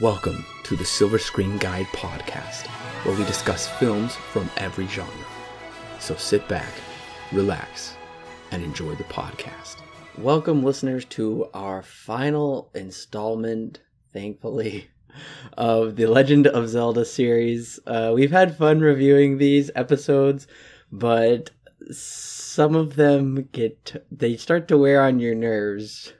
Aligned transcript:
Welcome 0.00 0.46
to 0.62 0.74
the 0.74 0.86
Silver 0.86 1.18
Screen 1.18 1.58
Guide 1.58 1.84
podcast, 1.88 2.66
where 3.04 3.14
we 3.14 3.26
discuss 3.26 3.68
films 3.68 4.16
from 4.16 4.48
every 4.56 4.86
genre. 4.86 5.12
So 6.00 6.16
sit 6.16 6.48
back, 6.48 6.72
relax, 7.30 7.94
and 8.52 8.64
enjoy 8.64 8.94
the 8.94 9.04
podcast. 9.04 9.76
Welcome, 10.16 10.62
listeners, 10.62 11.04
to 11.10 11.46
our 11.52 11.82
final 11.82 12.70
installment, 12.74 13.80
thankfully, 14.14 14.88
of 15.58 15.96
the 15.96 16.06
Legend 16.06 16.46
of 16.46 16.70
Zelda 16.70 17.04
series. 17.04 17.78
Uh, 17.86 18.12
we've 18.14 18.32
had 18.32 18.56
fun 18.56 18.80
reviewing 18.80 19.36
these 19.36 19.70
episodes, 19.74 20.46
but 20.90 21.50
some 21.90 22.74
of 22.74 22.96
them 22.96 23.46
get 23.52 24.06
they 24.10 24.38
start 24.38 24.68
to 24.68 24.78
wear 24.78 25.02
on 25.02 25.20
your 25.20 25.34
nerves 25.34 26.14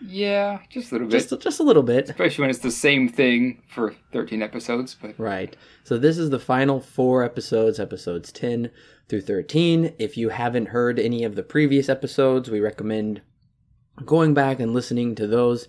Yeah, 0.00 0.60
just 0.68 0.90
a 0.90 0.94
little 0.94 1.08
bit. 1.08 1.12
just 1.12 1.40
just 1.42 1.60
a 1.60 1.62
little 1.62 1.82
bit. 1.82 2.10
Especially 2.10 2.42
when 2.42 2.50
it's 2.50 2.58
the 2.60 2.70
same 2.70 3.08
thing 3.08 3.62
for 3.68 3.94
13 4.12 4.42
episodes. 4.42 4.96
But 5.00 5.18
Right. 5.18 5.56
So 5.84 5.98
this 5.98 6.18
is 6.18 6.30
the 6.30 6.38
final 6.38 6.80
four 6.80 7.22
episodes, 7.22 7.80
episodes 7.80 8.32
10 8.32 8.70
through 9.08 9.22
13. 9.22 9.94
If 9.98 10.16
you 10.16 10.30
haven't 10.30 10.68
heard 10.68 10.98
any 10.98 11.24
of 11.24 11.34
the 11.34 11.42
previous 11.42 11.88
episodes, 11.88 12.50
we 12.50 12.60
recommend 12.60 13.22
going 14.04 14.34
back 14.34 14.60
and 14.60 14.74
listening 14.74 15.14
to 15.14 15.26
those 15.26 15.68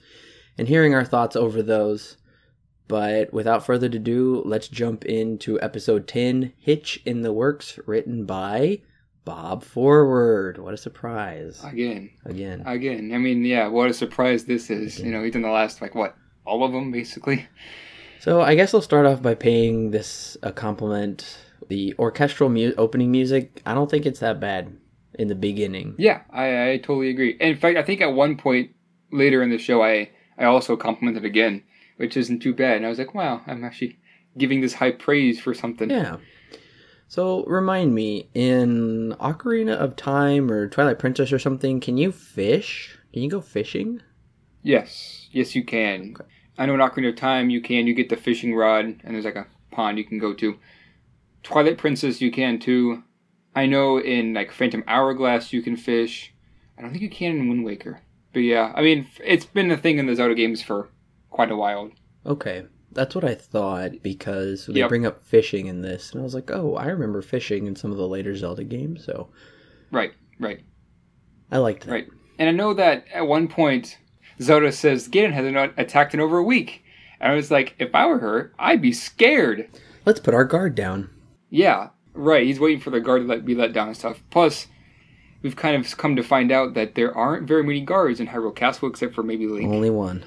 and 0.58 0.68
hearing 0.68 0.94
our 0.94 1.06
thoughts 1.06 1.36
over 1.36 1.62
those. 1.62 2.18
But 2.88 3.34
without 3.34 3.66
further 3.66 3.88
ado, 3.88 4.42
let's 4.46 4.68
jump 4.68 5.04
into 5.06 5.60
episode 5.62 6.08
10 6.08 6.54
Hitch 6.58 7.02
in 7.06 7.22
the 7.22 7.34
Works, 7.34 7.80
written 7.86 8.26
by 8.26 8.82
Bob 9.28 9.62
Forward. 9.62 10.58
What 10.58 10.74
a 10.74 10.78
surprise. 10.78 11.62
again, 11.66 12.12
Again. 12.24 12.64
again, 12.66 13.12
I 13.14 13.18
mean, 13.18 13.44
yeah, 13.44 13.68
what 13.68 13.90
a 13.90 13.94
surprise 13.94 14.46
this 14.46 14.70
is. 14.70 15.00
You 15.02 15.12
know, 15.12 15.22
he's 15.22 15.36
in 15.36 15.42
the 15.42 15.50
last, 15.50 15.82
like, 15.82 15.94
what, 15.96 16.16
all 16.46 16.64
of 16.64 16.72
them, 16.72 16.92
basically? 16.94 17.46
So 18.22 18.40
I 18.42 18.56
guess 18.56 18.74
I'll 18.74 18.82
start 18.82 19.06
off 19.06 19.22
by 19.22 19.36
paying 19.36 19.92
this 19.92 20.38
a 20.44 20.54
compliment. 20.54 21.38
The 21.68 21.94
orchestral 22.00 22.50
mu- 22.50 22.74
opening 22.78 23.12
music, 23.12 23.62
I 23.66 23.74
don't 23.74 23.92
think 23.92 24.06
it's 24.06 24.22
that 24.22 24.40
bad 24.40 24.74
in 25.20 25.28
the 25.28 25.36
beginning. 25.36 25.96
Yeah, 25.98 26.22
I, 26.32 26.72
I 26.72 26.78
totally 26.78 27.10
agree. 27.10 27.34
And 27.42 27.50
in 27.50 27.58
fact, 27.58 27.78
I 27.78 27.84
think 27.84 28.00
at 28.00 28.14
one 28.14 28.38
point 28.38 28.72
later 29.12 29.44
in 29.44 29.50
the 29.50 29.58
show, 29.58 29.84
I, 29.84 30.10
I 30.38 30.46
also 30.46 30.78
complimented 30.78 31.26
again, 31.26 31.64
which 31.98 32.16
isn't 32.16 32.40
too 32.40 32.54
bad. 32.54 32.78
And 32.78 32.86
I 32.86 32.90
was 32.90 32.98
like, 32.98 33.14
wow, 33.14 33.42
I'm 33.46 33.66
actually 33.66 34.00
giving 34.38 34.62
this 34.62 34.74
high 34.74 34.92
praise 34.92 35.40
for 35.42 35.54
something. 35.54 35.90
Yeah. 35.90 36.18
So 37.08 37.46
remind 37.46 37.96
me, 37.96 38.30
in 38.34 39.16
Ocarina 39.20 39.76
of 39.76 39.96
Time 39.96 40.52
or 40.52 40.68
Twilight 40.68 41.00
Princess 41.00 41.32
or 41.32 41.40
something, 41.40 41.80
can 41.80 41.98
you 41.98 42.12
fish? 42.12 42.98
Can 43.14 43.24
you 43.24 43.30
go 43.30 43.40
fishing? 43.40 44.02
Yes, 44.62 45.30
yes, 45.32 45.56
you 45.56 45.64
can. 45.64 46.16
I 46.58 46.66
know 46.66 46.74
in 46.74 46.82
Ocarina 46.82 47.10
of 47.10 47.16
Time 47.16 47.50
you 47.50 47.62
can. 47.62 47.88
You 47.88 47.94
get 47.94 48.10
the 48.10 48.18
fishing 48.18 48.54
rod, 48.54 48.86
and 48.86 49.16
there's 49.16 49.26
like 49.26 49.36
a 49.36 49.48
pond 49.72 49.98
you 49.98 50.04
can 50.04 50.20
go 50.20 50.34
to. 50.34 50.60
Twilight 51.44 51.78
Princess 51.78 52.20
you 52.20 52.32
can 52.32 52.60
too. 52.60 53.04
I 53.56 53.66
know 53.66 54.00
in 54.00 54.34
like 54.34 54.52
Phantom 54.52 54.84
Hourglass 54.86 55.54
you 55.54 55.62
can 55.62 55.78
fish. 55.78 56.34
I 56.78 56.82
don't 56.82 56.92
think 56.92 57.02
you 57.04 57.10
can 57.10 57.38
in 57.38 57.48
Wind 57.48 57.64
Waker. 57.64 58.02
But 58.34 58.42
yeah, 58.42 58.74
I 58.76 58.82
mean 58.82 59.08
it's 59.24 59.46
been 59.46 59.72
a 59.72 59.78
thing 59.78 59.98
in 59.98 60.08
the 60.08 60.16
Zelda 60.16 60.36
games 60.36 60.62
for 60.62 60.90
quite 61.30 61.52
a 61.52 61.56
while. 61.56 61.90
Okay. 62.26 62.66
That's 62.92 63.14
what 63.16 63.24
I 63.26 63.36
thought 63.36 64.02
because 64.02 64.66
they 64.68 64.80
Yep. 64.80 64.90
bring 64.90 65.06
up 65.06 65.24
fishing 65.24 65.68
in 65.68 65.82
this. 65.82 66.12
And 66.12 66.22
I 66.22 66.24
was 66.24 66.34
like, 66.34 66.50
oh, 66.52 66.76
I 66.76 66.86
remember 66.88 67.22
fishing 67.22 67.68
in 67.68 67.76
some 67.76 67.92
of 67.92 67.98
the 67.98 68.08
later 68.08 68.36
Zelda 68.36 68.64
games. 68.64 69.04
So 69.04 69.28
Right, 69.92 70.14
right, 70.40 70.62
I 71.52 71.58
liked 71.58 71.86
that. 71.86 71.92
right. 71.92 72.08
And 72.40 72.50
I 72.50 72.52
know 72.52 72.74
that 72.74 73.06
at 73.14 73.28
one 73.28 73.48
point 73.48 73.98
Zelda 74.42 74.72
says 74.72 75.08
Ganon 75.10 75.34
has 75.34 75.52
not 75.52 75.74
attacked 75.78 76.14
in 76.14 76.20
over 76.20 76.38
a 76.38 76.44
week. 76.44 76.84
And 77.20 77.32
I 77.32 77.36
was 77.36 77.50
like, 77.52 77.76
if 77.80 77.94
I 77.96 78.06
were 78.06 78.20
her, 78.20 78.54
I'd 78.60 78.82
be 78.82 78.94
scared. 78.94 79.68
Let's 80.06 80.20
put 80.20 80.34
our 80.36 80.46
guard 80.46 80.76
down. 80.76 81.10
Yeah, 81.50 81.90
right. 82.14 82.46
He's 82.46 82.60
waiting 82.60 82.80
for 82.80 82.90
the 82.92 83.00
guard 83.02 83.24
to 83.24 83.28
let 83.28 83.44
be 83.46 83.56
let 83.56 83.74
down 83.74 83.88
and 83.88 83.98
stuff. 83.98 84.22
Plus, 84.30 84.68
we've 85.42 85.56
kind 85.56 85.76
of 85.76 85.98
come 85.98 86.16
to 86.16 86.22
find 86.24 86.52
out 86.52 86.74
that 86.76 86.94
there 86.96 87.16
aren't 87.18 87.48
very 87.48 87.64
many 87.64 87.82
guards 87.82 88.20
in 88.20 88.28
Hyrule 88.28 88.56
Castle 88.56 88.88
except 88.90 89.16
for 89.16 89.24
maybe 89.24 89.48
Link. 89.48 89.72
Only 89.72 89.90
one. 89.90 90.24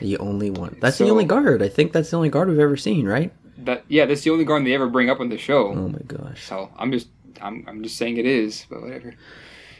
The 0.00 0.18
only 0.18 0.50
one. 0.50 0.76
That's 0.80 0.98
the 0.98 1.08
only 1.08 1.24
guard. 1.24 1.62
I 1.62 1.68
think 1.68 1.92
that's 1.92 2.10
the 2.10 2.16
only 2.16 2.28
guard 2.30 2.48
we've 2.48 2.58
ever 2.58 2.76
seen, 2.76 3.06
right? 3.06 3.32
That 3.58 3.84
yeah, 3.88 4.06
that's 4.06 4.22
the 4.22 4.30
only 4.30 4.44
guard 4.44 4.64
they 4.66 4.74
ever 4.74 4.88
bring 4.88 5.10
up 5.10 5.20
on 5.20 5.28
the 5.28 5.38
show. 5.38 5.68
Oh 5.68 5.88
my 5.88 6.00
gosh. 6.06 6.44
So 6.44 6.70
I'm 6.76 6.92
just 6.92 7.08
I'm 7.40 7.64
I'm 7.68 7.82
just 7.82 7.96
saying 7.96 8.16
it 8.16 8.26
is, 8.26 8.66
but 8.68 8.82
whatever. 8.82 9.14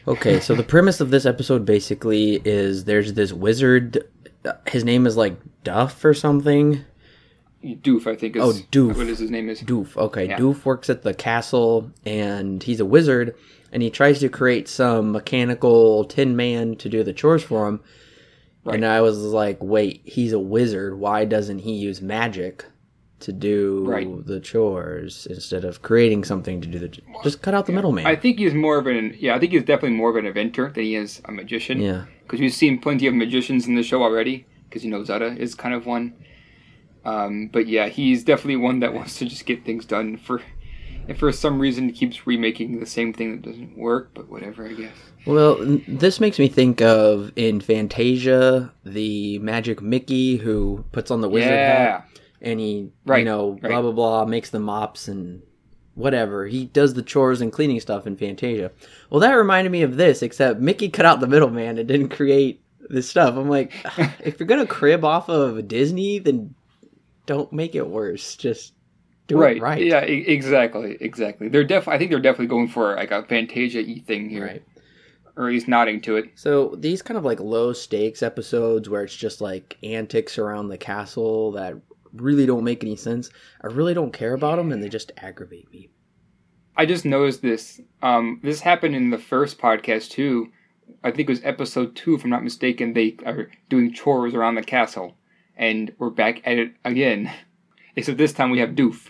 Okay, 0.07 0.41
so 0.41 0.55
the 0.55 0.63
premise 0.63 1.01
of 1.01 1.11
this 1.11 1.27
episode 1.27 1.65
basically 1.67 2.41
is 2.45 2.85
there's 2.85 3.13
this 3.13 3.33
wizard. 3.33 4.03
uh, 4.45 4.53
His 4.67 4.83
name 4.85 5.07
is 5.07 5.17
like 5.17 5.37
Duff 5.65 6.03
or 6.05 6.15
something. 6.15 6.85
Doof, 7.65 8.07
I 8.07 8.15
think 8.17 8.37
is 8.37 8.43
Oh, 8.43 8.53
Doof. 8.53 8.97
What 8.97 9.09
is 9.09 9.19
his 9.19 9.31
name 9.31 9.49
is? 9.49 9.61
Doof. 9.63 9.97
Okay, 9.97 10.29
Yeah. 10.29 10.39
Doof 10.39 10.65
works 10.65 10.89
at 10.89 11.03
the 11.03 11.13
castle 11.13 11.91
and 12.07 12.63
he's 12.63 12.81
a 12.81 12.85
wizard 12.87 13.35
and 13.73 13.83
he 13.83 13.91
tries 13.91 14.21
to 14.21 14.29
create 14.29 14.69
some 14.69 15.11
mechanical 15.13 16.05
tin 16.05 16.37
man 16.37 16.77
to 16.77 16.89
do 16.89 17.03
the 17.03 17.13
chores 17.13 17.43
for 17.43 17.67
him. 17.69 17.81
And 18.75 18.85
I 18.87 19.01
was 19.01 19.19
like, 19.19 19.59
wait, 19.63 20.03
he's 20.05 20.33
a 20.33 20.39
wizard. 20.39 20.99
Why 20.99 21.25
doesn't 21.25 21.61
he 21.61 21.73
use 21.73 22.01
magic 22.03 22.65
to 23.21 23.33
do 23.33 23.83
Right. 23.85 24.27
the 24.27 24.39
chores 24.39 25.27
instead 25.29 25.65
of 25.65 25.83
creating 25.83 26.23
something 26.25 26.61
to 26.61 26.69
do 26.69 26.79
the 26.79 26.89
just 27.25 27.43
cut 27.43 27.53
out 27.53 27.67
the 27.67 27.73
middleman. 27.73 28.07
I 28.07 28.15
think 28.15 28.39
he's 28.39 28.55
more 28.55 28.79
of 28.79 28.87
an 28.87 29.17
yeah. 29.19 29.35
I 29.35 29.41
think 29.41 29.51
he's 29.53 29.65
definitely 29.65 29.97
more 29.97 30.11
of 30.11 30.17
an 30.17 30.25
inventor 30.27 30.71
than 30.73 30.85
he 30.85 30.95
is 30.95 31.21
a 31.25 31.33
magician. 31.33 31.81
yeah. 31.81 32.05
because 32.23 32.39
we've 32.39 32.55
seen 32.55 32.79
plenty 32.79 33.07
of 33.09 33.15
magicians 33.15 33.67
in 33.67 33.75
the 33.75 33.83
show 33.83 34.03
already. 34.05 34.47
Because 34.69 34.85
you 34.85 34.91
know 34.91 35.03
Zelda 35.03 35.35
is 35.37 35.55
kind 35.57 35.75
of 35.75 35.85
one. 35.87 36.15
Um, 37.05 37.49
but 37.53 37.67
yeah, 37.67 37.89
he's 37.89 38.23
definitely 38.23 38.57
one 38.57 38.81
that 38.81 38.93
wants 38.95 39.19
to 39.19 39.25
just 39.25 39.47
get 39.47 39.65
things 39.65 39.85
done. 39.85 40.17
For 40.17 40.43
and 41.09 41.19
for 41.19 41.33
some 41.33 41.59
reason, 41.59 41.89
it 41.89 41.93
keeps 41.93 42.27
remaking 42.27 42.79
the 42.79 42.87
same 42.87 43.13
thing 43.13 43.33
that 43.33 43.51
doesn't 43.51 43.77
work. 43.77 44.11
But 44.15 44.29
whatever, 44.29 44.67
I 44.67 44.75
guess. 44.75 44.95
Well, 45.27 45.57
this 45.89 46.21
makes 46.21 46.39
me 46.39 46.49
think 46.49 46.81
of 46.81 47.33
in 47.35 47.61
Fantasia, 47.61 48.73
the 48.85 49.39
Magic 49.41 49.83
Mickey 49.83 50.37
who 50.37 50.85
puts 50.93 51.11
on 51.11 51.21
the 51.21 51.29
wizard 51.29 51.51
yeah, 51.51 51.79
hat 51.79 52.09
and 52.41 52.61
he, 52.61 52.91
you 53.07 53.25
know, 53.25 53.59
right. 53.61 53.71
blah 53.71 53.83
blah 53.83 53.93
blah, 53.93 54.25
makes 54.25 54.51
the 54.51 54.61
mops 54.61 55.09
and 55.09 55.43
whatever. 55.95 56.47
He 56.47 56.67
does 56.67 56.95
the 56.95 57.03
chores 57.03 57.41
and 57.41 57.53
cleaning 57.53 57.81
stuff 57.81 58.07
in 58.07 58.17
Fantasia. 58.17 58.71
Well, 59.11 59.21
that 59.21 59.33
reminded 59.33 59.71
me 59.71 59.83
of 59.83 59.97
this, 59.97 60.23
except 60.23 60.61
Mickey 60.61 60.89
cut 60.89 61.07
out 61.07 61.21
the 61.21 61.27
middleman 61.27 61.79
and 61.79 61.89
didn't 61.89 62.11
create 62.11 62.63
this 62.89 63.09
stuff. 63.09 63.37
I'm 63.37 63.49
like, 63.49 63.73
if 64.21 64.39
you're 64.39 64.47
gonna 64.47 64.67
crib 64.67 65.05
off 65.05 65.29
of 65.29 65.67
Disney, 65.69 66.19
then 66.19 66.55
don't 67.27 67.53
make 67.53 67.75
it 67.75 67.89
worse. 67.89 68.37
Just 68.37 68.75
do 69.29 69.39
right, 69.39 69.57
it 69.59 69.63
right. 69.63 69.83
Yeah, 69.85 70.05
e- 70.05 70.25
exactly, 70.27 70.97
exactly. 71.01 71.49
They're 71.49 71.65
def. 71.65 71.87
I 71.87 71.97
think 71.99 72.11
they're 72.11 72.19
definitely 72.21 72.47
going 72.49 72.69
for 72.69 72.97
like 72.97 73.11
a 73.13 73.23
Fantasia 73.23 73.83
thing 74.07 74.29
here, 74.29 74.45
Right. 74.47 74.63
or 75.37 75.47
at 75.49 75.53
least 75.53 75.69
nodding 75.69 76.01
to 76.03 76.17
it. 76.17 76.31
So 76.35 76.75
these 76.79 77.03
kind 77.03 77.17
of 77.17 77.25
like 77.25 77.39
low 77.41 77.73
stakes 77.73 78.23
episodes 78.23 78.89
where 78.89 79.05
it's 79.05 79.15
just 79.17 79.41
like 79.41 79.77
antics 79.83 80.39
around 80.39 80.69
the 80.69 80.79
castle 80.79 81.53
that 81.53 81.75
really 82.15 82.47
don't 82.47 82.65
make 82.65 82.83
any 82.83 82.97
sense. 82.97 83.31
I 83.63 83.67
really 83.69 83.95
don't 83.95 84.13
care 84.13 84.33
about 84.35 84.57
them 84.57 84.73
and 84.73 84.83
they 84.83 84.89
just 84.89 85.13
aggravate 85.19 85.71
me. 85.71 85.91
I 86.77 86.87
just 86.87 87.05
noticed 87.05 87.43
this. 87.43 87.81
Um, 88.03 88.41
this 88.43 88.61
happened 88.61 88.95
in 88.97 89.11
the 89.11 89.19
first 89.19 89.59
podcast 89.59 90.11
too. 90.11 90.49
I 91.05 91.11
think 91.11 91.29
it 91.29 91.33
was 91.33 91.45
episode 91.45 91.95
two, 91.97 92.15
if 92.15 92.25
I'm 92.25 92.31
not 92.31 92.43
mistaken. 92.45 92.95
They 92.95 93.17
are 93.27 93.51
doing 93.69 93.93
chores 93.93 94.33
around 94.33 94.55
the 94.55 94.63
castle, 94.63 95.17
and 95.57 95.93
we're 95.99 96.09
back 96.11 96.41
at 96.47 96.57
it 96.57 96.73
again. 96.85 97.31
Except 97.97 98.17
this 98.17 98.33
time 98.33 98.51
we 98.51 98.61
have 98.61 98.71
Doof. 98.71 99.09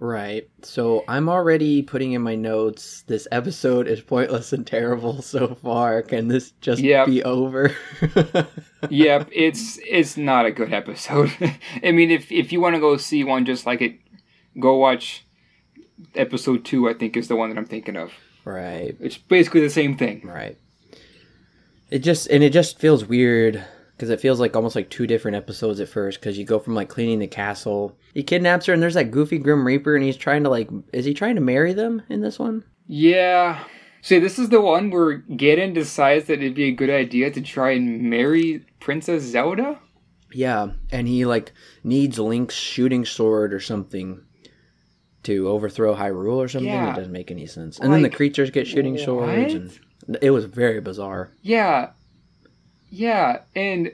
Right. 0.00 0.48
So 0.62 1.04
I'm 1.08 1.28
already 1.28 1.80
putting 1.82 2.12
in 2.12 2.20
my 2.22 2.34
notes 2.34 3.02
this 3.06 3.26
episode 3.30 3.86
is 3.86 4.00
pointless 4.00 4.52
and 4.52 4.66
terrible 4.66 5.22
so 5.22 5.54
far. 5.54 6.02
Can 6.02 6.28
this 6.28 6.50
just 6.60 6.82
Yep. 6.82 7.06
be 7.06 7.22
over? 7.22 7.74
yep, 8.90 9.28
it's 9.32 9.78
it's 9.86 10.16
not 10.16 10.46
a 10.46 10.50
good 10.50 10.72
episode. 10.72 11.32
I 11.82 11.92
mean, 11.92 12.10
if 12.10 12.30
if 12.32 12.52
you 12.52 12.60
want 12.60 12.74
to 12.74 12.80
go 12.80 12.96
see 12.96 13.24
one 13.24 13.44
just 13.46 13.66
like 13.66 13.80
it, 13.80 13.98
go 14.60 14.76
watch 14.76 15.24
episode 16.14 16.64
two. 16.64 16.88
I 16.88 16.94
think 16.94 17.16
is 17.16 17.28
the 17.28 17.36
one 17.36 17.48
that 17.50 17.56
I'm 17.58 17.64
thinking 17.64 17.96
of. 17.96 18.12
right. 18.44 18.96
It's 19.00 19.16
basically 19.16 19.60
the 19.60 19.70
same 19.70 19.96
thing. 19.96 20.22
Right. 20.26 20.58
It 21.90 22.00
just 22.00 22.26
and 22.26 22.42
it 22.42 22.52
just 22.52 22.78
feels 22.78 23.04
weird 23.06 23.64
because 23.96 24.10
it 24.10 24.20
feels 24.20 24.40
like 24.40 24.56
almost 24.56 24.76
like 24.76 24.90
two 24.90 25.06
different 25.06 25.36
episodes 25.36 25.80
at 25.80 25.88
first 25.88 26.20
because 26.20 26.36
you 26.36 26.44
go 26.44 26.58
from 26.58 26.74
like 26.74 26.88
cleaning 26.88 27.20
the 27.20 27.26
castle, 27.26 27.96
he 28.12 28.22
kidnaps 28.22 28.66
her, 28.66 28.72
and 28.72 28.82
there's 28.82 28.94
that 28.94 29.10
goofy 29.10 29.38
Grim 29.38 29.66
Reaper, 29.66 29.94
and 29.94 30.04
he's 30.04 30.16
trying 30.16 30.44
to 30.44 30.50
like, 30.50 30.68
is 30.92 31.04
he 31.04 31.14
trying 31.14 31.36
to 31.36 31.40
marry 31.40 31.72
them 31.72 32.02
in 32.08 32.20
this 32.20 32.38
one? 32.38 32.64
Yeah. 32.86 33.64
See, 34.02 34.18
this 34.18 34.38
is 34.38 34.50
the 34.50 34.60
one 34.60 34.90
where 34.90 35.20
Ganon 35.20 35.72
decides 35.72 36.26
that 36.26 36.40
it'd 36.40 36.54
be 36.54 36.64
a 36.64 36.72
good 36.72 36.90
idea 36.90 37.30
to 37.30 37.40
try 37.40 37.70
and 37.70 38.02
marry 38.02 38.66
Princess 38.80 39.22
Zelda. 39.22 39.78
Yeah, 40.32 40.72
and 40.90 41.08
he 41.08 41.24
like 41.24 41.52
needs 41.84 42.18
Link's 42.18 42.54
shooting 42.54 43.04
sword 43.04 43.54
or 43.54 43.60
something 43.60 44.20
to 45.22 45.48
overthrow 45.48 45.94
Hyrule 45.94 46.36
or 46.36 46.48
something. 46.48 46.68
Yeah. 46.68 46.92
It 46.92 46.96
doesn't 46.96 47.12
make 47.12 47.30
any 47.30 47.46
sense. 47.46 47.78
And 47.78 47.92
then 47.92 48.02
the 48.02 48.10
creatures 48.10 48.50
get 48.50 48.66
shooting 48.66 48.98
swords, 48.98 49.54
and 49.54 50.18
it 50.20 50.32
was 50.32 50.44
very 50.44 50.80
bizarre. 50.80 51.30
Yeah. 51.40 51.90
Yeah, 52.94 53.40
and 53.54 53.92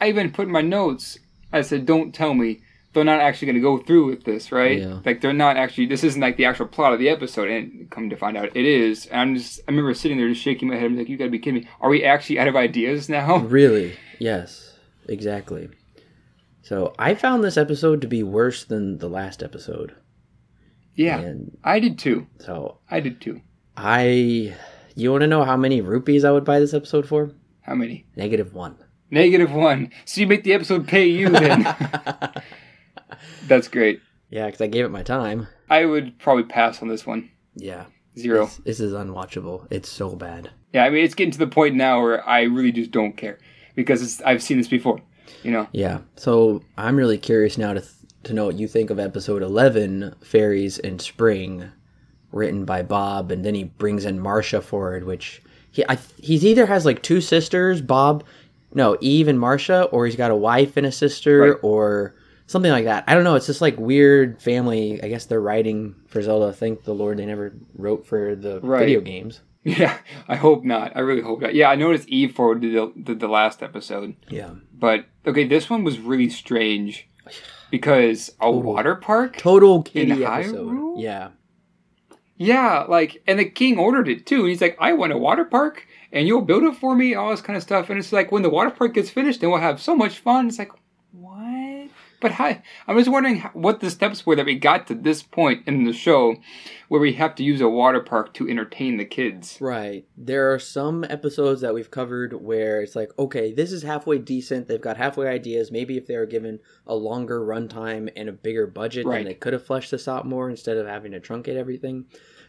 I 0.00 0.08
even 0.08 0.32
put 0.32 0.46
in 0.46 0.52
my 0.52 0.62
notes 0.62 1.18
I 1.52 1.60
said, 1.62 1.84
don't 1.86 2.14
tell 2.14 2.32
me 2.34 2.60
they're 2.92 3.04
not 3.04 3.20
actually 3.20 3.46
going 3.46 3.56
to 3.56 3.60
go 3.62 3.78
through 3.78 4.06
with 4.06 4.24
this, 4.24 4.50
right? 4.52 4.80
Yeah. 4.80 4.98
Like 5.04 5.20
they're 5.20 5.32
not 5.32 5.56
actually. 5.56 5.86
This 5.86 6.04
isn't 6.04 6.20
like 6.20 6.36
the 6.36 6.44
actual 6.46 6.66
plot 6.66 6.92
of 6.92 6.98
the 6.98 7.08
episode, 7.08 7.48
and 7.48 7.90
come 7.90 8.10
to 8.10 8.16
find 8.16 8.36
out, 8.36 8.56
it 8.56 8.64
is. 8.64 9.06
And 9.06 9.20
I'm 9.20 9.36
just. 9.36 9.60
I 9.60 9.70
remember 9.70 9.94
sitting 9.94 10.18
there 10.18 10.28
just 10.28 10.42
shaking 10.42 10.68
my 10.68 10.76
head. 10.76 10.86
I'm 10.86 10.96
like, 10.96 11.08
you 11.08 11.16
got 11.16 11.24
to 11.24 11.30
be 11.30 11.38
kidding 11.38 11.62
me. 11.62 11.68
Are 11.80 11.90
we 11.90 12.04
actually 12.04 12.38
out 12.38 12.48
of 12.48 12.56
ideas 12.56 13.08
now? 13.08 13.38
Really? 13.52 13.96
Yes, 14.18 14.78
exactly. 15.08 15.68
So 16.62 16.94
I 16.98 17.14
found 17.14 17.42
this 17.42 17.56
episode 17.56 18.00
to 18.02 18.06
be 18.08 18.22
worse 18.22 18.64
than 18.64 18.98
the 18.98 19.08
last 19.08 19.42
episode. 19.42 19.94
Yeah, 20.94 21.18
And 21.18 21.56
I 21.64 21.80
did 21.80 21.98
too. 21.98 22.26
so 22.38 22.78
I 22.90 23.00
did 23.00 23.20
too. 23.20 23.40
I. 23.76 24.54
You 24.94 25.10
want 25.10 25.22
to 25.22 25.26
know 25.26 25.44
how 25.44 25.56
many 25.56 25.80
rupees 25.80 26.24
I 26.24 26.30
would 26.30 26.44
buy 26.44 26.60
this 26.60 26.74
episode 26.74 27.08
for? 27.08 27.32
How 27.62 27.74
many? 27.74 28.06
Negative 28.16 28.52
one. 28.52 28.76
Negative 29.10 29.52
one. 29.52 29.90
So 30.04 30.20
you 30.20 30.26
make 30.26 30.44
the 30.44 30.54
episode 30.54 30.88
pay 30.88 31.06
you 31.06 31.28
then. 31.28 31.62
That's 33.46 33.68
great. 33.68 34.00
Yeah, 34.30 34.46
because 34.46 34.60
I 34.60 34.66
gave 34.66 34.84
it 34.84 34.90
my 34.90 35.02
time. 35.02 35.48
I 35.68 35.84
would 35.84 36.18
probably 36.18 36.44
pass 36.44 36.80
on 36.82 36.88
this 36.88 37.06
one. 37.06 37.30
Yeah. 37.54 37.86
Zero. 38.18 38.46
This, 38.46 38.56
this 38.64 38.80
is 38.80 38.92
unwatchable. 38.92 39.66
It's 39.70 39.88
so 39.88 40.16
bad. 40.16 40.50
Yeah, 40.72 40.84
I 40.84 40.90
mean 40.90 41.04
it's 41.04 41.14
getting 41.14 41.32
to 41.32 41.38
the 41.38 41.46
point 41.46 41.74
now 41.74 42.02
where 42.02 42.26
I 42.26 42.42
really 42.42 42.72
just 42.72 42.90
don't 42.90 43.16
care 43.16 43.38
because 43.74 44.02
it's, 44.02 44.20
I've 44.22 44.42
seen 44.42 44.58
this 44.58 44.68
before. 44.68 45.00
You 45.42 45.50
know. 45.50 45.68
Yeah. 45.72 46.00
So 46.16 46.62
I'm 46.76 46.96
really 46.96 47.18
curious 47.18 47.58
now 47.58 47.74
to 47.74 47.80
th- 47.80 47.92
to 48.24 48.32
know 48.32 48.46
what 48.46 48.58
you 48.58 48.68
think 48.68 48.90
of 48.90 48.98
episode 49.00 49.42
11, 49.42 50.14
Fairies 50.22 50.78
in 50.78 50.98
Spring, 50.98 51.70
written 52.30 52.64
by 52.64 52.82
Bob, 52.82 53.32
and 53.32 53.44
then 53.44 53.54
he 53.54 53.64
brings 53.64 54.04
in 54.04 54.20
Marcia 54.20 54.62
forward, 54.62 55.04
which 55.04 55.42
he 55.72 55.84
I, 55.88 55.98
he's 56.18 56.44
either 56.44 56.66
has 56.66 56.84
like 56.86 57.02
two 57.02 57.20
sisters, 57.20 57.80
Bob, 57.80 58.24
no 58.74 58.96
Eve 59.00 59.26
and 59.28 59.40
Marcia, 59.40 59.84
or 59.86 60.06
he's 60.06 60.16
got 60.16 60.30
a 60.30 60.36
wife 60.36 60.76
and 60.76 60.86
a 60.86 60.92
sister, 60.92 61.38
Right. 61.40 61.56
or 61.62 62.14
something 62.46 62.70
like 62.70 62.84
that. 62.84 63.04
I 63.08 63.14
don't 63.14 63.24
know. 63.24 63.34
It's 63.34 63.46
just 63.46 63.60
like 63.60 63.78
weird 63.78 64.40
family. 64.40 65.02
I 65.02 65.08
guess 65.08 65.24
they're 65.26 65.40
writing 65.40 65.94
for 66.06 66.22
Zelda. 66.22 66.52
Thank 66.52 66.84
the 66.84 66.94
Lord 66.94 67.16
they 67.18 67.26
never 67.26 67.54
wrote 67.76 68.06
for 68.06 68.34
the 68.36 68.60
Right. 68.60 68.80
video 68.80 69.00
games. 69.00 69.40
Yeah, 69.64 69.96
I 70.28 70.34
hope 70.36 70.64
not. 70.64 70.96
I 70.96 71.00
really 71.00 71.22
hope 71.22 71.40
not. 71.40 71.54
Yeah, 71.54 71.70
I 71.70 71.76
noticed 71.76 72.08
Eve 72.08 72.34
forwarded 72.34 72.72
the, 72.74 72.92
the, 72.96 73.14
the 73.14 73.28
last 73.28 73.62
episode, 73.62 74.16
Yeah. 74.28 74.50
but 74.76 75.04
okay, 75.26 75.44
this 75.46 75.70
one 75.70 75.84
was 75.84 76.00
really 76.00 76.28
strange 76.30 77.08
because 77.70 78.32
a 78.40 78.50
water 78.50 78.96
park. 78.96 79.36
Total 79.36 79.82
kiddie 79.82 80.24
episode. 80.24 80.66
Hyrule? 80.68 81.00
Yeah. 81.00 81.28
Yeah, 82.36 82.86
like, 82.88 83.22
and 83.26 83.38
the 83.38 83.44
king 83.44 83.78
ordered 83.78 84.08
it 84.08 84.26
too. 84.26 84.40
And 84.40 84.48
he's 84.48 84.60
like, 84.60 84.76
I 84.80 84.92
want 84.94 85.12
a 85.12 85.18
water 85.18 85.44
park, 85.44 85.86
and 86.12 86.26
you'll 86.26 86.42
build 86.42 86.64
it 86.64 86.76
for 86.76 86.94
me, 86.96 87.14
all 87.14 87.30
this 87.30 87.40
kind 87.42 87.56
of 87.56 87.62
stuff. 87.62 87.90
And 87.90 87.98
it's 87.98 88.12
like, 88.12 88.32
when 88.32 88.42
the 88.42 88.50
water 88.50 88.70
park 88.70 88.94
gets 88.94 89.10
finished, 89.10 89.40
then 89.40 89.50
we'll 89.50 89.60
have 89.60 89.80
so 89.80 89.94
much 89.94 90.18
fun. 90.18 90.48
It's 90.48 90.58
like, 90.58 90.72
what? 91.12 91.51
But 92.22 92.30
how, 92.32 92.56
I'm 92.86 92.96
just 92.96 93.10
wondering 93.10 93.40
what 93.52 93.80
the 93.80 93.90
steps 93.90 94.24
were 94.24 94.36
that 94.36 94.46
we 94.46 94.54
got 94.54 94.86
to 94.86 94.94
this 94.94 95.22
point 95.22 95.66
in 95.66 95.84
the 95.84 95.92
show 95.92 96.36
where 96.88 97.00
we 97.00 97.14
have 97.14 97.34
to 97.34 97.42
use 97.42 97.60
a 97.60 97.68
water 97.68 98.00
park 98.00 98.32
to 98.34 98.48
entertain 98.48 98.96
the 98.96 99.04
kids. 99.04 99.58
Right. 99.60 100.06
There 100.16 100.52
are 100.54 100.58
some 100.60 101.04
episodes 101.04 101.60
that 101.62 101.74
we've 101.74 101.90
covered 101.90 102.32
where 102.34 102.80
it's 102.80 102.94
like, 102.94 103.10
okay, 103.18 103.52
this 103.52 103.72
is 103.72 103.82
halfway 103.82 104.18
decent. 104.18 104.68
They've 104.68 104.80
got 104.80 104.96
halfway 104.96 105.26
ideas. 105.26 105.72
Maybe 105.72 105.96
if 105.96 106.06
they 106.06 106.16
were 106.16 106.26
given 106.26 106.60
a 106.86 106.94
longer 106.94 107.40
runtime 107.40 108.08
and 108.14 108.28
a 108.28 108.32
bigger 108.32 108.66
budget, 108.68 109.04
Right. 109.04 109.16
then 109.18 109.24
they 109.24 109.34
could 109.34 109.52
have 109.52 109.66
fleshed 109.66 109.90
this 109.90 110.06
out 110.06 110.24
more 110.26 110.48
instead 110.48 110.76
of 110.76 110.86
having 110.86 111.10
to 111.12 111.20
truncate 111.20 111.56
everything. 111.56 112.04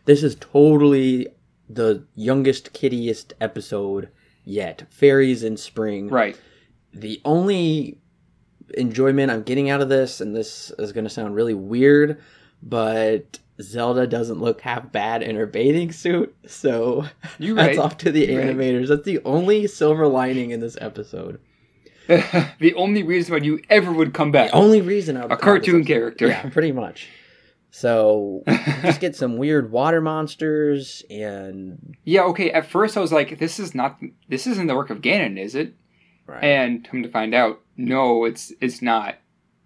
This 0.05 0.21
is 0.21 0.35
totally 0.35 1.29
the 1.67 2.05
youngest, 2.13 2.73
kiddiest 2.73 3.33
episode 3.41 4.09
yet. 4.43 4.83
Fairies 4.91 5.43
in 5.43 5.57
spring. 5.57 6.09
Right. 6.09 6.39
The 6.93 7.19
only 7.25 8.01
enjoyment 8.77 9.31
I'm 9.31 9.43
getting 9.43 9.69
out 9.69 9.81
of 9.81 9.89
this, 9.89 10.21
and 10.21 10.35
this 10.35 10.71
is 10.79 10.91
going 10.91 11.03
to 11.05 11.09
sound 11.09 11.35
really 11.35 11.53
weird, 11.53 12.21
but 12.61 13.39
Zelda 13.61 14.07
doesn't 14.07 14.39
look 14.39 14.61
half 14.61 14.91
bad 14.91 15.21
in 15.23 15.35
her 15.35 15.45
bathing 15.45 15.91
suit, 15.91 16.35
so 16.47 17.05
You're 17.39 17.55
that's 17.55 17.77
off 17.79 17.97
to 17.99 18.11
the 18.11 18.25
You're 18.25 18.41
right. 18.41 18.55
animators. 18.55 18.87
That's 18.87 19.05
the 19.05 19.19
only 19.25 19.67
silver 19.67 20.07
lining 20.07 20.51
in 20.51 20.59
this 20.59 20.77
episode. 20.81 21.39
the 22.07 22.73
only 22.75 23.01
reason 23.03 23.33
why 23.33 23.39
you 23.39 23.61
ever 23.69 23.91
would 23.91 24.13
come 24.13 24.31
back. 24.31 24.49
The 24.51 24.57
only 24.57 24.81
reason 24.81 25.15
I 25.15 25.23
would 25.23 25.31
A 25.31 25.37
cartoon 25.37 25.85
character. 25.85 26.27
yeah, 26.27 26.49
pretty 26.49 26.71
much. 26.73 27.07
So 27.71 28.43
just 28.81 28.99
get 28.99 29.15
some 29.15 29.37
weird 29.37 29.71
water 29.71 30.01
monsters 30.01 31.03
and 31.09 31.95
Yeah, 32.03 32.23
okay. 32.25 32.51
At 32.51 32.67
first, 32.67 32.97
I 32.97 32.99
was 32.99 33.11
like, 33.11 33.39
"This 33.39 33.59
is 33.59 33.73
not. 33.73 33.99
This 34.27 34.45
isn't 34.47 34.67
the 34.67 34.75
work 34.75 34.89
of 34.89 34.99
Ganon, 35.01 35.39
is 35.39 35.55
it?" 35.55 35.73
Right. 36.27 36.43
And 36.43 36.83
come 36.83 37.03
to 37.03 37.09
find 37.09 37.33
out, 37.33 37.61
no, 37.77 38.25
it's 38.25 38.51
it's 38.61 38.81
not. 38.81 39.15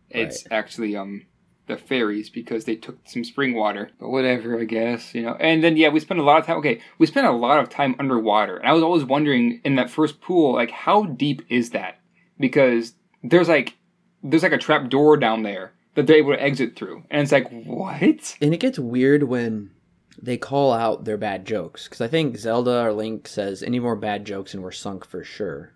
It's 0.10 0.46
actually 0.50 0.96
um 0.96 1.26
the 1.68 1.78
fairies 1.78 2.30
because 2.30 2.66
they 2.66 2.76
took 2.76 2.98
some 3.06 3.24
spring 3.24 3.54
water. 3.54 3.92
But 4.00 4.10
whatever, 4.10 4.60
I 4.60 4.64
guess 4.64 5.14
you 5.14 5.22
know. 5.22 5.36
And 5.40 5.64
then 5.64 5.78
yeah, 5.78 5.90
we 5.90 6.00
spent 6.00 6.20
a 6.20 6.24
lot 6.24 6.40
of 6.40 6.46
time. 6.46 6.58
Okay, 6.58 6.82
we 6.98 7.06
spent 7.06 7.28
a 7.28 7.32
lot 7.32 7.60
of 7.60 7.70
time 7.70 7.96
underwater, 8.00 8.58
and 8.58 8.68
I 8.68 8.74
was 8.74 8.84
always 8.84 9.04
wondering 9.04 9.62
in 9.64 9.76
that 9.76 9.90
first 9.90 10.22
pool, 10.22 10.54
like 10.54 10.72
how 10.72 11.04
deep 11.04 11.44
is 11.50 11.72
that? 11.72 12.00
Because 12.40 12.94
there's 13.24 13.50
like 13.50 13.76
there's 14.24 14.44
like 14.44 14.54
a 14.54 14.58
trap 14.58 14.90
door 14.90 15.18
down 15.18 15.44
there 15.44 15.74
that 15.96 16.08
they're 16.08 16.18
able 16.18 16.34
to 16.34 16.42
exit 16.42 16.76
through, 16.76 17.04
and 17.10 17.22
it's 17.22 17.32
like 17.32 17.50
what? 17.50 18.38
and 18.42 18.54
it 18.54 18.60
gets 18.60 18.80
weird 18.80 19.24
when 19.24 19.72
they 20.20 20.38
call 20.38 20.74
out 20.74 21.06
their 21.06 21.18
bad 21.18 21.46
jokes 21.46 21.88
because 21.88 22.02
I 22.02 22.08
think 22.08 22.38
Zelda 22.38 22.82
or 22.84 22.94
Link 22.94 23.28
says 23.28 23.62
any 23.62 23.80
more 23.80 23.96
bad 23.96 24.26
jokes 24.26 24.54
and 24.54 24.64
we're 24.64 24.72
sunk 24.72 25.06
for 25.06 25.24
sure. 25.24 25.74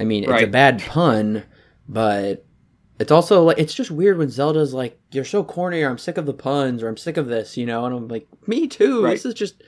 I 0.00 0.04
mean, 0.04 0.24
it's 0.24 0.42
a 0.42 0.46
bad 0.46 0.80
pun, 0.82 1.44
but 1.88 2.44
it's 2.98 3.12
also 3.12 3.44
like 3.44 3.58
it's 3.58 3.74
just 3.74 3.90
weird 3.90 4.18
when 4.18 4.30
Zelda's 4.30 4.72
like, 4.74 4.98
"You're 5.12 5.24
so 5.24 5.44
corny," 5.44 5.82
or 5.82 5.90
"I'm 5.90 5.98
sick 5.98 6.16
of 6.18 6.26
the 6.26 6.34
puns," 6.34 6.82
or 6.82 6.88
"I'm 6.88 6.96
sick 6.96 7.16
of 7.16 7.26
this," 7.28 7.56
you 7.56 7.66
know, 7.66 7.84
and 7.84 7.94
I'm 7.94 8.08
like, 8.08 8.26
"Me 8.46 8.66
too." 8.66 9.04
Right. 9.04 9.12
This 9.12 9.26
is 9.26 9.34
just, 9.34 9.62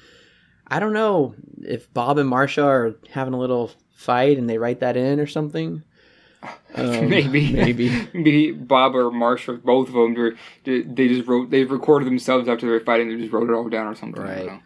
I 0.67 0.81
don't 0.81 0.93
know 0.95 1.35
if 1.61 1.93
Bob 1.93 2.19
and 2.19 2.31
Marsha 2.31 2.65
are 2.65 2.95
having 3.11 3.35
a 3.35 3.39
little 3.39 3.71
fight 3.95 4.39
and 4.39 4.49
they 4.49 4.59
write 4.59 4.81
that 4.81 4.97
in 4.97 5.21
or 5.21 5.27
something. 5.27 5.83
Um, 6.75 7.09
maybe, 7.09 7.53
maybe. 7.53 7.89
maybe 8.15 8.51
Bob 8.51 8.97
or 8.97 9.11
Marsha, 9.13 9.63
both 9.63 9.87
of 9.89 9.95
them. 9.95 10.37
They 10.65 11.07
just 11.07 11.29
wrote, 11.29 11.51
they 11.51 11.63
recorded 11.63 12.07
themselves 12.07 12.49
after 12.49 12.67
they 12.67 12.73
were 12.73 12.81
fighting. 12.81 13.11
They 13.11 13.17
just 13.17 13.33
wrote 13.33 13.49
it 13.49 13.53
all 13.53 13.69
down 13.69 13.87
or 13.87 13.95
something. 13.95 14.21
Right. 14.21 14.61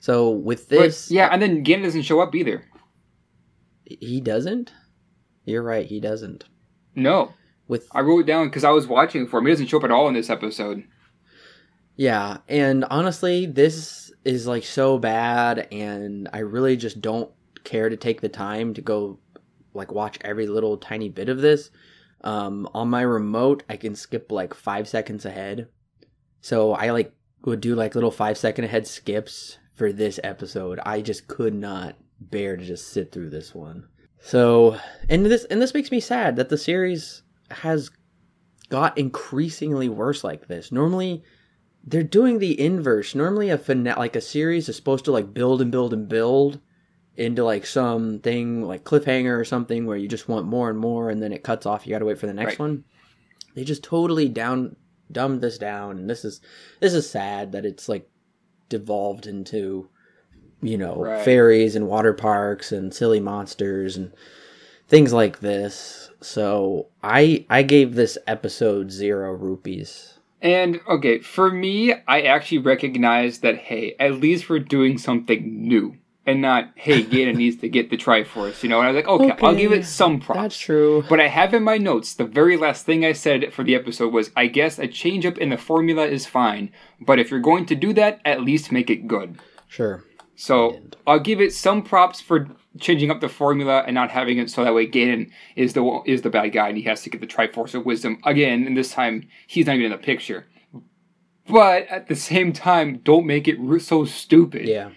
So 0.00 0.30
with 0.30 0.70
But, 0.70 0.78
this, 0.78 1.10
yeah, 1.10 1.28
and 1.30 1.42
then 1.42 1.64
Ganon 1.64 1.82
doesn't 1.82 2.02
show 2.02 2.20
up 2.20 2.34
either. 2.34 2.64
he 3.84 4.20
doesn't. 4.22 4.72
You're 5.48 5.62
right, 5.62 5.86
he 5.86 5.98
doesn't. 5.98 6.44
No, 6.94 7.32
With 7.68 7.88
I 7.92 8.00
wrote 8.00 8.20
it 8.20 8.26
down 8.26 8.48
because 8.48 8.64
I 8.64 8.70
was 8.70 8.86
watching 8.86 9.26
for 9.26 9.38
him. 9.38 9.46
He 9.46 9.52
doesn't 9.52 9.66
show 9.68 9.78
up 9.78 9.84
at 9.84 9.90
all 9.90 10.08
in 10.08 10.14
this 10.14 10.30
episode. 10.30 10.84
Yeah, 11.96 12.38
and 12.48 12.84
honestly, 12.84 13.46
this 13.46 14.12
is 14.24 14.46
like 14.46 14.64
so 14.64 14.98
bad, 14.98 15.66
and 15.72 16.28
I 16.32 16.40
really 16.40 16.76
just 16.76 17.00
don't 17.00 17.30
care 17.64 17.88
to 17.88 17.96
take 17.96 18.20
the 18.20 18.28
time 18.28 18.74
to 18.74 18.82
go 18.82 19.20
like 19.74 19.90
watch 19.90 20.18
every 20.20 20.46
little 20.46 20.76
tiny 20.76 21.08
bit 21.08 21.28
of 21.28 21.40
this. 21.40 21.70
Um, 22.22 22.68
on 22.74 22.90
my 22.90 23.02
remote, 23.02 23.62
I 23.70 23.76
can 23.76 23.94
skip 23.94 24.30
like 24.30 24.52
five 24.52 24.86
seconds 24.86 25.24
ahead, 25.24 25.68
so 26.40 26.72
I 26.72 26.90
like 26.90 27.14
would 27.44 27.60
do 27.60 27.74
like 27.74 27.94
little 27.94 28.10
five 28.10 28.36
second 28.36 28.64
ahead 28.64 28.86
skips 28.86 29.58
for 29.74 29.92
this 29.92 30.20
episode. 30.22 30.78
I 30.84 31.00
just 31.00 31.26
could 31.26 31.54
not 31.54 31.96
bear 32.20 32.56
to 32.56 32.64
just 32.64 32.88
sit 32.88 33.12
through 33.12 33.30
this 33.30 33.54
one. 33.54 33.88
So, 34.20 34.76
and 35.08 35.24
this 35.26 35.44
and 35.44 35.60
this 35.62 35.74
makes 35.74 35.90
me 35.90 36.00
sad 36.00 36.36
that 36.36 36.48
the 36.48 36.58
series 36.58 37.22
has 37.50 37.90
got 38.68 38.98
increasingly 38.98 39.88
worse 39.88 40.22
like 40.24 40.48
this. 40.48 40.70
Normally, 40.72 41.22
they're 41.84 42.02
doing 42.02 42.38
the 42.38 42.60
inverse. 42.60 43.14
Normally, 43.14 43.50
a 43.50 43.58
fina- 43.58 43.98
like 43.98 44.16
a 44.16 44.20
series 44.20 44.68
is 44.68 44.76
supposed 44.76 45.04
to 45.06 45.12
like 45.12 45.32
build 45.32 45.62
and 45.62 45.70
build 45.70 45.92
and 45.92 46.08
build 46.08 46.60
into 47.16 47.42
like 47.44 47.66
something 47.66 48.62
like 48.62 48.84
cliffhanger 48.84 49.38
or 49.38 49.44
something 49.44 49.86
where 49.86 49.96
you 49.96 50.08
just 50.08 50.28
want 50.28 50.46
more 50.46 50.68
and 50.68 50.78
more, 50.78 51.10
and 51.10 51.22
then 51.22 51.32
it 51.32 51.42
cuts 51.42 51.64
off. 51.66 51.86
You 51.86 51.92
got 51.92 52.00
to 52.00 52.04
wait 52.04 52.18
for 52.18 52.26
the 52.26 52.34
next 52.34 52.52
Right. 52.52 52.58
one. 52.60 52.84
They 53.54 53.64
just 53.64 53.82
totally 53.82 54.28
down 54.28 54.76
dumbed 55.10 55.40
this 55.40 55.58
down, 55.58 55.98
and 55.98 56.10
this 56.10 56.24
is 56.24 56.40
this 56.80 56.92
is 56.92 57.08
sad 57.08 57.52
that 57.52 57.64
it's 57.64 57.88
like 57.88 58.08
devolved 58.68 59.26
into 59.26 59.88
you 60.62 60.76
know 60.78 60.96
Right. 60.96 61.24
fairies 61.24 61.76
and 61.76 61.86
water 61.88 62.12
parks 62.12 62.72
and 62.72 62.92
silly 62.92 63.20
monsters 63.20 63.96
and 63.96 64.12
things 64.88 65.12
like 65.12 65.40
this. 65.40 66.10
So 66.20 66.86
I 67.02 67.44
I 67.48 67.62
gave 67.62 67.94
this 67.94 68.18
episode 68.26 68.90
zero 68.90 69.32
rupees. 69.32 70.14
And 70.40 70.80
okay, 70.88 71.18
for 71.18 71.50
me, 71.50 71.92
I 72.06 72.22
actually 72.22 72.58
recognize 72.58 73.40
that 73.40 73.56
hey, 73.56 73.94
at 73.98 74.14
least 74.14 74.48
we're 74.48 74.60
doing 74.60 74.96
something 74.98 75.66
new, 75.68 75.96
and 76.26 76.40
not 76.40 76.70
hey, 76.76 77.02
Ganon 77.12 77.36
needs 77.36 77.56
to 77.56 77.68
get 77.68 77.90
the 77.90 77.96
Triforce. 77.96 78.62
You 78.62 78.68
know, 78.68 78.78
and 78.78 78.86
I 78.88 78.92
was 78.92 78.96
like, 78.96 79.08
okay, 79.08 79.44
I'll 79.44 79.54
give 79.54 79.72
it 79.72 79.84
some 79.84 80.20
props. 80.20 80.40
That's 80.40 80.58
true. 80.58 81.04
But 81.08 81.20
I 81.20 81.26
have 81.28 81.54
in 81.54 81.64
my 81.64 81.76
notes 81.78 82.14
the 82.14 82.24
very 82.24 82.56
last 82.56 82.86
thing 82.86 83.04
I 83.04 83.12
said 83.12 83.52
for 83.52 83.64
the 83.64 83.74
episode 83.74 84.12
was 84.12 84.30
I 84.36 84.46
guess 84.46 84.78
a 84.78 84.86
change 84.86 85.26
up 85.26 85.38
in 85.38 85.48
the 85.50 85.58
formula 85.58 86.06
is 86.06 86.26
fine, 86.26 86.70
but 87.00 87.18
if 87.18 87.30
you're 87.30 87.40
going 87.40 87.66
to 87.66 87.74
do 87.74 87.92
that, 87.94 88.20
at 88.24 88.42
least 88.42 88.70
make 88.72 88.90
it 88.90 89.06
good. 89.08 89.38
Sure. 89.66 90.04
So. 90.38 90.80
I'll 91.06 91.18
give 91.18 91.40
it 91.40 91.52
some 91.52 91.82
props 91.82 92.20
for 92.20 92.48
changing 92.78 93.10
up 93.10 93.20
the 93.20 93.28
formula 93.28 93.82
and 93.86 93.94
not 93.94 94.10
having 94.10 94.38
it 94.38 94.50
so 94.50 94.62
that 94.62 94.74
way 94.74 94.86
Ganon 94.86 95.30
is 95.56 95.72
the 95.72 96.02
is 96.04 96.22
the 96.22 96.30
bad 96.30 96.52
guy 96.52 96.68
and 96.68 96.76
he 96.76 96.84
has 96.84 97.02
to 97.02 97.10
get 97.10 97.20
the 97.20 97.26
Triforce 97.26 97.74
of 97.74 97.84
Wisdom 97.86 98.18
again. 98.24 98.66
And 98.66 98.76
this 98.76 98.92
time 98.92 99.26
he's 99.46 99.66
not 99.66 99.76
even 99.76 99.86
in 99.86 99.92
the 99.92 99.98
picture. 99.98 100.46
But 101.48 101.86
at 101.88 102.08
the 102.08 102.14
same 102.14 102.52
time, 102.52 102.98
don't 102.98 103.26
make 103.26 103.48
it 103.48 103.58
so 103.80 104.04
stupid. 104.04 104.68
Yeah. 104.68 104.90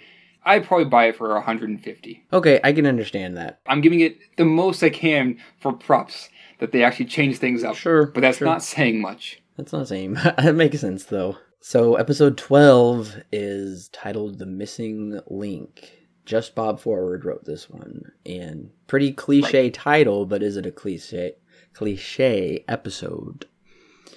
I'd 0.44 0.66
probably 0.66 0.86
buy 0.86 1.06
it 1.06 1.16
for 1.16 1.34
150. 1.34 2.26
Okay, 2.34 2.60
I 2.64 2.74
can 2.74 2.86
understand 2.86 3.38
that. 3.38 3.62
I'm 3.68 3.80
giving 3.80 4.02
it 4.02 4.18
the 4.38 4.46
most 4.46 4.84
I 4.84 4.90
can 4.90 5.38
for 5.62 5.72
props 5.72 6.30
that 6.60 6.72
they 6.72 6.84
actually 6.84 7.06
change 7.06 7.38
things 7.38 7.64
up. 7.64 7.76
Sure, 7.76 8.08
But 8.08 8.22
that's 8.22 8.40
sure. 8.40 8.48
not 8.48 8.64
saying 8.64 9.02
much. 9.02 9.42
That's 9.56 9.72
not 9.72 9.88
saying. 9.88 10.14
that 10.38 10.56
makes 10.56 10.82
sense 10.82 11.06
though. 11.06 11.38
So 11.64 11.94
episode 11.94 12.40
twelve 12.40 13.22
is 13.32 13.90
titled 13.90 14.40
"The 14.40 14.48
Missing 14.48 15.20
Link." 15.28 16.08
Just 16.26 16.56
Bob 16.56 16.80
Forward 16.80 17.24
wrote 17.24 17.46
this 17.46 17.70
one, 17.70 18.12
and 18.26 18.72
pretty 18.88 19.12
cliche 19.12 19.70
title, 19.70 20.26
but 20.26 20.42
is 20.42 20.58
it 20.58 20.66
a 20.66 20.72
cliche 20.72 21.36
cliche 21.74 22.66
episode? 22.68 23.46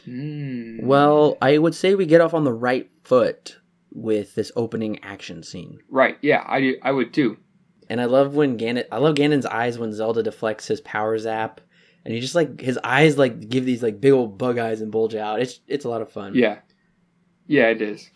Mm. 0.09 0.85
Well, 0.85 1.37
I 1.43 1.59
would 1.59 1.75
say 1.75 1.95
we 1.95 2.07
get 2.07 2.23
off 2.23 2.33
on 2.33 2.45
the 2.45 2.53
right 2.53 2.91
foot 3.03 3.59
with 3.93 4.35
this 4.35 4.51
opening 4.57 5.05
action 5.05 5.43
scene. 5.43 5.81
Right. 5.91 6.17
Yeah, 6.23 6.45
I 6.47 6.61
do, 6.61 6.77
I 6.83 6.93
would 6.93 7.13
too. 7.13 7.37
And 7.91 8.01
I 8.01 8.07
love 8.07 8.35
when 8.35 8.57
Ganon 8.57 8.85
I 8.91 8.97
love 8.97 9.17
Ganon's 9.17 9.47
eyes 9.47 9.79
when 9.79 9.93
Zelda 9.93 10.23
deflects 10.23 10.67
his 10.67 10.81
power 10.81 11.19
zap. 11.19 11.61
And 12.07 12.15
he 12.15 12.21
just 12.21 12.35
like 12.35 12.61
his 12.63 12.79
eyes 12.83 13.19
like 13.19 13.51
give 13.51 13.67
these 13.67 13.83
like 13.83 14.01
big 14.01 14.13
old 14.13 14.39
bug 14.39 14.57
eyes 14.57 14.81
and 14.81 14.91
bulge 14.91 15.15
out. 15.15 15.43
It's 15.43 15.61
it's 15.69 15.85
a 15.85 15.91
lot 15.91 16.01
of 16.01 16.11
fun. 16.11 16.35
Yeah. 16.35 16.61
Yeah, 17.47 17.69
it 17.69 17.83
is. 17.83 18.11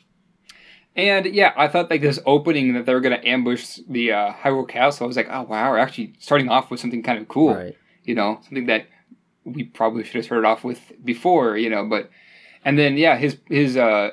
And 0.97 1.26
yeah, 1.26 1.52
I 1.56 1.68
thought 1.68 1.90
like 1.90 2.00
this 2.00 2.18
opening 2.26 2.75
that 2.75 2.87
they 2.87 2.92
were 2.92 3.00
gonna 3.00 3.20
ambush 3.23 3.78
the 3.88 4.12
uh, 4.12 4.32
Hyrule 4.32 4.68
Castle. 4.68 5.04
I 5.04 5.06
was 5.06 5.16
like, 5.16 5.28
oh 5.30 5.42
wow, 5.42 5.70
we're 5.70 5.78
actually 5.78 6.14
starting 6.18 6.49
off 6.49 6.70
with 6.70 6.80
something 6.80 7.02
kind 7.02 7.20
of 7.20 7.28
cool. 7.28 7.54
Right. 7.54 7.76
You 8.04 8.14
know, 8.14 8.40
something 8.42 8.66
that 8.66 8.87
we 9.44 9.64
probably 9.64 10.02
should 10.02 10.16
have 10.16 10.25
started 10.25 10.47
off 10.47 10.64
with 10.64 10.92
before. 11.04 11.56
You 11.56 11.70
know, 11.70 11.87
but 11.87 12.11
and 12.64 12.78
then 12.78 12.97
yeah, 12.97 13.16
his 13.16 13.38
his 13.47 13.76
uh 13.76 14.11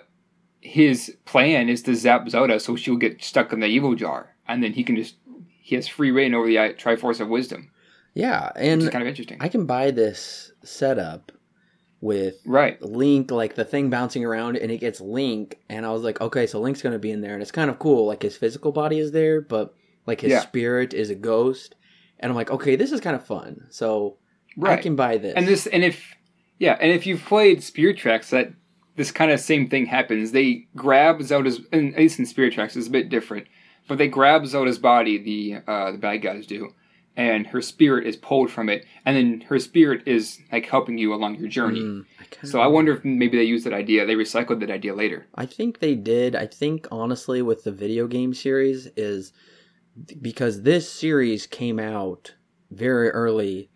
his 0.61 1.15
plan 1.25 1.69
is 1.69 1.81
to 1.83 1.95
zap 1.95 2.29
Zelda 2.29 2.59
so 2.59 2.75
she'll 2.75 2.97
get 2.97 3.23
stuck 3.23 3.51
in 3.53 3.59
the 3.61 3.67
evil 3.67 3.95
jar, 3.95 4.35
and 4.47 4.63
then 4.63 4.73
he 4.73 4.83
can 4.83 4.95
just 4.95 5.15
he 5.61 5.75
has 5.75 5.87
free 5.87 6.11
rein 6.11 6.35
over 6.35 6.45
the 6.45 6.59
uh, 6.59 6.73
Triforce 6.73 7.19
of 7.19 7.27
Wisdom, 7.29 7.71
Yeah, 8.13 8.51
and 8.55 8.83
kind 8.91 9.01
of 9.01 9.07
interesting. 9.07 9.37
I 9.39 9.49
can 9.49 9.65
buy 9.65 9.89
this 9.89 10.51
setup 10.63 11.31
with 12.05 12.35
right. 12.45 12.79
Link, 12.81 13.31
like 13.31 13.55
the 13.55 13.65
thing 13.65 13.89
bouncing 13.89 14.23
around, 14.23 14.57
and 14.57 14.71
it 14.71 14.77
gets 14.77 15.01
Link, 15.01 15.59
and 15.69 15.85
I 15.85 15.91
was 15.91 16.03
like, 16.03 16.21
okay, 16.21 16.45
so 16.47 16.59
Link's 16.61 16.81
gonna 16.81 16.99
be 16.99 17.11
in 17.11 17.21
there, 17.21 17.33
and 17.33 17.41
it's 17.41 17.51
kind 17.51 17.69
of 17.69 17.79
cool. 17.79 18.05
Like 18.05 18.21
his 18.21 18.37
physical 18.37 18.71
body 18.71 18.99
is 18.99 19.11
there, 19.11 19.41
but 19.41 19.73
like 20.05 20.21
his 20.21 20.31
Yeah. 20.31 20.41
spirit 20.41 20.93
is 20.93 21.09
a 21.09 21.15
ghost, 21.15 21.75
and 22.19 22.29
I'm 22.31 22.35
like, 22.35 22.51
okay, 22.51 22.75
this 22.75 22.91
is 22.91 23.01
kind 23.01 23.15
of 23.15 23.25
fun. 23.25 23.65
So 23.69 24.17
Right. 24.57 24.79
I 24.79 24.81
can 24.81 24.95
buy 24.95 25.17
this. 25.17 25.33
And 25.35 25.47
this, 25.47 25.67
and 25.67 25.83
if 25.83 26.13
yeah, 26.59 26.77
and 26.79 26.91
if 26.91 27.05
you've 27.05 27.23
played 27.25 27.61
Spirit 27.63 27.97
Tracks, 27.97 28.29
that 28.29 28.53
this 28.95 29.11
kind 29.11 29.31
of 29.31 29.39
same 29.41 29.67
thing 29.67 29.87
happens. 29.87 30.31
They 30.31 30.67
grab 30.75 31.21
Zelda's, 31.23 31.59
and 31.73 31.93
at 31.93 31.99
least 31.99 32.19
in 32.19 32.25
Spirit 32.25 32.53
Tracks, 32.53 32.77
it's 32.77 32.87
a 32.87 32.91
bit 32.91 33.09
different, 33.09 33.47
but 33.89 33.97
they 33.97 34.07
grab 34.07 34.45
Zelda's 34.45 34.79
body. 34.79 35.17
The 35.17 35.61
uh, 35.69 35.91
the 35.91 35.97
bad 35.97 36.17
guys 36.21 36.45
do, 36.47 36.69
and 37.17 37.47
her 37.47 37.61
spirit 37.61 38.05
is 38.05 38.15
pulled 38.15 38.51
from 38.51 38.69
it, 38.69 38.85
and 39.05 39.15
then 39.15 39.41
her 39.41 39.59
spirit 39.59 40.03
is 40.05 40.39
like 40.51 40.65
helping 40.65 40.97
you 40.97 41.13
along 41.13 41.35
your 41.35 41.47
journey. 41.47 41.79
Mm, 41.79 42.05
I 42.19 42.45
So 42.45 42.59
I 42.59 42.67
wonder 42.67 42.93
if 42.93 43.05
maybe 43.05 43.37
they 43.37 43.43
used 43.43 43.65
that 43.65 43.73
idea. 43.73 44.05
They 44.05 44.15
recycled 44.15 44.59
that 44.59 44.71
idea 44.71 44.93
later. 44.93 45.27
I 45.35 45.45
think 45.45 45.79
they 45.79 45.95
did. 45.95 46.35
I 46.35 46.47
think 46.47 46.87
honestly, 46.91 47.41
with 47.41 47.63
the 47.63 47.71
video 47.71 48.07
game 48.07 48.33
series, 48.33 48.87
is 48.97 49.31
because 50.21 50.63
this 50.63 50.89
series 50.89 51.47
came 51.47 51.79
out 51.79 52.35
very 52.69 53.09
early 53.09 53.69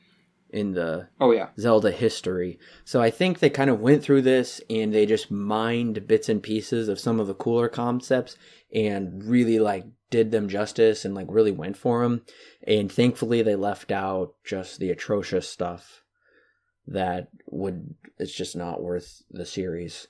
in 0.49 0.73
the 0.73 1.07
Oh 1.19 1.31
yeah, 1.31 1.49
Zelda 1.59 1.91
history. 1.91 2.59
So 2.83 3.01
I 3.01 3.09
think 3.09 3.39
they 3.39 3.49
kind 3.49 3.69
of 3.69 3.79
went 3.79 4.03
through 4.03 4.23
this 4.23 4.61
and 4.69 4.93
they 4.93 5.05
just 5.05 5.31
mined 5.31 6.07
bits 6.07 6.27
and 6.27 6.41
pieces 6.41 6.87
of 6.89 6.99
some 6.99 7.19
of 7.19 7.27
the 7.27 7.35
cooler 7.35 7.69
concepts 7.69 8.35
and 8.73 9.23
really 9.23 9.59
like 9.59 9.85
did 10.09 10.31
them 10.31 10.49
justice 10.49 11.05
and 11.05 11.13
like 11.15 11.27
really 11.29 11.51
went 11.51 11.77
for 11.77 12.01
them. 12.03 12.23
And 12.65 12.91
thankfully 12.91 13.41
they 13.41 13.55
left 13.55 13.91
out 13.91 14.33
just 14.43 14.79
the 14.79 14.89
atrocious 14.91 15.47
stuff 15.49 16.03
that 16.87 17.27
would 17.47 17.93
it's 18.17 18.33
just 18.33 18.55
not 18.55 18.81
worth 18.81 19.21
the 19.31 19.45
series. 19.45 20.07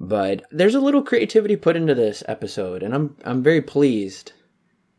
But 0.00 0.42
there's 0.50 0.74
a 0.74 0.80
little 0.80 1.02
creativity 1.02 1.56
put 1.56 1.76
into 1.76 1.94
this 1.94 2.22
episode 2.26 2.82
and 2.82 2.94
I'm 2.94 3.16
I'm 3.24 3.42
very 3.42 3.60
pleased 3.62 4.32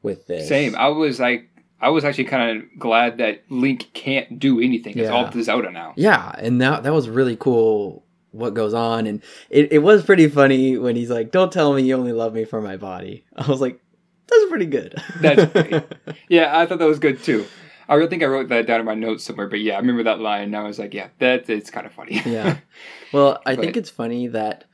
with 0.02 0.28
this. 0.28 0.48
same. 0.48 0.76
I 0.76 0.88
was 0.90 1.20
like, 1.20 1.50
I 1.82 1.90
was 1.90 2.06
actually 2.06 2.26
kind 2.26 2.58
of 2.58 2.80
glad 2.80 3.18
that 3.18 3.44
Link 3.50 3.90
can't 3.94 4.40
do 4.40 4.60
anything. 4.60 4.98
It's 4.98 5.10
all 5.10 5.24
Yeah. 5.24 5.30
to 5.32 5.44
Zelda 5.44 5.72
now. 5.72 5.94
Yeah, 5.98 6.32
and 6.38 6.62
that 6.62 6.84
that 6.84 6.94
was 6.94 7.10
really 7.10 7.36
cool 7.36 8.04
what 8.32 8.54
goes 8.54 8.74
on 8.74 9.08
and 9.08 9.24
it, 9.50 9.72
it 9.72 9.78
was 9.80 10.04
pretty 10.04 10.28
funny 10.28 10.78
when 10.78 10.96
he's 10.96 11.10
like, 11.10 11.32
Don't 11.32 11.52
tell 11.52 11.74
me 11.74 11.84
you 11.84 11.96
only 11.96 12.12
love 12.14 12.34
me 12.34 12.46
for 12.46 12.62
my 12.62 12.78
body. 12.78 13.26
I 13.36 13.48
was 13.48 13.62
like, 13.62 13.80
That's 14.28 14.46
pretty 14.50 14.66
good. 14.66 15.02
That's 15.22 15.46
great. 15.54 15.84
Yeah, 16.30 16.58
I 16.58 16.66
thought 16.66 16.80
that 16.80 16.88
was 16.88 17.00
good 17.00 17.22
too. 17.24 17.46
I 17.88 18.04
think 18.08 18.24
I 18.24 18.26
wrote 18.26 18.50
that 18.50 18.66
down 18.66 18.80
in 18.80 18.86
my 18.86 18.96
notes 18.96 19.24
somewhere, 19.24 19.48
but 19.48 19.60
yeah, 19.60 19.76
I 19.76 19.78
remember 19.78 20.04
that 20.04 20.20
line. 20.20 20.44
And 20.46 20.58
I 20.58 20.64
was 20.64 20.80
like, 20.80 20.94
yeah, 20.94 21.10
that 21.20 21.48
it's 21.50 21.70
kind 21.70 21.86
of 21.86 21.94
funny. 21.94 22.22
yeah. 22.26 22.58
Well, 23.14 23.40
I 23.46 23.56
think 23.56 23.78
it's 23.78 23.90
funny 23.92 24.28
that 24.28 24.66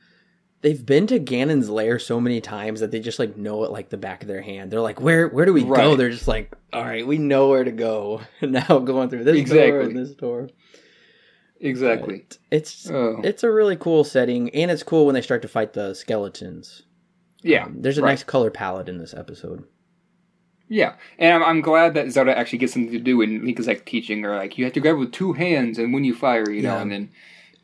they've 0.62 0.84
been 0.84 1.06
to 1.08 1.20
Ganon's 1.20 1.68
lair 1.70 1.98
so 2.00 2.20
many 2.20 2.40
times 2.40 2.80
that 2.80 2.90
they 2.90 2.98
just 2.98 3.18
like 3.20 3.36
know 3.36 3.62
it 3.64 3.70
like 3.70 3.90
the 3.90 3.96
back 3.98 4.22
of 4.22 4.28
their 4.28 4.40
hand. 4.42 4.70
They're 4.70 4.80
like, 4.80 5.00
Where 5.00 5.28
where 5.28 5.44
do 5.44 5.52
we 5.52 5.62
go? 5.62 5.94
They're 5.94 6.10
just 6.10 6.26
like, 6.26 6.52
All 6.72 6.82
right, 6.82 7.06
we 7.06 7.18
know 7.18 7.48
where 7.50 7.62
to 7.62 7.70
go. 7.70 8.22
now 8.42 8.78
going 8.78 9.10
through 9.10 9.24
this 9.24 9.34
door 9.34 9.40
Exactly. 9.42 9.84
and 9.84 9.96
this 9.96 10.10
door. 10.14 10.48
exactly. 11.60 12.24
But 12.28 12.38
It's 12.50 12.90
Oh, 12.90 13.20
it's 13.22 13.42
a 13.44 13.50
really 13.50 13.76
cool 13.76 14.02
setting, 14.04 14.50
and 14.50 14.70
it's 14.70 14.82
cool 14.82 15.06
when 15.06 15.14
they 15.14 15.22
start 15.22 15.42
to 15.42 15.48
fight 15.48 15.74
the 15.74 15.94
skeletons. 15.94 16.82
Yeah, 17.42 17.64
Um, 17.64 17.76
there's 17.80 17.98
a 17.98 18.02
right. 18.02 18.10
nice 18.10 18.24
color 18.24 18.50
palette 18.50 18.88
in 18.88 18.98
this 18.98 19.14
episode. 19.14 19.64
yeah, 20.68 20.94
and 21.18 21.34
I'm, 21.34 21.42
I'm 21.42 21.60
glad 21.60 21.94
that 21.94 22.10
Zelda 22.10 22.36
actually 22.36 22.58
gets 22.58 22.72
something 22.72 22.92
to 22.92 22.98
do, 22.98 23.20
and 23.22 23.44
Link 23.44 23.58
is 23.60 23.66
like 23.66 23.84
teaching 23.84 24.22
her 24.22 24.34
like 24.36 24.56
you 24.58 24.64
have 24.64 24.72
to 24.74 24.80
grab 24.80 24.96
with 24.98 25.12
two 25.12 25.32
hands, 25.34 25.78
and 25.78 25.92
when 25.92 26.04
you 26.04 26.14
fire, 26.14 26.48
you 26.50 26.62
know, 26.62 26.74
Yeah. 26.76 26.82
and 26.82 26.90
then 26.92 27.10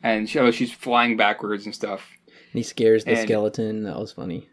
and 0.03 0.29
she, 0.29 0.39
oh, 0.39 0.51
she's 0.51 0.71
flying 0.71 1.17
backwards 1.17 1.65
and 1.65 1.73
stuff. 1.75 2.11
And 2.27 2.59
he 2.59 2.63
scares 2.63 3.03
the 3.03 3.11
And- 3.11 3.27
skeleton. 3.27 3.83
That 3.83 3.99
was 3.99 4.11
funny. 4.13 4.47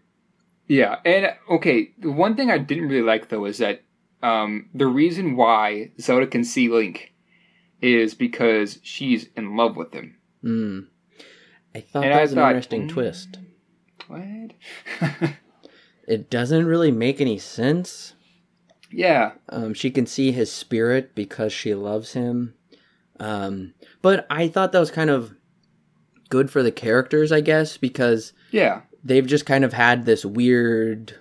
Yeah, 0.68 0.96
and 1.04 1.32
okay, 1.50 1.92
the 1.98 2.10
one 2.10 2.34
thing 2.34 2.50
I 2.50 2.58
didn't 2.58 2.88
really 2.88 3.02
like 3.06 3.28
though 3.28 3.44
is 3.44 3.58
that 3.58 3.82
um, 4.22 4.68
the 4.74 4.86
reason 4.86 5.36
why 5.36 5.92
Zelda 6.00 6.26
can 6.26 6.42
see 6.42 6.68
Link 6.68 7.12
is 7.80 8.14
because 8.14 8.80
she's 8.82 9.28
in 9.36 9.54
love 9.56 9.76
with 9.76 9.92
him. 9.94 10.16
Mm. 10.42 10.86
I 11.74 11.80
thought 11.82 12.02
And 12.04 12.12
that 12.12 12.18
I 12.18 12.22
was 12.22 12.32
an 12.32 12.38
thought, 12.38 12.48
interesting 12.48 12.86
mm. 12.88 12.88
twist. 12.88 13.38
What? 14.08 14.52
It 16.06 16.30
doesn't 16.30 16.66
really 16.66 16.92
make 16.92 17.20
any 17.20 17.38
sense. 17.38 18.14
yeah, 18.92 19.32
Um, 19.48 19.74
she 19.74 19.90
can 19.90 20.06
see 20.06 20.30
his 20.30 20.52
spirit 20.52 21.14
because 21.16 21.52
she 21.52 21.74
loves 21.74 22.12
him. 22.12 22.54
Um, 23.18 23.74
but 24.02 24.24
I 24.30 24.46
thought 24.46 24.70
that 24.72 24.78
was 24.78 24.90
kind 24.92 25.10
of 25.10 25.34
good 26.28 26.50
for 26.50 26.62
the 26.62 26.70
characters, 26.70 27.32
I 27.32 27.40
guess, 27.40 27.76
because 27.76 28.32
yeah, 28.52 28.82
they've 29.02 29.26
just 29.26 29.46
kind 29.46 29.64
of 29.64 29.72
had 29.72 30.04
this 30.06 30.24
weird 30.24 31.14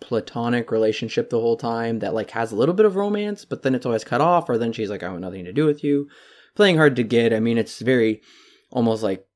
platonic 0.00 0.70
relationship 0.70 1.30
the 1.30 1.40
whole 1.40 1.56
time 1.56 1.98
that 2.00 2.14
like 2.14 2.30
has 2.30 2.52
a 2.52 2.56
little 2.56 2.74
bit 2.74 2.86
of 2.86 2.96
romance, 2.96 3.44
but 3.44 3.62
then 3.62 3.74
it's 3.74 3.86
always 3.86 4.04
cut 4.04 4.20
off, 4.20 4.48
or 4.48 4.56
then 4.58 4.72
she's 4.72 4.90
like, 4.90 5.02
I 5.02 5.08
want 5.08 5.20
nothing 5.20 5.44
to 5.44 5.52
do 5.52 5.66
with 5.66 5.84
you. 5.84 6.08
Playing 6.54 6.76
hard 6.76 6.96
to 6.96 7.02
get. 7.02 7.32
I 7.32 7.40
mean, 7.40 7.58
it's 7.58 7.80
very 7.80 8.22
almost 8.70 9.02
like 9.02 9.26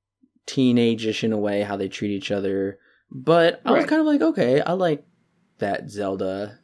teenage-ish 0.47 1.25
in 1.25 1.33
a 1.33 1.39
way 1.39 1.63
how 1.63 1.77
they 1.77 1.89
treat 1.89 2.11
each 2.11 2.31
other. 2.31 2.79
But 3.11 3.61
I 3.65 3.73
was 3.73 3.85
kind 3.87 4.01
of 4.01 4.07
like, 4.07 4.21
okay, 4.21 4.61
I 4.61 4.73
like 4.73 5.05
that 5.59 5.91
Zelda 5.91 6.59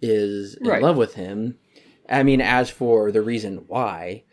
is 0.00 0.54
in 0.54 0.68
Right. 0.68 0.82
love 0.82 0.96
with 0.96 1.14
him. 1.14 1.58
I 2.08 2.22
mean, 2.22 2.40
as 2.40 2.70
for 2.70 3.10
the 3.10 3.22
reason 3.22 3.64
why, 3.66 4.24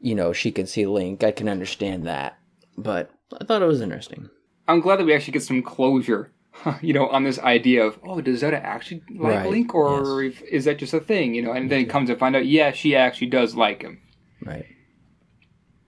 you 0.00 0.14
know, 0.14 0.32
she 0.32 0.50
can 0.50 0.66
see 0.66 0.86
Link, 0.86 1.24
I 1.24 1.30
can 1.30 1.48
understand 1.48 2.06
that. 2.06 2.38
But 2.76 3.10
I 3.40 3.44
thought 3.44 3.62
it 3.62 3.66
was 3.66 3.80
interesting. 3.80 4.28
I'm 4.68 4.80
glad 4.80 4.98
that 4.98 5.06
we 5.06 5.14
actually 5.14 5.32
get 5.32 5.42
some 5.42 5.62
closure, 5.62 6.32
you 6.82 6.92
know, 6.92 7.08
on 7.08 7.24
this 7.24 7.38
idea 7.38 7.84
of 7.84 7.98
oh, 8.04 8.20
does 8.20 8.40
Zelda 8.40 8.64
actually 8.64 9.02
like 9.10 9.38
Right, 9.38 9.50
Link, 9.50 9.74
or 9.74 10.22
if, 10.22 10.42
is 10.42 10.64
that 10.66 10.78
just 10.78 10.94
a 10.94 11.00
thing, 11.00 11.34
you 11.34 11.42
know? 11.42 11.52
And 11.52 11.70
then 11.70 11.80
it 11.80 11.90
comes 11.90 12.08
to 12.10 12.16
find 12.16 12.36
out, 12.36 12.46
yeah, 12.46 12.70
she 12.72 12.94
actually 12.94 13.28
does 13.28 13.54
like 13.54 13.82
him. 13.82 14.02
Right. 14.44 14.66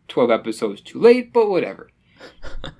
Twelve 0.09 0.31
episodes 0.31 0.81
too 0.81 0.99
late, 1.00 1.33
but 1.33 1.49
whatever. 1.49 1.90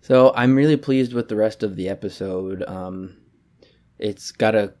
So 0.00 0.32
I'm 0.36 0.54
really 0.54 0.76
pleased 0.76 1.14
with 1.14 1.28
the 1.28 1.36
rest 1.36 1.62
of 1.62 1.76
the 1.76 1.88
episode. 1.88 2.62
Um, 2.64 3.16
it's 3.98 4.32
got 4.32 4.54
a 4.54 4.74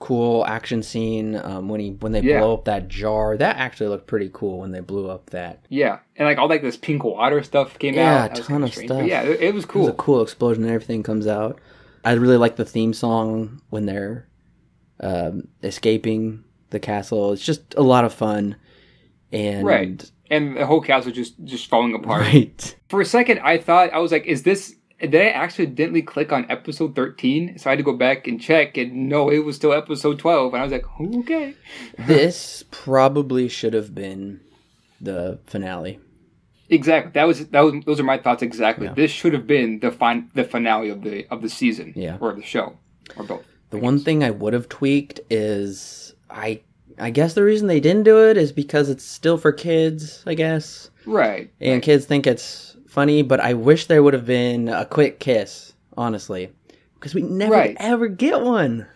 cool 0.00 0.44
action 0.44 0.82
scene 0.82 1.36
um, 1.36 1.68
when 1.68 1.78
he 1.78 1.90
when 1.90 2.10
they 2.10 2.20
Yeah. 2.20 2.40
blow 2.40 2.54
up 2.54 2.64
that 2.64 2.88
jar. 2.88 3.36
That 3.36 3.58
actually 3.58 3.90
looked 3.90 4.08
pretty 4.08 4.28
cool 4.32 4.58
when 4.58 4.72
they 4.72 4.80
blew 4.80 5.08
up 5.08 5.30
that. 5.30 5.64
Yeah, 5.68 6.00
and 6.16 6.26
like 6.26 6.36
all 6.36 6.48
like 6.48 6.62
this 6.62 6.76
pink 6.76 7.04
water 7.04 7.44
stuff 7.44 7.78
came 7.78 7.94
Yeah, 7.94 8.24
out. 8.24 8.38
a 8.38 8.42
ton 8.42 8.64
of 8.64 8.70
strange. 8.72 8.88
stuff. 8.88 8.98
But 9.02 9.06
yeah, 9.08 9.22
it, 9.22 9.40
it 9.40 9.54
was 9.54 9.62
It 9.64 9.74
was 9.76 9.86
a 9.88 9.92
cool 9.92 10.20
explosion 10.20 10.64
and 10.64 10.72
everything 10.72 11.04
comes 11.04 11.28
out. 11.28 11.60
I 12.04 12.12
really 12.14 12.36
like 12.38 12.56
the 12.56 12.64
theme 12.64 12.92
song 12.94 13.60
when 13.70 13.86
they're 13.86 14.26
um, 14.98 15.46
escaping 15.62 16.42
the 16.70 16.80
castle. 16.80 17.32
It's 17.32 17.44
just 17.46 17.72
a 17.76 17.82
lot 17.82 18.04
of 18.04 18.12
fun. 18.12 18.56
And 19.32 19.66
Right. 19.66 20.10
And 20.30 20.56
the 20.56 20.66
whole 20.66 20.80
castle 20.82 21.10
just 21.12 21.42
just 21.44 21.68
falling 21.68 21.94
apart. 21.94 22.20
right. 22.22 22.76
For 22.88 23.00
a 23.00 23.04
second, 23.04 23.40
I 23.40 23.58
thought 23.58 23.92
I 23.92 23.98
was 23.98 24.12
like, 24.12 24.26
"Is 24.26 24.42
this?" 24.42 24.74
Did 25.00 25.14
I 25.14 25.28
accidentally 25.30 26.02
click 26.02 26.32
on 26.32 26.44
episode 26.50 26.94
thirteen? 26.94 27.56
So 27.56 27.70
I 27.70 27.72
had 27.72 27.78
to 27.78 27.82
go 27.84 27.96
back 27.96 28.26
and 28.26 28.40
check, 28.40 28.76
and 28.76 29.08
no, 29.08 29.30
it 29.30 29.38
was 29.38 29.56
still 29.56 29.72
episode 29.72 30.18
twelve. 30.18 30.52
And 30.52 30.60
I 30.60 30.64
was 30.64 30.72
like, 30.72 30.84
"Okay." 31.00 31.54
this 32.06 32.64
probably 32.70 33.48
should 33.48 33.72
have 33.74 33.94
been 33.94 34.40
the 35.00 35.38
finale. 35.46 35.98
Exactly. 36.68 37.12
That 37.12 37.26
was 37.26 37.46
that 37.46 37.60
was 37.60 37.74
those 37.86 37.98
are 38.00 38.04
my 38.04 38.18
thoughts 38.18 38.42
exactly. 38.42 38.86
Yeah. 38.86 38.94
This 38.94 39.10
should 39.10 39.32
have 39.32 39.46
been 39.46 39.80
the 39.80 39.90
fin- 39.90 40.30
the 40.34 40.44
finale 40.44 40.90
of 40.90 41.02
the 41.02 41.26
of 41.30 41.40
the 41.40 41.48
season. 41.48 41.92
Yeah. 41.96 42.18
Or 42.20 42.34
the 42.34 42.42
show. 42.42 42.76
Or 43.16 43.24
both. 43.24 43.44
The 43.70 43.78
one 43.78 43.98
thing 43.98 44.22
I 44.22 44.30
would 44.30 44.52
have 44.52 44.68
tweaked 44.68 45.20
is 45.30 46.14
I 46.28 46.60
I 47.00 47.10
guess 47.10 47.34
the 47.34 47.44
reason 47.44 47.66
they 47.68 47.80
didn't 47.80 48.02
do 48.04 48.28
it 48.28 48.36
is 48.36 48.52
because 48.52 48.88
it's 48.88 49.04
still 49.04 49.38
for 49.38 49.52
kids, 49.52 50.22
I 50.26 50.34
guess. 50.34 50.90
Right. 51.06 51.50
And 51.60 51.82
kids 51.82 52.04
think 52.04 52.26
it's 52.26 52.76
funny, 52.88 53.22
but 53.22 53.40
I 53.40 53.54
wish 53.54 53.86
there 53.86 54.02
would 54.02 54.14
have 54.14 54.26
been 54.26 54.68
a 54.68 54.84
quick 54.84 55.20
kiss, 55.20 55.74
honestly. 55.96 56.50
Because 56.94 57.14
we 57.14 57.22
never 57.22 57.52
Right. 57.54 57.76
ever 57.78 58.08
get 58.08 58.40
one. 58.40 58.86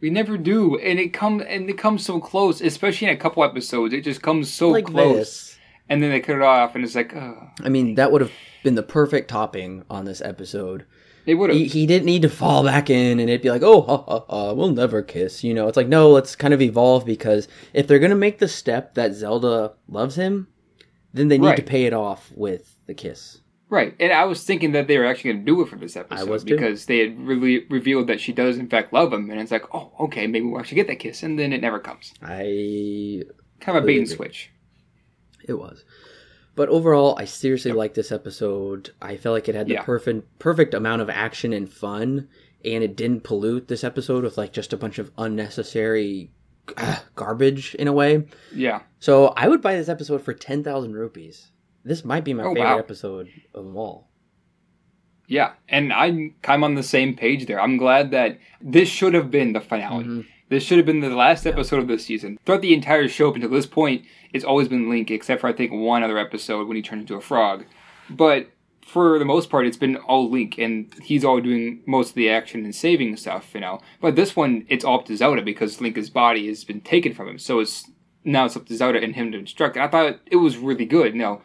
We 0.00 0.10
never 0.10 0.36
do. 0.38 0.78
And 0.78 0.98
it 1.00 1.08
come 1.12 1.42
and 1.46 1.68
it 1.68 1.78
comes 1.78 2.04
so 2.04 2.20
close, 2.20 2.60
especially 2.60 3.08
in 3.08 3.14
a 3.14 3.18
couple 3.18 3.42
episodes. 3.42 3.92
It 3.94 4.02
just 4.02 4.22
comes 4.22 4.52
so 4.52 4.70
like 4.70 4.86
close. 4.86 5.16
this. 5.16 5.58
And 5.88 6.02
then 6.02 6.10
they 6.10 6.20
cut 6.20 6.36
it 6.36 6.42
off 6.42 6.74
and 6.74 6.84
it's 6.84 6.94
like, 6.94 7.14
oh. 7.16 7.48
I 7.64 7.68
mean, 7.68 7.94
that 7.94 8.12
would 8.12 8.20
have 8.20 8.32
been 8.62 8.74
the 8.74 8.82
perfect 8.82 9.28
topping 9.30 9.84
on 9.88 10.04
this 10.04 10.20
episode. 10.20 10.84
They 11.26 11.34
would 11.34 11.50
have 11.50 11.58
He, 11.58 11.66
he 11.66 11.86
didn't 11.86 12.06
need 12.06 12.22
to 12.22 12.30
fall 12.30 12.64
back 12.64 12.88
in 12.88 13.20
and 13.20 13.28
it'd 13.28 13.42
be 13.42 13.50
like, 13.50 13.62
oh, 13.62 13.82
ha, 13.82 13.98
ha, 13.98 14.24
ha, 14.28 14.52
we'll 14.52 14.70
never 14.70 15.02
kiss. 15.02 15.44
You 15.44 15.52
know, 15.52 15.68
it's 15.68 15.76
like, 15.76 15.88
no, 15.88 16.10
let's 16.10 16.34
kind 16.34 16.54
of 16.54 16.62
evolve 16.62 17.04
because 17.04 17.48
if 17.74 17.86
they're 17.86 17.98
going 17.98 18.10
to 18.10 18.16
make 18.16 18.38
the 18.38 18.48
step 18.48 18.94
that 18.94 19.12
Zelda 19.12 19.74
loves 19.88 20.16
him, 20.16 20.48
then 21.12 21.28
they 21.28 21.38
need 21.38 21.56
to 21.56 21.62
pay 21.62 21.84
it 21.84 21.92
off 21.92 22.32
with 22.34 22.76
the 22.86 22.94
kiss. 22.94 23.40
Right, 23.68 23.96
and 23.98 24.12
I 24.12 24.24
was 24.24 24.44
thinking 24.44 24.72
that 24.72 24.86
they 24.86 24.96
were 24.96 25.04
actually 25.04 25.32
going 25.32 25.44
to 25.44 25.52
do 25.52 25.60
it 25.62 25.68
for 25.68 25.74
this 25.74 25.96
episode 25.96 26.44
because 26.44 26.86
they 26.86 26.98
had 26.98 27.18
really 27.18 27.66
revealed 27.68 28.06
that 28.06 28.20
she 28.20 28.32
does 28.32 28.58
in 28.58 28.68
fact 28.68 28.92
love 28.92 29.12
him, 29.12 29.28
and 29.28 29.40
it's 29.40 29.50
like, 29.50 29.64
oh, 29.74 29.90
okay, 29.98 30.28
maybe 30.28 30.46
we'll 30.46 30.60
actually 30.60 30.76
get 30.76 30.86
that 30.86 31.00
kiss, 31.00 31.24
and 31.24 31.36
then 31.36 31.52
it 31.52 31.60
never 31.60 31.80
comes. 31.80 32.14
I 32.22 33.24
Kind 33.58 33.76
of 33.76 33.82
a 33.82 33.86
bait 33.86 33.98
and 33.98 34.08
switch. 34.08 34.52
It 35.48 35.54
was. 35.54 35.84
But 36.56 36.68
overall, 36.70 37.16
I 37.18 37.26
seriously 37.26 37.70
liked 37.72 37.94
this 37.94 38.10
episode. 38.10 38.90
I 39.00 39.16
felt 39.16 39.34
like 39.34 39.48
it 39.48 39.54
had 39.54 39.68
the 39.68 39.74
Yeah. 39.74 39.82
perfect 39.82 40.38
perfect 40.40 40.74
amount 40.74 41.02
of 41.02 41.08
action 41.10 41.52
and 41.52 41.70
fun, 41.70 42.28
and 42.64 42.82
it 42.82 42.96
didn't 42.96 43.22
pollute 43.22 43.68
this 43.68 43.84
episode 43.84 44.24
with 44.24 44.36
like 44.38 44.52
just 44.52 44.72
a 44.72 44.76
bunch 44.76 44.98
of 44.98 45.12
unnecessary 45.18 46.30
ah, 46.78 47.04
garbage 47.14 47.74
in 47.76 47.86
a 47.86 47.92
way. 47.92 48.26
Yeah, 48.52 48.80
So 48.98 49.28
I 49.36 49.46
would 49.48 49.62
buy 49.62 49.76
this 49.76 49.88
episode 49.88 50.22
for 50.22 50.32
ten 50.34 50.64
thousand 50.64 50.94
rupees. 50.94 51.52
This 51.84 52.04
might 52.04 52.24
be 52.24 52.34
my 52.34 52.42
Oh, 52.42 52.54
favorite 52.54 52.70
wow. 52.70 52.78
episode 52.78 53.28
of 53.54 53.64
them 53.64 53.76
all. 53.76 54.08
yeah, 55.28 55.52
and 55.68 55.92
I'm 55.92 56.34
of 56.42 56.64
on 56.64 56.74
the 56.74 56.82
same 56.82 57.14
page 57.16 57.46
there. 57.46 57.60
I'm 57.60 57.76
glad 57.76 58.10
that 58.12 58.38
this 58.60 58.88
should 58.88 59.14
have 59.14 59.30
been 59.30 59.52
the 59.52 59.60
finale. 59.60 60.04
Mhm. 60.04 60.26
This 60.48 60.62
should 60.62 60.76
have 60.76 60.86
been 60.86 61.00
the 61.00 61.10
last 61.10 61.44
episode 61.44 61.80
of 61.80 61.88
this 61.88 62.04
season. 62.04 62.38
Throughout 62.44 62.62
the 62.62 62.74
entire 62.74 63.08
show 63.08 63.28
up 63.28 63.34
until 63.34 63.50
this 63.50 63.66
point, 63.66 64.04
it's 64.32 64.44
always 64.44 64.68
been 64.68 64.88
Link, 64.88 65.10
except 65.10 65.40
for 65.40 65.48
I 65.48 65.52
think 65.52 65.72
one 65.72 66.04
other 66.04 66.18
episode 66.18 66.68
when 66.68 66.76
he 66.76 66.82
turned 66.82 67.00
into 67.00 67.16
a 67.16 67.20
frog. 67.20 67.64
But 68.08 68.50
for 68.80 69.18
the 69.18 69.24
most 69.24 69.50
part, 69.50 69.66
it's 69.66 69.76
been 69.76 69.96
all 69.96 70.30
Link, 70.30 70.56
and 70.56 70.94
he's 71.02 71.24
all 71.24 71.40
doing 71.40 71.82
most 71.84 72.10
of 72.10 72.14
the 72.14 72.30
action 72.30 72.64
and 72.64 72.72
saving 72.72 73.16
stuff, 73.16 73.50
you 73.54 73.60
know. 73.60 73.80
But 74.00 74.14
this 74.14 74.36
one, 74.36 74.64
it's 74.68 74.84
all 74.84 75.00
up 75.00 75.06
to 75.06 75.16
Zelda 75.16 75.42
because 75.42 75.80
Link's 75.80 76.10
body 76.10 76.46
has 76.46 76.62
been 76.62 76.80
taken 76.80 77.12
from 77.12 77.28
him, 77.28 77.38
so 77.38 77.58
it's 77.58 77.90
now 78.22 78.44
it's 78.44 78.56
up 78.56 78.66
to 78.66 78.76
Zelda 78.76 79.02
and 79.02 79.16
him 79.16 79.32
to 79.32 79.38
instruct. 79.38 79.76
And 79.76 79.84
I 79.84 79.88
thought 79.88 80.20
it 80.26 80.36
was 80.36 80.58
really 80.58 80.84
good, 80.84 81.14
you 81.14 81.20
know. 81.20 81.42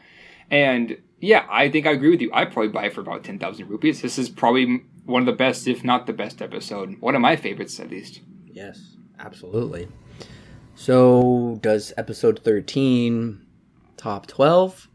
And 0.52 0.98
yeah, 1.20 1.48
I 1.50 1.70
think 1.70 1.88
I 1.88 1.92
agree 1.92 2.12
with 2.12 2.22
you. 2.22 2.30
I'd 2.34 2.52
probably 2.52 2.72
buy 2.72 2.86
it 2.86 2.94
for 2.94 3.02
about 3.02 3.24
ten 3.24 3.40
thousand 3.40 3.68
rupees. 3.68 4.04
This 4.04 4.20
is 4.20 4.30
probably 4.30 4.84
one 5.06 5.24
of 5.24 5.26
the 5.26 5.32
best, 5.32 5.68
if 5.68 5.84
not 5.84 6.06
the 6.06 6.14
best 6.14 6.40
episode. 6.40 7.00
One 7.00 7.16
of 7.16 7.22
my 7.22 7.36
favorites, 7.36 7.80
at 7.80 7.90
least. 7.90 8.22
Yes, 8.54 8.98
absolutely. 9.20 9.88
So 10.76 11.60
does 11.62 11.94
episode 11.98 12.40
thirteen 12.44 13.46
top 13.98 14.28
twelve? 14.28 14.88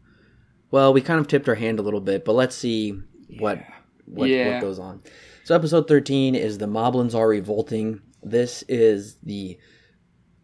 Well, 0.71 0.93
we 0.93 1.01
kind 1.01 1.19
of 1.19 1.27
tipped 1.27 1.47
our 1.47 1.55
hand 1.55 1.79
a 1.79 1.81
little 1.81 2.01
bit, 2.01 2.25
but 2.25 2.33
let's 2.33 2.55
see 2.55 2.99
what 3.39 3.59
what, 4.05 4.29
Yeah. 4.29 4.53
what 4.53 4.61
goes 4.61 4.79
on. 4.79 5.01
So 5.43 5.53
episode 5.55 5.87
13 5.87 6.33
is 6.35 6.57
the 6.57 6.65
Moblins 6.65 7.13
are 7.15 7.27
revolting. 7.27 8.01
This 8.23 8.63
is 8.69 9.15
the 9.23 9.57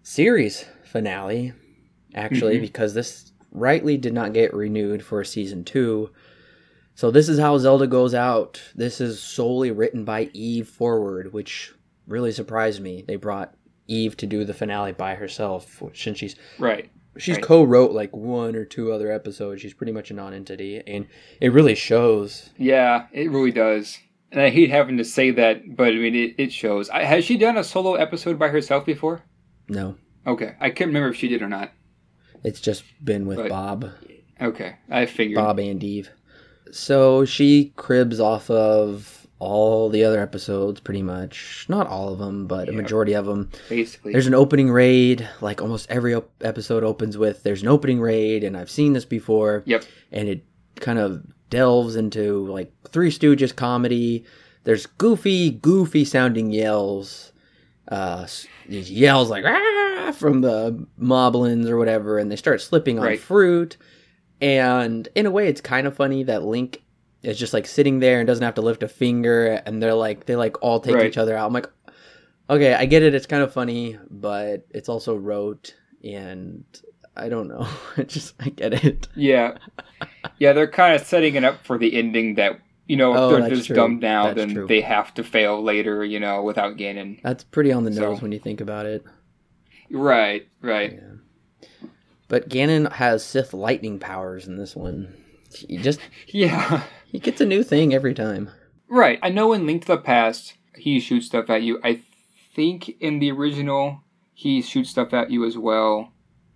series 0.02 0.65
finale, 0.86 1.54
actually, 2.13 2.58
Mhm. 2.58 2.62
because 2.62 2.93
this 2.93 3.32
rightly 3.52 3.97
did 3.97 4.13
not 4.13 4.34
get 4.34 4.54
renewed 4.54 5.02
for 5.04 5.23
season 5.23 5.63
two. 5.63 6.10
So 6.95 7.10
this 7.12 7.28
is 7.30 7.39
how 7.39 7.58
Zelda 7.58 7.88
goes 7.88 8.13
out. 8.13 8.62
This 8.76 8.99
is 9.02 9.19
solely 9.21 9.71
written 9.71 10.04
by 10.06 10.30
Eve 10.34 10.67
Forward, 10.67 11.34
which 11.34 11.73
really 12.07 12.31
surprised 12.31 12.81
me. 12.81 13.03
They 13.07 13.15
brought 13.15 13.53
Eve 13.87 14.15
to 14.17 14.25
do 14.27 14.43
the 14.45 14.53
finale 14.53 14.91
by 14.93 15.15
herself, 15.15 15.81
since 15.93 16.17
she's 16.17 16.35
Right. 16.59 16.89
she's 17.17 17.35
Right. 17.35 17.43
co-wrote 17.43 17.91
like 17.91 18.15
one 18.15 18.55
or 18.55 18.65
two 18.65 18.91
other 18.91 19.11
episodes. 19.11 19.61
She's 19.61 19.73
pretty 19.73 19.91
much 19.91 20.09
a 20.11 20.13
non-entity, 20.13 20.81
and 20.87 21.05
it 21.41 21.51
really 21.51 21.75
shows. 21.75 22.49
Yeah, 22.57 23.07
it 23.11 23.29
really 23.29 23.51
does. 23.51 23.99
And 24.31 24.41
I 24.41 24.49
hate 24.49 24.71
having 24.71 24.97
to 24.97 25.03
say 25.03 25.29
that, 25.31 25.75
but 25.75 25.89
I 25.89 25.95
mean, 25.97 26.15
it, 26.15 26.35
it 26.37 26.51
shows. 26.51 26.89
I, 26.89 27.03
has 27.03 27.23
she 27.23 27.37
done 27.37 27.55
a 27.57 27.63
solo 27.63 27.93
episode 27.95 28.39
by 28.39 28.47
herself 28.47 28.85
before? 28.85 29.21
No, 29.69 29.95
Okay. 30.25 30.55
I 30.59 30.69
can't 30.69 30.87
remember 30.87 31.09
if 31.09 31.17
she 31.17 31.27
did 31.27 31.41
or 31.41 31.49
not. 31.49 31.71
it's 32.43 32.59
just 32.61 32.83
been 33.03 33.25
with 33.25 33.37
But- 33.37 33.49
Bob, 33.49 33.89
Okay. 34.41 34.75
I 34.89 35.05
figured. 35.05 35.35
Bob 35.35 35.59
and 35.59 35.83
Eve. 35.83 36.09
So 36.71 37.23
she 37.25 37.71
cribs 37.75 38.19
off 38.19 38.49
of 38.49 39.22
all 39.39 39.89
the 39.89 40.03
other 40.05 40.21
episodes, 40.21 40.79
pretty 40.79 41.01
much. 41.01 41.65
Not 41.67 41.87
all 41.87 42.13
of 42.13 42.19
them, 42.19 42.47
but 42.47 42.69
a 42.69 42.71
majority 42.71 43.13
of 43.13 43.25
them. 43.25 43.49
Basically. 43.69 44.13
There's 44.13 44.27
an 44.27 44.33
opening 44.33 44.71
raid, 44.71 45.27
like 45.41 45.61
almost 45.61 45.89
every 45.89 46.13
op- 46.13 46.31
episode 46.41 46.83
opens 46.83 47.17
with. 47.17 47.43
There's 47.43 47.61
an 47.61 47.67
opening 47.67 47.99
raid, 47.99 48.43
and 48.43 48.55
I've 48.55 48.71
seen 48.71 48.93
this 48.93 49.05
before. 49.05 49.63
Yep. 49.65 49.83
and 50.11 50.29
it 50.29 50.45
kind 50.77 50.97
of 50.99 51.23
delves 51.49 51.95
into 51.95 52.47
like 52.47 52.71
Three 52.89 53.09
Stooges 53.11 53.55
comedy. 53.55 54.23
There's 54.63 54.85
goofy, 54.85 55.49
goofy 55.51 56.05
sounding 56.05 56.51
yells. 56.51 57.31
Uh, 57.89 58.25
these 58.69 58.89
yells 58.89 59.29
like 59.29 59.43
ah 59.45 60.13
from 60.17 60.39
the 60.41 60.87
moblins 60.99 61.67
or 61.67 61.77
whatever, 61.77 62.17
and 62.17 62.31
they 62.31 62.35
start 62.37 62.61
slipping 62.61 62.97
on 62.97 63.05
Right. 63.05 63.19
fruit. 63.19 63.75
And 64.41 65.07
in 65.15 65.25
a 65.25 65.31
way, 65.31 65.47
it's 65.47 65.61
kind 65.61 65.87
of 65.87 65.95
funny 65.95 66.23
that 66.23 66.43
Link 66.43 66.82
is 67.23 67.39
just 67.39 67.53
like 67.53 67.65
sitting 67.65 67.99
there 67.99 68.19
and 68.19 68.27
doesn't 68.27 68.43
have 68.43 68.55
to 68.55 68.62
lift 68.62 68.83
a 68.83 68.88
finger, 68.88 69.62
and 69.65 69.81
they're 69.81 69.93
like 69.93 70.25
they 70.25 70.36
like 70.36 70.62
all 70.62 70.79
take 70.79 70.95
Right. 70.95 71.05
each 71.07 71.17
other 71.17 71.36
out. 71.36 71.47
I'm 71.47 71.53
like, 71.53 71.69
okay, 72.49 72.73
I 72.73 72.86
get 72.86 73.01
it. 73.03 73.15
It's 73.15 73.25
kind 73.25 73.41
of 73.43 73.51
funny, 73.53 73.97
but 74.09 74.67
it's 74.71 74.89
also 74.89 75.15
rote, 75.15 75.75
and 76.03 76.63
I 77.15 77.29
don't 77.29 77.47
know. 77.47 77.67
I 77.97 78.03
just 78.03 78.36
I 78.39 78.49
get 78.49 78.73
it. 78.86 79.07
Yeah. 79.15 79.57
Yeah, 80.38 80.53
they're 80.53 80.67
kind 80.69 80.95
of 80.99 81.07
setting 81.07 81.36
it 81.36 81.43
up 81.45 81.65
for 81.65 81.77
the 81.77 81.95
ending 81.95 82.36
that, 82.36 82.59
you 82.88 82.97
know, 82.97 83.15
Oh, 83.15 83.39
they're 83.39 83.49
just 83.49 83.67
true. 83.67 83.75
down, 83.99 83.99
That's 84.01 84.36
then 84.36 84.53
true. 84.53 84.67
they 84.67 84.81
have 84.81 85.13
to 85.13 85.23
fail 85.23 85.63
later, 85.63 86.03
you 86.03 86.19
know, 86.19 86.43
without 86.43 86.75
Ganon. 86.75 87.21
That's 87.23 87.43
pretty 87.45 87.71
on 87.71 87.86
the 87.86 87.89
nose 87.91 88.17
So- 88.17 88.23
when 88.23 88.31
you 88.33 88.39
think 88.39 88.59
about 88.59 88.86
it. 88.86 89.05
Right, 89.89 90.47
right. 90.62 90.99
But 92.27 92.49
Ganon 92.49 92.91
has 92.93 93.23
Sith 93.23 93.53
lightning 93.53 93.99
powers 93.99 94.47
in 94.47 94.57
this 94.57 94.75
one. 94.75 95.13
He 95.55 95.77
just 95.77 95.99
Yeah. 96.27 96.83
He 97.13 97.19
gets 97.19 97.39
a 97.39 97.45
new 97.45 97.63
thing 97.63 97.93
every 97.93 98.13
time. 98.13 98.49
Right. 98.89 99.17
I 99.23 99.30
know 99.30 99.54
in 99.54 99.65
Link 99.65 99.84
to 99.84 99.88
the 99.88 99.97
Past, 99.97 100.56
he 100.76 100.99
shoots 100.99 101.28
stuff 101.28 101.49
at 101.49 101.62
you. 101.63 101.80
I 101.84 102.02
think 102.54 102.89
in 102.99 103.19
the 103.19 103.32
original, 103.32 104.02
he 104.34 104.62
shoots 104.62 104.89
stuff 104.89 105.13
at 105.13 105.32
you 105.32 105.45
as 105.45 105.58
well. 105.58 106.12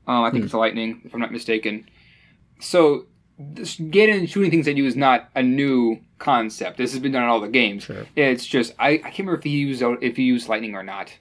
Um, 0.08 0.24
I 0.26 0.30
think 0.32 0.42
Hmm. 0.42 0.46
it's 0.48 0.54
lightning, 0.54 1.02
if 1.06 1.14
I'm 1.14 1.20
not 1.22 1.32
mistaken. 1.32 1.88
So, 2.60 3.06
this 3.40 3.78
Ganon 3.78 4.28
shooting 4.28 4.50
things 4.52 4.68
at 4.68 4.76
you 4.78 4.86
is 4.86 4.96
not 4.96 5.30
a 5.36 5.44
new 5.44 6.00
concept. 6.18 6.78
This 6.78 6.92
has 6.92 7.00
been 7.00 7.12
done 7.12 7.22
in 7.24 7.30
all 7.30 7.40
the 7.40 7.48
games. 7.48 7.84
Sure. 7.84 8.06
It's 8.16 8.46
just 8.46 8.74
I, 8.80 8.90
I 8.90 8.98
can't 8.98 9.20
remember 9.20 9.38
if 9.38 9.44
he 9.44 9.52
used 9.52 9.84
if 10.02 10.18
he 10.18 10.24
used 10.24 10.50
lightning 10.50 10.74
or 10.76 10.82
not. 10.84 11.14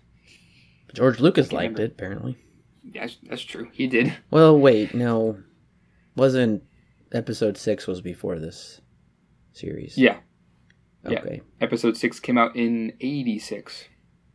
George 0.94 1.20
Lucas 1.20 1.52
liked 1.52 1.74
remember. 1.78 1.82
it 1.82 1.92
apparently. 1.92 2.36
That's 2.94 3.16
that's 3.28 3.42
true. 3.42 3.68
He 3.72 3.86
did. 3.86 4.14
Well, 4.30 4.58
wait, 4.58 4.94
no, 4.94 5.38
wasn't 6.14 6.62
episode 7.12 7.58
six 7.58 7.86
was 7.86 8.00
before 8.00 8.38
this 8.38 8.80
series? 9.56 9.96
Yeah. 9.98 10.18
yeah. 11.08 11.18
Okay. 11.20 11.40
Episode 11.60 11.96
six 11.96 12.20
came 12.20 12.38
out 12.38 12.54
in 12.56 12.92
'86. 13.00 13.84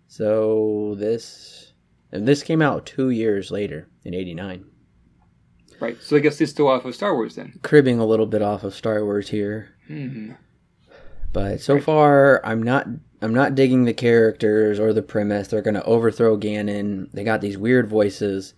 So 0.07 0.95
this 0.97 1.73
and 2.11 2.27
this 2.27 2.43
came 2.43 2.61
out 2.61 2.85
two 2.85 3.09
years 3.09 3.51
later 3.51 3.87
in 4.03 4.13
'89. 4.13 4.65
Right. 5.79 5.97
So 6.01 6.15
I 6.15 6.19
guess 6.19 6.39
it's 6.41 6.51
still 6.51 6.67
off 6.67 6.85
of 6.85 6.93
Star 6.95 7.15
Wars 7.15 7.35
then. 7.35 7.59
Cribbing 7.63 7.97
a 7.99 8.05
little 8.05 8.27
bit 8.27 8.41
off 8.41 8.63
of 8.63 8.75
Star 8.75 9.03
Wars 9.03 9.29
here. 9.29 9.69
hmm 9.87 10.31
But 11.33 11.59
so 11.61 11.75
Right. 11.75 11.83
far, 11.83 12.45
I'm 12.45 12.61
not 12.61 12.87
I'm 13.21 13.33
not 13.33 13.55
digging 13.55 13.85
the 13.85 13.93
characters 13.93 14.79
or 14.79 14.93
the 14.93 15.01
premise. 15.01 15.47
They're 15.47 15.61
going 15.61 15.75
to 15.75 15.83
overthrow 15.83 16.37
Ganon. 16.37 17.11
They 17.13 17.23
got 17.23 17.39
these 17.41 17.57
weird 17.57 17.87
voices. 17.87 18.53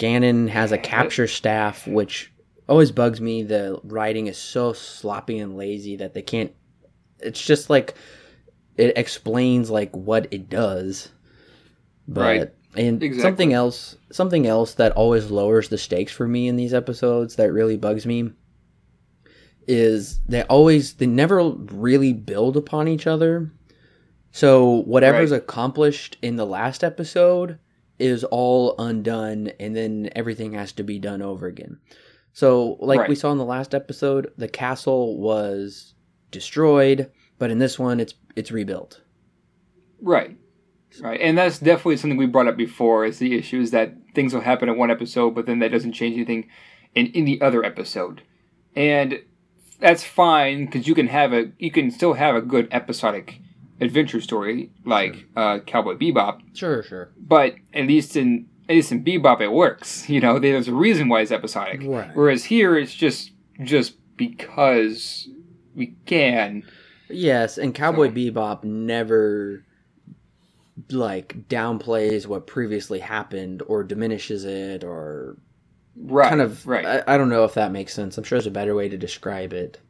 Ganon 0.00 0.48
has 0.48 0.72
a 0.72 0.78
capture 0.78 1.26
staff, 1.28 1.86
which 1.86 2.29
always 2.70 2.92
bugs 2.92 3.20
me. 3.20 3.42
The 3.42 3.80
writing 3.84 4.28
is 4.28 4.38
so 4.38 4.72
sloppy 4.72 5.38
and 5.38 5.56
lazy 5.56 5.96
that 5.96 6.14
they 6.14 6.22
can't. 6.22 6.52
It's 7.18 7.44
just 7.44 7.68
like 7.68 7.94
it 8.76 8.96
explains 8.96 9.68
like 9.70 9.94
what 9.94 10.28
it 10.30 10.48
does, 10.48 11.10
but 12.08 12.24
Right. 12.24 12.50
and 12.76 13.02
Exactly. 13.02 13.20
something 13.22 13.52
else, 13.52 13.96
something 14.10 14.46
else 14.46 14.74
that 14.74 14.92
always 14.92 15.30
lowers 15.30 15.68
the 15.68 15.76
stakes 15.76 16.12
for 16.12 16.26
me 16.28 16.48
in 16.48 16.56
these 16.56 16.72
episodes 16.72 17.36
that 17.36 17.52
really 17.52 17.76
bugs 17.76 18.06
me 18.06 18.30
is 19.66 20.20
they 20.28 20.42
always 20.44 20.94
they 20.94 21.06
never 21.06 21.50
really 21.50 22.12
build 22.12 22.56
upon 22.56 22.88
each 22.88 23.06
other. 23.06 23.50
So 24.32 24.82
whatever's 24.82 25.32
Right. 25.32 25.38
accomplished 25.42 26.16
in 26.22 26.36
the 26.36 26.46
last 26.46 26.82
episode 26.84 27.58
is 27.98 28.24
all 28.24 28.74
undone 28.78 29.52
and 29.60 29.76
then 29.76 30.08
everything 30.16 30.52
has 30.54 30.72
to 30.72 30.82
be 30.82 30.98
done 30.98 31.20
over 31.20 31.46
again. 31.46 31.78
So 32.32 32.76
like 32.80 33.08
we 33.08 33.14
saw 33.14 33.32
in 33.32 33.38
the 33.38 33.44
last 33.44 33.74
episode, 33.74 34.32
the 34.36 34.48
castle 34.48 35.18
was 35.18 35.94
destroyed, 36.30 37.10
but 37.38 37.50
in 37.50 37.58
this 37.58 37.78
one 37.78 38.00
it's 38.00 38.14
it's 38.36 38.50
rebuilt. 38.52 39.00
Right. 40.00 40.36
Right. 41.00 41.20
And 41.20 41.38
that's 41.38 41.58
definitely 41.58 41.98
something 41.98 42.16
we 42.16 42.26
brought 42.26 42.48
up 42.48 42.56
before 42.56 43.04
is 43.04 43.18
the 43.18 43.36
issue 43.38 43.60
is 43.60 43.70
that 43.70 43.94
things 44.14 44.34
will 44.34 44.40
happen 44.40 44.68
in 44.68 44.76
one 44.76 44.90
episode, 44.90 45.34
but 45.36 45.46
then 45.46 45.60
that 45.60 45.70
doesn't 45.70 45.92
change 45.92 46.16
anything 46.16 46.48
in, 46.94 47.06
in 47.08 47.24
the 47.24 47.40
other 47.40 47.64
episode. 47.64 48.22
And 48.74 49.20
that's 49.78 50.02
fine 50.04 50.66
because 50.66 50.88
you 50.88 50.94
can 50.94 51.06
have 51.06 51.32
a 51.32 51.52
you 51.58 51.70
can 51.70 51.90
still 51.90 52.14
have 52.14 52.34
a 52.34 52.42
good 52.42 52.68
episodic 52.70 53.40
adventure 53.80 54.20
story 54.20 54.70
like 54.84 55.24
uh, 55.36 55.58
Cowboy 55.60 55.94
Bebop, 55.94 56.40
Sure, 56.54 56.82
sure. 56.82 57.10
but 57.16 57.54
at 57.72 57.86
least 57.86 58.14
in 58.16 58.46
at 58.70 58.76
least 58.76 58.92
in 58.92 59.04
Bebop 59.04 59.40
it 59.40 59.50
works. 59.52 60.08
You 60.08 60.20
know, 60.20 60.38
there's 60.38 60.68
a 60.68 60.72
reason 60.74 61.08
why 61.08 61.20
it's 61.22 61.32
episodic. 61.32 61.80
Right. 61.84 62.10
Whereas 62.14 62.44
here 62.44 62.76
it's 62.78 62.94
just 62.94 63.32
just 63.62 63.94
because 64.16 65.28
we 65.74 65.96
can. 66.06 66.62
Yes, 67.08 67.58
and 67.58 67.74
Cowboy 67.74 68.08
So- 68.08 68.14
Bebop 68.14 68.62
never 68.64 69.64
like 70.90 71.48
downplays 71.48 72.26
what 72.26 72.46
previously 72.46 73.00
happened 73.00 73.62
or 73.66 73.82
diminishes 73.82 74.44
it 74.44 74.82
or 74.84 75.36
Right. 75.96 76.28
kind 76.28 76.40
of 76.40 76.66
right. 76.66 76.86
I, 76.86 77.14
I 77.14 77.18
don't 77.18 77.28
know 77.28 77.44
if 77.44 77.54
that 77.54 77.72
makes 77.72 77.92
sense. 77.92 78.16
I'm 78.16 78.24
sure 78.24 78.38
there's 78.38 78.46
a 78.46 78.50
better 78.52 78.74
way 78.74 78.88
to 78.88 78.96
describe 78.96 79.52
it. 79.52 79.80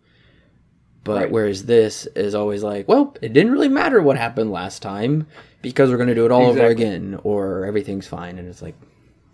But 1.05 1.17
Right. 1.23 1.31
whereas 1.31 1.65
this 1.67 2.07
is 2.17 2.35
always 2.35 2.63
like, 2.63 2.89
well, 2.89 3.15
it 3.23 3.33
didn't 3.33 3.53
really 3.53 3.69
matter 3.69 4.03
what 4.03 4.17
happened 4.19 4.51
last 4.51 4.83
time 4.83 5.27
because 5.63 5.91
we're 5.91 5.97
going 5.97 6.09
to 6.09 6.15
do 6.15 6.25
it 6.25 6.33
all 6.33 6.47
over 6.47 6.67
again 6.67 7.19
or 7.25 7.65
everything's 7.65 8.07
fine 8.07 8.39
and 8.39 8.49
it's 8.49 8.63
like 8.63 8.75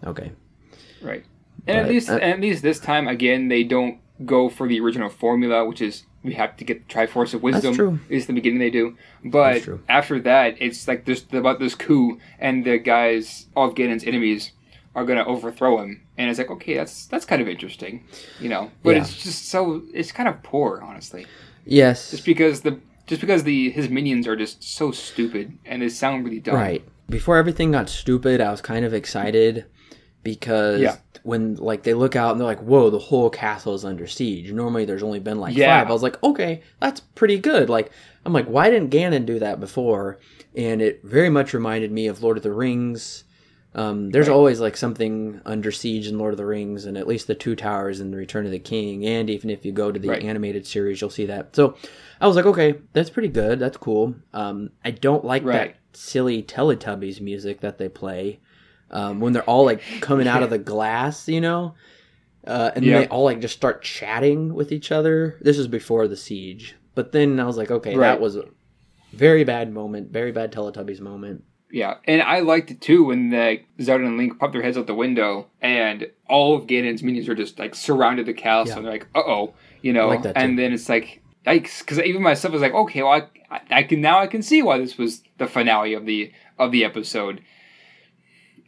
okay. 0.05 0.33
Right. 1.03 1.25
And 1.67 1.79
at 1.79 1.89
least 1.89 2.09
uh, 2.11 2.17
at 2.17 2.41
least 2.41 2.63
this 2.63 2.79
time 2.81 3.09
again 3.09 3.49
they 3.49 3.65
don't 3.65 3.99
go 4.25 4.49
for 4.49 4.67
the 4.67 4.81
original 4.81 5.11
formula, 5.11 5.65
which 5.67 5.81
is 5.83 6.05
we 6.23 6.33
have 6.35 6.57
to 6.57 6.65
get 6.65 6.89
the 6.89 6.95
Triforce 6.95 7.35
of 7.35 7.43
Wisdom. 7.43 7.75
true. 7.75 7.99
At 8.07 8.11
least 8.11 8.29
in 8.29 8.35
the 8.35 8.41
beginning 8.41 8.59
they 8.59 8.71
do. 8.71 8.97
But 9.25 9.69
after 9.89 10.19
that 10.21 10.57
it's 10.61 10.89
like 10.89 11.05
this 11.05 11.25
about 11.33 11.59
this 11.59 11.75
coup 11.75 12.19
and 12.39 12.65
the 12.65 12.79
guys 12.79 13.47
all 13.55 13.69
of 13.69 13.75
Ganon's 13.75 14.05
enemies 14.05 14.53
are 14.95 15.05
gonna 15.05 15.25
overthrow 15.25 15.79
him. 15.83 16.03
And 16.19 16.31
it's 16.31 16.39
like, 16.39 16.51
okay, 16.51 16.75
that's 16.75 17.07
that's 17.07 17.27
kind 17.27 17.43
of 17.43 17.49
interesting. 17.49 18.05
You 18.41 18.49
know. 18.49 18.71
But 18.83 18.97
Yeah. 18.97 19.03
it's 19.03 19.23
just 19.23 19.49
so 19.51 19.83
it's 19.93 20.11
kind 20.13 20.29
of 20.29 20.43
poor, 20.43 20.81
honestly. 20.83 21.27
Yes. 21.67 22.11
Just 22.13 22.25
because 22.25 22.63
the 22.63 22.81
just 23.07 23.21
because 23.21 23.45
the 23.45 23.71
his 23.71 23.89
minions 23.89 24.27
are 24.27 24.37
just 24.37 24.63
so 24.63 24.91
stupid 24.93 25.57
and 25.65 25.83
they 25.83 25.89
sound 25.89 26.25
really 26.25 26.41
dumb. 26.41 26.55
Right. 26.57 26.85
Before 27.09 27.37
everything 27.37 27.73
got 27.73 27.89
stupid, 27.89 28.41
I 28.41 28.51
was 28.51 28.61
kind 28.61 28.85
of 28.85 28.93
excited 28.93 29.65
because 30.23 30.81
Yeah. 30.81 30.97
when 31.23 31.55
like 31.57 31.85
they 31.85 31.95
look 31.95 32.17
out 32.17 32.33
and 32.33 32.41
they're 32.41 32.47
like, 32.47 32.63
"Whoa, 32.63 32.91
the 32.91 32.99
whole 32.99 33.31
castle 33.31 33.75
is 33.75 33.85
under 33.85 34.07
siege." 34.07 34.53
Normally, 34.53 34.85
there's 34.85 35.03
only 35.05 35.21
been 35.21 35.39
like 35.39 35.57
Yeah. 35.57 35.81
five. 35.81 35.89
I 35.89 35.93
was 35.93 36.03
like, 36.03 36.21
"Okay, 36.23 36.63
that's 36.81 37.01
pretty 37.01 37.39
good." 37.39 37.69
Like, 37.71 37.91
I'm 38.25 38.33
like, 38.33 38.47
"Why 38.47 38.71
didn't 38.71 38.91
Ganon 38.91 39.25
do 39.25 39.39
that 39.39 39.61
before?" 39.61 40.19
And 40.57 40.83
it 40.83 41.01
very 41.05 41.31
much 41.31 41.55
reminded 41.55 41.93
me 41.93 42.09
of 42.09 42.23
Lord 42.23 42.37
of 42.39 42.43
the 42.43 42.53
Rings. 42.53 43.23
Um, 43.77 44.09
there's 44.11 44.29
Right. 44.29 44.35
always 44.35 44.59
like 44.59 44.75
something 44.77 45.43
under 45.45 45.71
siege 45.71 46.09
in 46.09 46.17
Lord 46.19 46.33
of 46.33 46.39
the 46.39 46.47
Rings, 46.47 46.87
and 46.87 46.97
at 46.97 47.07
least 47.07 47.27
the 47.27 47.35
Two 47.35 47.55
Towers 47.55 48.01
in 48.01 48.11
the 48.11 48.17
Return 48.17 48.47
of 48.47 48.51
the 48.51 48.59
King, 48.59 49.05
and 49.05 49.29
even 49.29 49.51
if 49.51 49.67
you 49.67 49.71
go 49.71 49.93
to 49.93 50.01
the 50.01 50.09
Right. 50.09 50.23
animated 50.25 50.67
series, 50.67 51.01
you'll 51.01 51.11
see 51.11 51.27
that. 51.27 51.55
So 51.55 51.77
I 52.19 52.27
was 52.27 52.37
like, 52.37 52.47
okay, 52.47 52.77
that's 52.95 53.11
pretty 53.11 53.29
good. 53.29 53.59
That's 53.59 53.77
cool. 53.77 54.15
Um, 54.33 54.71
I 54.83 54.93
don't 54.93 55.25
like 55.27 55.45
that 55.45 55.77
silly 55.93 56.43
Teletubbies 56.43 57.21
music 57.21 57.61
that 57.61 57.77
they 57.77 57.89
play 57.91 58.41
um, 58.91 59.21
when 59.21 59.35
they're 59.35 59.43
all 59.45 59.67
like 59.67 59.83
coming 60.01 60.27
out 60.27 60.43
of 60.43 60.49
the 60.49 60.59
glass, 60.73 61.29
you 61.29 61.43
know, 61.43 61.75
uh, 62.47 62.71
and 62.75 62.83
they 62.87 63.07
all 63.09 63.25
like 63.25 63.41
just 63.41 63.57
start 63.57 63.83
chatting 63.83 64.55
with 64.55 64.73
each 64.73 64.91
other. 64.91 65.37
This 65.43 65.59
is 65.59 65.69
before 65.69 66.09
the 66.09 66.17
siege, 66.17 66.77
but 66.95 67.13
then 67.13 67.39
I 67.39 67.45
was 67.45 67.59
like, 67.59 67.71
okay, 67.71 67.95
Right. 67.95 68.09
that 68.09 68.21
was 68.23 68.37
a 68.37 68.45
very 69.13 69.45
bad 69.45 69.71
moment, 69.71 70.13
very 70.13 70.33
bad 70.33 70.51
Teletubbies 70.51 71.01
moment. 71.01 71.45
Yeah, 71.71 71.97
and 72.05 72.23
I 72.23 72.41
liked 72.41 72.71
it 72.71 72.81
too 72.81 73.05
when 73.05 73.31
the 73.31 73.61
Zelda 73.83 74.05
and 74.05 74.17
Link 74.17 74.39
pop 74.39 74.53
their 74.53 74.63
heads 74.63 74.77
out 74.79 74.87
the 74.87 74.95
window 74.95 75.49
and 75.61 76.09
all 76.29 76.57
of 76.57 76.67
Ganon's 76.67 77.03
minions 77.03 77.29
are 77.29 77.35
just 77.35 77.59
like 77.59 77.75
surrounded 77.75 78.27
the 78.27 78.35
castle 78.35 78.69
Yeah. 78.71 78.77
and 78.77 78.85
they're 78.87 78.93
like, 78.93 79.07
uh 79.15 79.23
oh, 79.27 79.55
you 79.83 79.93
know, 79.93 80.09
like 80.09 80.25
and 80.37 80.59
then 80.59 80.73
it's 80.73 80.89
like, 80.89 81.23
yikes, 81.47 81.81
because 81.81 81.99
even 82.01 82.23
myself 82.23 82.53
was 82.53 82.63
like, 82.63 82.73
okay, 82.75 83.03
well, 83.03 83.13
I, 83.13 83.55
I, 83.55 83.61
I 83.79 83.83
can 83.83 84.01
now 84.01 84.21
I 84.21 84.27
can 84.29 84.43
see 84.43 84.63
why 84.63 84.79
this 84.79 84.97
was 84.97 85.23
the 85.39 85.47
finale 85.49 85.93
of 85.95 86.07
the 86.07 86.33
of 86.59 86.71
the 86.73 86.85
episode. 86.85 87.43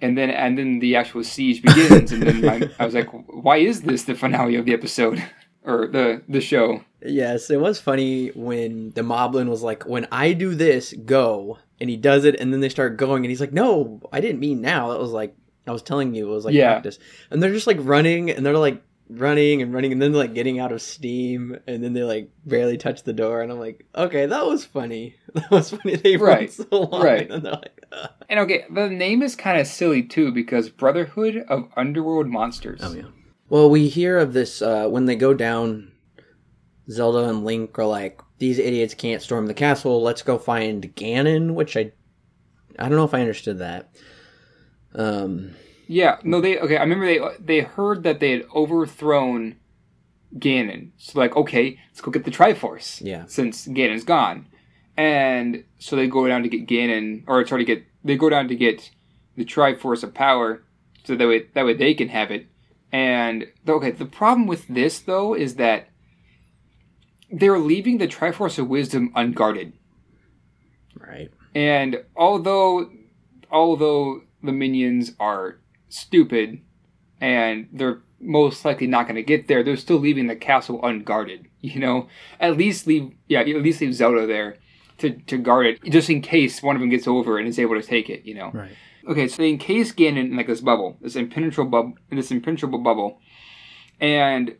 And 0.01 0.17
then 0.17 0.31
and 0.31 0.57
then 0.57 0.79
the 0.79 0.95
actual 0.97 1.25
siege 1.25 1.61
begins, 1.63 2.13
and 2.13 2.23
then 2.23 2.73
I 2.79 2.85
was 2.85 2.95
like, 2.95 3.09
why 3.29 3.57
is 3.59 3.83
this 3.83 4.05
the 4.05 4.15
finale 4.15 4.55
of 4.57 4.65
the 4.65 4.73
episode 4.73 5.23
or 5.65 5.89
the 5.89 6.23
the 6.29 6.41
show? 6.41 6.85
Yes, 7.05 7.51
it 7.51 7.61
was 7.61 7.81
funny 7.81 8.29
when 8.29 8.91
the 8.93 9.03
Moblin 9.03 9.49
was 9.49 9.63
like, 9.63 9.87
"When 9.87 10.07
I 10.13 10.33
do 10.35 10.55
this, 10.55 10.93
go," 11.05 11.59
and 11.81 11.88
he 11.91 11.97
does 11.97 12.25
it, 12.25 12.38
and 12.41 12.53
then 12.53 12.61
they 12.61 12.69
start 12.69 12.97
going, 12.97 13.25
and 13.25 13.31
he's 13.31 13.41
like, 13.41 13.53
"No, 13.53 14.01
I 14.12 14.21
didn't 14.21 14.41
mean 14.41 14.61
now." 14.61 14.91
That 14.91 14.99
was 15.01 15.11
like 15.12 15.35
I 15.67 15.71
was 15.73 15.83
telling 15.83 16.14
you, 16.14 16.31
it 16.31 16.35
was 16.35 16.45
like 16.45 16.55
Yeah. 16.55 16.73
practice, 16.73 16.99
and 17.31 17.43
they're 17.43 17.53
just 17.53 17.67
like 17.67 17.79
running, 17.81 18.31
and 18.31 18.45
they're 18.45 18.57
like 18.59 18.83
running 19.11 19.62
and 19.62 19.73
running, 19.73 19.93
and 19.93 20.01
then 20.03 20.12
like 20.12 20.35
getting 20.35 20.59
out 20.59 20.73
of 20.73 20.83
steam, 20.83 21.57
and 21.67 21.83
then 21.85 21.93
they 21.95 22.03
like 22.05 22.31
barely 22.47 22.77
touch 22.77 23.03
the 23.05 23.12
door, 23.12 23.43
and 23.43 23.51
I'm 23.53 23.59
like, 23.59 23.87
"Okay, 23.95 24.27
that 24.27 24.47
was 24.47 24.64
funny. 24.64 25.14
That 25.35 25.51
was 25.51 25.71
funny. 25.71 25.97
They 25.97 26.17
run 26.17 26.37
Right, 26.37 26.53
so 26.53 26.64
long, 26.71 27.03
right. 27.03 27.31
and 27.31 27.45
they're 27.45 27.53
like, 27.53 27.85
Ugh. 27.93 28.11
And 28.29 28.41
okay, 28.41 28.64
the 28.71 28.88
name 28.88 29.23
is 29.23 29.35
kind 29.37 29.61
of 29.61 29.67
silly 29.67 30.03
too 30.03 30.33
because 30.33 30.69
Brotherhood 30.71 31.45
of 31.49 31.69
Underworld 31.77 32.29
Monsters. 32.29 32.81
"Oh 32.83 32.95
yeah." 32.95 33.03
Well, 33.51 33.71
we 33.71 33.88
hear 33.88 34.19
of 34.19 34.33
this 34.35 34.61
uh, 34.61 34.88
when 34.88 35.05
they 35.07 35.17
go 35.17 35.33
down. 35.35 35.93
Zelda 36.91 37.29
and 37.29 37.45
Link 37.45 37.79
are 37.79 37.85
like, 37.87 38.21
"These 38.38 38.59
idiots 38.59 38.94
can't 38.94 39.22
storm 39.22 39.46
the 39.46 39.55
castle. 39.55 40.03
Let's 40.03 40.22
go 40.22 40.38
find 40.38 40.94
Ganon," 40.94 41.55
which 41.55 41.77
I, 41.77 41.92
I 42.79 42.88
don't 42.88 42.96
know 42.96 43.05
if 43.05 43.14
I 43.14 43.20
understood 43.20 43.59
that. 43.59 43.90
Um, 44.94 45.53
Yeah, 45.87 46.18
no, 46.22 46.40
they 46.40 46.59
okay. 46.59 46.77
I 46.77 46.83
remember 46.83 47.07
they 47.07 47.20
they 47.40 47.61
heard 47.61 48.03
that 48.03 48.20
they 48.20 48.31
had 48.33 48.44
overthrown 48.55 49.57
Ganon. 50.37 50.90
So 50.98 51.18
like, 51.18 51.37
okay, 51.37 51.79
let's 51.90 52.01
go 52.01 52.11
get 52.11 52.24
the 52.24 52.31
Triforce. 52.31 53.01
Yeah. 53.05 53.24
Since 53.27 53.66
Ganon's 53.66 54.05
gone, 54.05 54.46
and 54.96 55.64
so 55.79 55.96
they 55.96 56.07
go 56.07 56.27
down 56.27 56.42
to 56.42 56.48
get 56.48 56.66
Ganon, 56.66 57.24
or 57.27 57.42
try 57.44 57.59
to 57.59 57.64
get 57.64 57.85
they 58.05 58.16
go 58.16 58.29
down 58.29 58.48
to 58.48 58.55
get 58.55 58.90
the 59.37 59.44
Triforce 59.44 60.03
of 60.03 60.14
Power, 60.14 60.62
so 61.05 61.14
that 61.14 61.29
way 61.29 61.46
that 61.55 61.64
way 61.64 61.74
they 61.74 61.94
can 61.94 62.09
have 62.09 62.31
it. 62.31 62.46
And 62.92 63.46
okay, 63.68 63.90
the 63.90 64.07
problem 64.07 64.46
with 64.46 64.66
this 64.68 64.98
though 64.98 65.35
is 65.35 65.57
that 65.57 65.88
they're 67.31 67.59
leaving 67.59 67.99
the 67.99 68.09
Triforce 68.09 68.59
of 68.59 68.69
Wisdom 68.69 69.12
unguarded. 69.14 69.73
right. 70.99 71.31
And 71.55 72.05
although 72.17 72.91
although 73.51 74.23
the 74.43 74.53
minions 74.53 75.12
are 75.19 75.59
stupid 75.88 76.61
and 77.21 77.69
they're 77.73 78.01
most 78.21 78.64
likely 78.64 78.87
not 78.87 79.07
going 79.07 79.17
to 79.17 79.23
get 79.23 79.49
there, 79.49 79.62
they're 79.62 79.77
still 79.77 79.99
leaving 79.99 80.27
the 80.27 80.37
castle 80.37 80.81
unguarded. 80.85 81.47
You 81.61 81.81
know, 81.81 82.09
at 82.38 82.57
least 82.57 82.87
leave 82.87 83.11
yeah, 83.27 83.41
at 83.41 83.47
least 83.49 83.81
leave 83.81 83.93
Zelda 83.93 84.29
there 84.29 84.59
to 84.99 85.11
to 85.11 85.37
guard 85.38 85.67
it 85.67 85.83
just 85.91 86.09
in 86.09 86.23
case 86.23 86.62
one 86.62 86.77
of 86.77 86.81
them 86.81 86.88
gets 86.88 87.09
over 87.09 87.37
and 87.37 87.49
is 87.49 87.59
able 87.59 87.75
to 87.75 87.87
take 87.87 88.09
it. 88.09 88.25
You 88.25 88.35
know. 88.35 88.51
Right. 88.55 88.71
Okay, 89.09 89.27
so 89.27 89.38
they 89.38 89.49
encase 89.49 89.93
Ganon 89.93 90.19
in 90.19 90.37
like 90.37 90.47
this 90.47 90.61
bubble, 90.61 90.99
this 91.01 91.17
impenetrable 91.17 91.71
bubble, 91.71 91.95
this 92.11 92.31
impenetrable 92.31 92.79
bubble, 92.79 93.21
and 94.01 94.55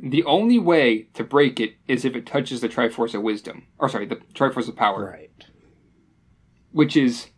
the 0.00 0.22
only 0.24 0.58
way 0.58 1.08
to 1.14 1.24
break 1.24 1.58
it 1.58 1.74
is 1.88 2.04
if 2.04 2.14
it 2.14 2.24
touches 2.26 2.60
the 2.60 2.68
Triforce 2.68 3.14
of 3.14 3.22
Wisdom, 3.22 3.64
or 3.78 3.88
sorry, 3.88 4.06
the 4.06 4.16
Triforce 4.34 4.68
of 4.68 4.76
Power 4.76 5.10
Right. 5.12 5.30
which 6.72 6.96
is 6.96 7.28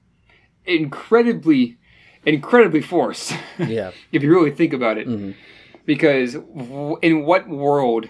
incredibly 0.67 1.79
incredibly 2.27 2.83
forced 2.83 3.33
Yeah. 3.59 3.93
if 4.13 4.23
you 4.23 4.31
really 4.31 4.51
think 4.51 4.73
about 4.75 4.99
it 4.99 5.09
Mhm. 5.09 5.35
because 5.87 6.35
w- 6.35 6.99
in 7.01 7.25
what 7.25 7.49
world 7.49 8.09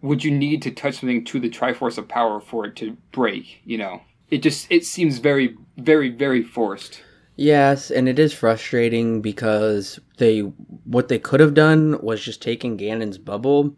would 0.00 0.24
you 0.24 0.30
need 0.30 0.62
to 0.62 0.70
touch 0.70 0.94
something 1.00 1.24
to 1.26 1.38
the 1.38 1.50
triforce 1.50 1.98
of 1.98 2.08
power 2.08 2.40
for 2.40 2.64
it 2.64 2.74
to 2.76 2.96
break 3.12 3.60
you 3.64 3.76
know 3.76 4.00
it 4.30 4.38
just 4.38 4.66
it 4.70 4.84
seems 4.86 5.18
very 5.18 5.56
very 5.76 6.08
very 6.08 6.42
forced. 6.42 7.02
Yes, 7.40 7.92
and 7.92 8.08
it 8.08 8.18
is 8.18 8.32
frustrating 8.32 9.22
because 9.22 10.00
they 10.16 10.40
what 10.40 11.06
they 11.06 11.20
could 11.20 11.38
have 11.38 11.54
done 11.54 11.96
was 12.02 12.20
just 12.20 12.42
taken 12.42 12.76
Ganon's 12.76 13.16
bubble, 13.16 13.76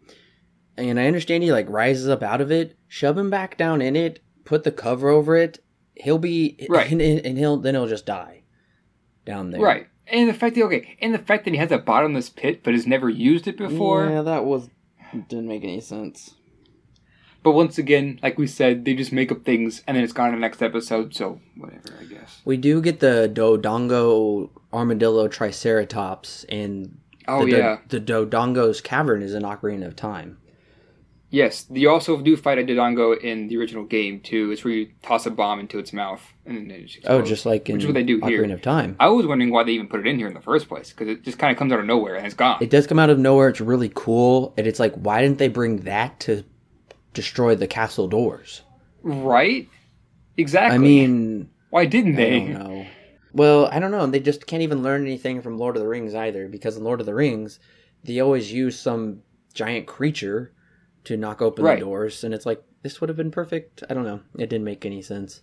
and 0.77 0.99
I 0.99 1.05
understand 1.05 1.43
he 1.43 1.51
like 1.51 1.69
rises 1.69 2.09
up 2.09 2.23
out 2.23 2.41
of 2.41 2.51
it, 2.51 2.75
shove 2.87 3.19
him 3.19 3.29
back 3.29 3.59
down 3.59 3.79
in 3.79 3.95
it, 3.95 4.19
put 4.45 4.63
the 4.63 4.71
cover 4.71 5.09
over 5.09 5.35
it. 5.35 5.63
He'll 5.93 6.17
be 6.17 6.65
Right. 6.69 6.91
and, 6.91 7.01
and 7.01 7.37
he'll 7.37 7.57
then 7.57 7.75
he'll 7.75 7.85
just 7.85 8.07
die 8.07 8.41
down 9.25 9.51
there. 9.51 9.61
Right. 9.61 9.87
And 10.07 10.27
the 10.27 10.33
fact 10.33 10.55
that 10.55 10.63
okay, 10.63 10.97
and 10.99 11.13
the 11.13 11.19
fact 11.19 11.45
that 11.45 11.51
he 11.51 11.59
has 11.59 11.71
a 11.71 11.77
bottomless 11.77 12.31
pit 12.31 12.63
but 12.63 12.73
has 12.73 12.87
never 12.87 13.09
used 13.09 13.47
it 13.47 13.57
before. 13.57 14.09
Yeah, 14.09 14.23
that 14.23 14.43
was 14.43 14.69
didn't 15.29 15.47
make 15.47 15.63
any 15.63 15.81
sense. 15.81 16.33
But 17.43 17.51
once 17.51 17.77
again, 17.77 18.19
like 18.23 18.39
we 18.39 18.47
said, 18.47 18.85
they 18.85 18.95
just 18.95 19.11
make 19.11 19.31
up 19.31 19.43
things 19.43 19.83
and 19.85 19.95
then 19.95 20.03
it's 20.03 20.13
gone 20.13 20.29
in 20.29 20.35
the 20.35 20.41
next 20.41 20.63
episode, 20.63 21.13
so 21.13 21.39
whatever, 21.55 21.70
I 21.70 21.70
guess. 21.70 21.70
We 22.51 22.57
do 22.57 22.81
get 22.81 22.99
the 22.99 23.31
Dodongo 23.33 24.49
armadillo 24.73 25.29
triceratops, 25.29 26.43
and 26.49 26.97
Oh 27.25 27.45
the, 27.45 27.51
yeah. 27.51 27.77
the 27.87 28.01
Dodongo's 28.01 28.81
cavern 28.81 29.21
is 29.21 29.33
an 29.33 29.43
Ocarina 29.43 29.87
of 29.87 29.95
Time. 29.95 30.37
Yes. 31.29 31.65
You 31.71 31.89
also 31.89 32.21
do 32.21 32.35
fight 32.35 32.59
a 32.59 32.63
Dodongo 32.63 33.17
in 33.17 33.47
the 33.47 33.55
original 33.55 33.85
game 33.85 34.19
too. 34.19 34.51
It's 34.51 34.65
where 34.65 34.73
you 34.73 34.89
toss 35.01 35.25
a 35.25 35.29
bomb 35.31 35.61
into 35.61 35.79
its 35.79 35.93
mouth 35.93 36.21
and 36.45 36.57
then 36.57 36.71
it 36.71 36.87
just 36.87 37.07
Oh, 37.07 37.21
just 37.21 37.45
like 37.45 37.69
in 37.69 37.75
Which 37.75 37.83
is 37.83 37.87
what 37.87 37.93
they 37.93 38.03
do 38.03 38.19
Ocarina 38.19 38.47
here. 38.47 38.53
of 38.55 38.61
Time. 38.61 38.97
I 38.99 39.07
was 39.07 39.25
wondering 39.25 39.49
why 39.49 39.63
they 39.63 39.71
even 39.71 39.87
put 39.87 40.01
it 40.01 40.07
in 40.07 40.17
here 40.17 40.27
in 40.27 40.33
the 40.33 40.41
first 40.41 40.67
place 40.67 40.89
because 40.89 41.07
it 41.07 41.23
just 41.23 41.39
kind 41.39 41.53
of 41.53 41.57
comes 41.57 41.71
out 41.71 41.79
of 41.79 41.85
nowhere 41.85 42.15
and 42.15 42.25
it's 42.25 42.35
gone. 42.35 42.57
It 42.59 42.69
does 42.69 42.85
come 42.85 42.99
out 42.99 43.09
of 43.09 43.17
nowhere. 43.17 43.47
It's 43.47 43.61
really 43.61 43.93
cool, 43.95 44.53
and 44.57 44.67
it's 44.67 44.77
like, 44.77 44.93
why 44.95 45.21
didn't 45.21 45.37
they 45.37 45.47
bring 45.47 45.77
that 45.83 46.19
to 46.21 46.43
destroy 47.13 47.55
the 47.55 47.67
castle 47.67 48.09
doors? 48.09 48.63
right? 49.03 49.69
Exactly. 50.37 50.75
I 50.75 50.79
mean, 50.79 51.49
why 51.71 51.85
didn't 51.85 52.13
I 52.13 52.17
they? 52.17 52.39
don't 52.39 52.53
know. 52.53 52.85
Well, 53.33 53.65
I 53.71 53.79
don't 53.79 53.91
know. 53.91 54.05
They 54.05 54.19
just 54.19 54.45
can't 54.45 54.61
even 54.61 54.83
learn 54.83 55.01
anything 55.01 55.41
from 55.41 55.57
Lord 55.57 55.75
of 55.75 55.81
the 55.81 55.87
Rings 55.87 56.13
either, 56.13 56.47
because 56.47 56.77
in 56.77 56.83
Lord 56.83 56.99
of 56.99 57.05
the 57.05 57.13
Rings, 57.15 57.59
they 58.03 58.19
always 58.19 58.51
use 58.53 58.77
some 58.79 59.23
giant 59.53 59.87
creature 59.87 60.53
to 61.05 61.17
knock 61.17 61.41
open 61.41 61.63
Right. 61.63 61.79
the 61.79 61.85
doors, 61.85 62.23
and 62.23 62.33
it's 62.33 62.45
like 62.45 62.61
this 62.83 62.99
would 63.01 63.09
have 63.09 63.17
been 63.17 63.31
perfect. 63.31 63.83
I 63.89 63.93
don't 63.93 64.03
know. 64.03 64.19
It 64.37 64.49
didn't 64.49 64.65
make 64.65 64.85
any 64.85 65.01
sense. 65.01 65.41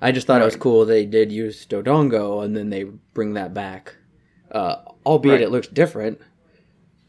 I 0.00 0.12
just 0.12 0.26
thought 0.26 0.42
it 0.42 0.44
was 0.44 0.56
cool 0.56 0.84
they 0.84 1.06
did 1.06 1.30
use 1.32 1.64
Dodongo, 1.66 2.44
and 2.44 2.56
then 2.56 2.70
they 2.70 2.84
bring 2.84 3.34
that 3.34 3.54
back. 3.54 3.96
Uh, 4.50 4.76
albeit 5.04 5.34
Right. 5.34 5.42
it 5.42 5.50
looks 5.50 5.68
different. 5.68 6.20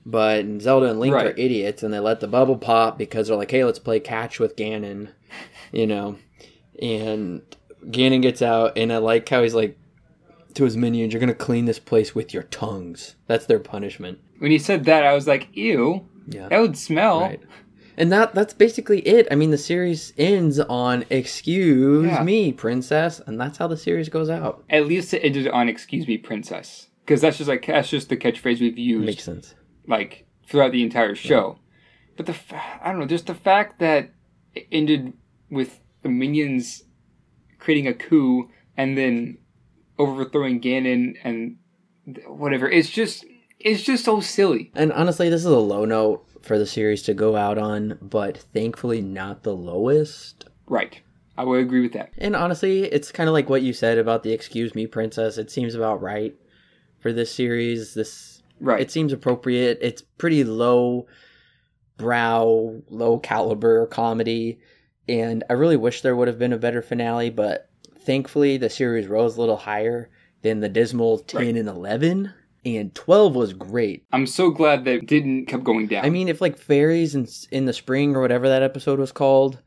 But 0.06 0.46
Zelda 0.62 0.90
and 0.90 1.00
Link 1.00 1.14
are 1.26 1.34
idiots, 1.38 1.84
and 1.84 1.94
they 1.94 2.00
let 2.00 2.20
the 2.22 2.28
bubble 2.28 2.58
pop 2.58 2.98
because 2.98 3.28
they're 3.28 3.36
like, 3.38 3.52
"Hey, 3.52 3.64
let's 3.66 3.80
play 3.80 4.00
catch 4.00 4.40
with 4.40 4.56
Ganon," 4.56 5.10
you 5.72 5.86
know. 5.86 6.18
And 6.82 7.42
Ganon 7.86 8.22
gets 8.22 8.42
out, 8.42 8.78
and 8.78 8.92
I 8.92 8.98
like 8.98 9.28
how 9.30 9.44
he's 9.44 9.54
like 9.56 9.78
to 10.56 10.64
his 10.64 10.76
minions, 10.78 11.14
"You're 11.14 11.20
gonna 11.20 11.34
clean 11.34 11.66
this 11.66 11.80
place 11.80 12.14
with 12.16 12.34
your 12.34 12.44
tongues." 12.44 13.16
That's 13.28 13.46
their 13.46 13.60
punishment. 13.60 14.20
When 14.40 14.52
he 14.52 14.58
said 14.60 14.86
that, 14.86 15.04
I 15.04 15.14
was 15.14 15.28
like, 15.28 15.48
"Ew, 15.54 16.06
Yeah, 16.28 16.48
that 16.50 16.60
would 16.60 16.78
smell." 16.78 17.22
right. 17.22 17.40
And 18.00 18.12
that 18.12 18.36
that's 18.36 18.54
basically 18.54 19.00
it. 19.08 19.28
I 19.32 19.36
mean, 19.36 19.50
the 19.52 19.58
series 19.58 20.14
ends 20.18 20.60
on 20.60 21.06
"Excuse 21.10 22.06
Yeah. 22.06 22.24
me, 22.24 22.52
princess," 22.52 23.20
and 23.26 23.40
that's 23.40 23.58
how 23.58 23.68
the 23.68 23.78
series 23.78 24.10
goes 24.10 24.30
out. 24.30 24.64
At 24.70 24.86
least 24.88 25.14
it 25.14 25.22
ended 25.24 25.48
on 25.48 25.68
"Excuse 25.70 26.08
me, 26.08 26.18
princess," 26.18 26.90
because 27.06 27.22
that's 27.22 27.38
just 27.38 27.48
like 27.48 27.66
that's 27.66 27.90
just 27.90 28.10
the 28.10 28.18
catchphrase 28.18 28.60
we've 28.60 28.78
used 28.78 29.06
Makes 29.06 29.24
sense. 29.24 29.56
like 29.88 30.26
throughout 30.48 30.72
the 30.72 30.84
entire 30.84 31.16
show. 31.16 31.58
But 32.18 32.26
the 32.28 32.36
I 32.82 32.92
don't 32.92 33.00
know, 33.00 33.08
just 33.08 33.26
the 33.28 33.34
fact 33.36 33.80
that 33.80 34.12
it 34.54 34.68
ended 34.72 35.14
with 35.50 35.80
the 36.04 36.10
minions 36.10 36.84
creating 37.60 37.88
a 37.88 37.94
coup 37.94 38.50
and 38.76 38.98
then 38.98 39.38
overthrowing 40.00 40.62
Ganon 40.62 41.16
and 41.24 41.58
whatever. 42.28 42.70
It's 42.70 42.90
just 42.90 43.26
it's 43.60 43.84
just 43.84 44.06
so 44.06 44.20
silly. 44.20 44.72
And 44.76 44.94
honestly, 44.94 45.30
this 45.30 45.42
is 45.42 45.46
a 45.48 45.58
low 45.58 45.86
note 45.86 46.24
for 46.42 46.58
the 46.60 46.66
series 46.68 47.02
to 47.04 47.14
go 47.14 47.36
out 47.36 47.58
on, 47.58 47.98
but 48.02 48.38
thankfully 48.54 49.02
not 49.02 49.44
the 49.44 49.56
lowest. 49.56 50.46
Right. 50.68 51.02
I 51.38 51.44
would 51.44 51.60
agree 51.60 51.82
with 51.82 51.94
that. 51.94 52.12
And 52.18 52.36
honestly, 52.36 52.84
it's 52.84 53.12
kind 53.12 53.30
of 53.30 53.34
like 53.34 53.50
what 53.50 53.62
you 53.62 53.74
said 53.74 53.98
about 53.98 54.24
the 54.24 54.32
"Excuse 54.32 54.74
me, 54.74 54.88
princess." 54.88 55.38
It 55.38 55.52
seems 55.52 55.76
about 55.76 56.02
right 56.02 56.36
for 57.00 57.14
this 57.14 57.32
series. 57.32 57.94
This 57.94 58.42
Right. 58.60 58.82
it 58.82 58.90
seems 58.90 59.14
appropriate. 59.14 59.78
It's 59.82 60.02
pretty 60.02 60.44
low 60.44 61.06
brow, 61.98 62.82
low 62.90 63.20
caliber 63.20 63.86
comedy, 63.88 64.60
and 65.08 65.44
I 65.50 65.54
really 65.54 65.78
wish 65.78 66.02
there 66.02 66.16
would 66.16 66.28
have 66.28 66.40
been 66.40 66.54
a 66.54 66.58
better 66.58 66.82
finale, 66.82 67.30
but 67.30 67.70
thankfully 68.00 68.58
the 68.58 68.70
series 68.70 69.08
rose 69.08 69.38
a 69.38 69.40
little 69.40 69.58
higher 69.58 70.10
than 70.42 70.60
the 70.60 70.70
dismal 70.70 71.20
10 71.20 71.40
Right. 71.42 71.56
and 71.56 71.68
11, 71.68 72.34
and 72.66 72.94
12 72.96 73.36
was 73.36 73.54
great. 73.54 74.06
I'm 74.12 74.28
so 74.28 74.50
glad 74.50 74.86
that 74.86 74.96
it 74.96 75.06
didn't 75.08 75.46
kept 75.48 75.64
going 75.64 75.88
down. 75.88 76.06
I 76.06 76.10
mean, 76.10 76.28
if 76.30 76.42
like 76.42 76.58
fairies 76.58 77.16
in 77.16 77.28
in 77.52 77.66
the 77.66 77.74
spring 77.74 78.16
or 78.16 78.22
whatever 78.22 78.48
that 78.50 78.62
episode 78.64 79.00
was 79.00 79.12
called, 79.12 79.62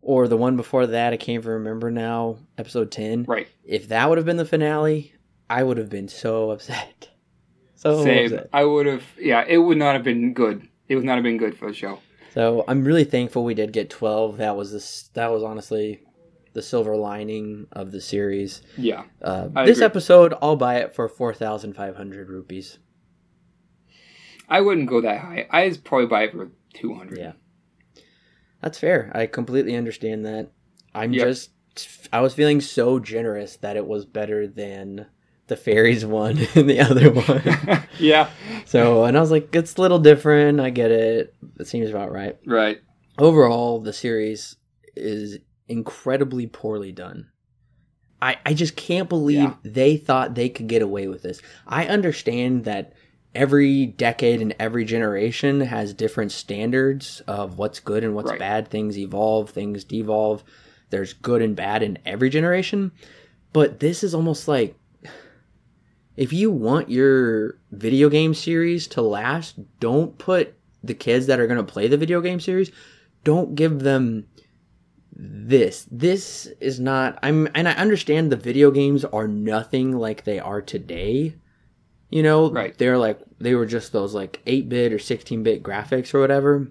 or 0.00 0.26
the 0.28 0.36
one 0.36 0.56
before 0.56 0.86
that, 0.86 1.12
I 1.12 1.16
can't 1.16 1.36
even 1.42 1.52
remember 1.52 1.90
now, 1.90 2.38
episode 2.58 2.90
10. 2.90 3.24
right. 3.28 3.46
If 3.64 3.88
that 3.88 4.08
would 4.08 4.18
have 4.18 4.24
been 4.26 4.36
the 4.36 4.44
finale, 4.44 5.12
I 5.48 5.62
would 5.62 5.76
have 5.78 5.88
been 5.90 6.08
so 6.08 6.50
upset. 6.50 7.08
So 7.74 8.04
Same. 8.04 8.26
upset. 8.26 8.48
I 8.52 8.64
would 8.64 8.86
have 8.86 9.02
yeah, 9.18 9.44
it 9.46 9.58
would 9.58 9.76
not 9.76 9.94
have 9.94 10.04
been 10.04 10.34
good. 10.34 10.68
It 10.88 10.94
would 10.94 11.04
not 11.04 11.16
have 11.16 11.24
been 11.24 11.36
good 11.36 11.58
for 11.58 11.66
the 11.66 11.74
show. 11.74 11.98
So 12.34 12.64
I'm 12.66 12.84
really 12.84 13.04
thankful 13.04 13.44
we 13.44 13.54
did 13.54 13.72
get 13.72 13.90
12. 13.90 14.38
That 14.38 14.56
was 14.56 14.72
this. 14.72 15.10
That 15.14 15.30
was 15.30 15.42
honestly 15.42 16.00
the 16.54 16.62
silver 16.62 16.96
lining 16.96 17.66
of 17.72 17.92
the 17.92 18.00
series. 18.00 18.62
Yeah. 18.76 19.04
Uh, 19.22 19.48
this 19.64 19.78
agree. 19.78 19.84
episode, 19.86 20.34
I'll 20.42 20.56
buy 20.56 20.76
it 20.76 20.94
for 20.94 21.08
4,500 21.08 22.28
rupees. 22.28 22.78
I 24.48 24.60
wouldn't 24.60 24.88
go 24.88 25.00
that 25.00 25.18
high. 25.20 25.46
I'd 25.50 25.82
probably 25.84 26.06
buy 26.08 26.24
it 26.24 26.32
for 26.32 26.50
200. 26.74 27.18
Yeah. 27.18 27.32
That's 28.60 28.78
fair. 28.78 29.10
I 29.14 29.26
completely 29.26 29.76
understand 29.76 30.24
that. 30.26 30.50
I'm 30.94 31.12
Yep. 31.12 31.26
just. 31.26 31.50
I 32.12 32.20
was 32.20 32.34
feeling 32.34 32.60
so 32.60 32.98
generous 32.98 33.56
that 33.56 33.76
it 33.76 33.86
was 33.86 34.04
better 34.04 34.46
than 34.46 35.06
the 35.52 35.56
fairies 35.56 36.04
one 36.06 36.38
and 36.54 36.68
the 36.68 36.80
other 36.80 37.10
one. 37.12 37.82
yeah. 37.98 38.30
so, 38.64 39.04
and 39.04 39.16
I 39.16 39.20
was 39.20 39.30
like, 39.30 39.54
it's 39.54 39.76
a 39.76 39.80
little 39.80 39.98
different. 39.98 40.60
I 40.60 40.70
get 40.70 40.90
it. 40.90 41.34
It 41.60 41.66
seems 41.66 41.90
about 41.90 42.10
right. 42.10 42.38
Right. 42.46 42.80
overall 43.18 43.80
the 43.80 43.92
series 43.92 44.56
is 44.96 45.38
incredibly 45.68 46.46
poorly 46.46 46.92
done 46.92 47.28
i 48.20 48.36
i 48.44 48.52
just 48.52 48.76
can't 48.76 49.08
believe 49.08 49.38
Yeah. 49.38 49.54
they 49.64 49.96
thought 49.96 50.34
they 50.34 50.48
could 50.50 50.66
get 50.68 50.82
away 50.82 51.06
with 51.08 51.22
this 51.22 51.40
i 51.66 51.86
understand 51.86 52.64
that 52.64 52.92
every 53.34 53.86
decade 53.86 54.42
and 54.42 54.54
every 54.58 54.84
generation 54.84 55.60
has 55.62 55.94
different 55.94 56.30
standards 56.32 57.22
of 57.26 57.56
what's 57.58 57.80
good 57.80 58.04
and 58.04 58.14
what's 58.14 58.30
Right. 58.30 58.38
bad 58.38 58.68
things 58.68 58.98
evolve 58.98 59.48
things 59.50 59.84
devolve 59.84 60.44
there's 60.90 61.14
good 61.14 61.40
and 61.40 61.56
bad 61.56 61.82
in 61.82 61.96
every 62.04 62.28
generation 62.28 62.92
but 63.54 63.80
this 63.80 64.02
is 64.04 64.14
almost 64.14 64.46
like 64.48 64.76
if 66.16 66.32
you 66.32 66.50
want 66.50 66.90
your 66.90 67.58
video 67.70 68.08
game 68.08 68.34
series 68.34 68.86
to 68.88 69.02
last 69.02 69.56
don't 69.80 70.18
put 70.18 70.54
the 70.84 70.94
kids 70.94 71.26
that 71.26 71.40
are 71.40 71.46
going 71.46 71.64
to 71.64 71.72
play 71.72 71.88
the 71.88 71.96
video 71.96 72.20
game 72.20 72.40
series 72.40 72.70
don't 73.24 73.54
give 73.54 73.80
them 73.80 74.26
this 75.14 75.86
this 75.90 76.48
is 76.60 76.80
not 76.80 77.18
i'm 77.22 77.48
and 77.54 77.68
i 77.68 77.72
understand 77.72 78.32
the 78.32 78.36
video 78.36 78.70
games 78.70 79.04
are 79.04 79.28
nothing 79.28 79.92
like 79.96 80.24
they 80.24 80.38
are 80.40 80.60
today 80.62 81.34
you 82.10 82.22
know 82.22 82.50
Right. 82.50 82.76
they're 82.76 82.98
like 82.98 83.20
they 83.38 83.54
were 83.54 83.66
just 83.66 83.92
those 83.92 84.14
like 84.14 84.42
8-bit 84.46 84.92
or 84.92 84.98
16-bit 84.98 85.62
graphics 85.62 86.14
or 86.14 86.20
whatever 86.20 86.68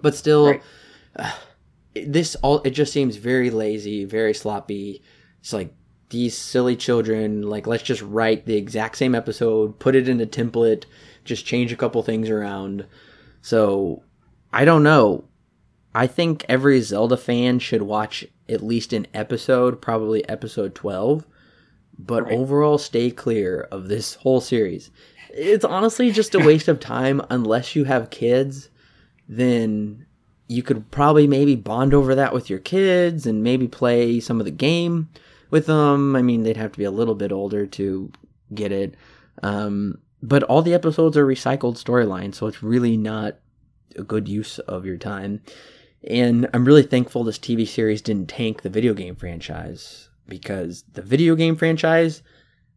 but 0.00 0.14
still 0.14 0.46
Right. 0.46 0.62
this 2.06 2.34
all 2.36 2.60
it 2.62 2.70
just 2.70 2.92
seems 2.92 3.16
very 3.16 3.50
lazy 3.50 4.04
very 4.04 4.34
sloppy 4.34 5.02
it's 5.40 5.52
like 5.52 5.72
these 6.10 6.36
silly 6.36 6.76
children 6.76 7.42
like 7.42 7.66
let's 7.66 7.82
just 7.82 8.02
write 8.02 8.46
the 8.46 8.56
exact 8.56 8.96
same 8.96 9.14
episode 9.14 9.78
put 9.78 9.96
it 9.96 10.08
in 10.08 10.20
a 10.20 10.26
template 10.26 10.84
just 11.24 11.44
change 11.44 11.72
a 11.72 11.76
couple 11.76 12.02
things 12.02 12.30
around. 12.30 12.86
So 13.42 14.02
i 14.52 14.64
don't 14.64 14.82
know. 14.84 15.24
I 15.94 16.06
think 16.06 16.44
every 16.48 16.80
zelda 16.80 17.16
fan 17.16 17.58
should 17.58 17.82
watch 17.82 18.24
at 18.48 18.62
least 18.62 18.92
an 18.92 19.06
episode 19.14 19.80
probably 19.80 20.28
episode 20.28 20.74
12 20.74 21.26
but 21.98 22.24
Right. 22.24 22.34
overall 22.34 22.78
stay 22.78 23.10
clear 23.10 23.62
of 23.72 23.88
this 23.88 24.14
whole 24.16 24.40
series. 24.40 24.90
It's 25.30 25.64
honestly 25.64 26.10
just 26.12 26.34
a 26.34 26.38
waste 26.38 26.68
of 26.68 26.78
time. 26.78 27.20
Unless 27.30 27.74
you 27.74 27.84
have 27.84 28.10
kids 28.10 28.68
then 29.28 30.06
you 30.48 30.62
could 30.62 30.88
probably 30.92 31.26
maybe 31.26 31.56
bond 31.56 31.92
over 31.92 32.14
that 32.14 32.32
with 32.32 32.48
your 32.48 32.60
kids 32.60 33.26
and 33.26 33.42
maybe 33.42 33.66
play 33.66 34.20
some 34.20 34.38
of 34.38 34.44
the 34.44 34.52
game 34.52 35.08
with 35.50 35.66
them. 35.66 36.16
I 36.16 36.22
mean, 36.22 36.42
they'd 36.42 36.56
have 36.56 36.72
to 36.72 36.78
be 36.78 36.84
a 36.84 36.90
little 36.90 37.14
bit 37.14 37.32
older 37.32 37.66
to 37.66 38.10
get 38.54 38.72
it. 38.72 38.94
Um, 39.42 39.98
but 40.22 40.42
all 40.44 40.62
the 40.62 40.74
episodes 40.74 41.16
are 41.16 41.26
recycled 41.26 41.82
storylines, 41.82 42.36
so 42.36 42.46
it's 42.46 42.62
really 42.62 42.96
not 42.96 43.36
a 43.96 44.02
good 44.02 44.28
use 44.28 44.58
of 44.60 44.86
your 44.86 44.96
time. 44.96 45.42
And 46.04 46.48
I'm 46.54 46.64
really 46.64 46.82
thankful 46.82 47.24
this 47.24 47.38
TV 47.38 47.66
series 47.66 48.02
didn't 48.02 48.28
tank 48.28 48.62
the 48.62 48.70
video 48.70 48.94
game 48.94 49.16
franchise 49.16 50.08
because 50.28 50.84
the 50.92 51.02
video 51.02 51.34
game 51.34 51.56
franchise, 51.56 52.22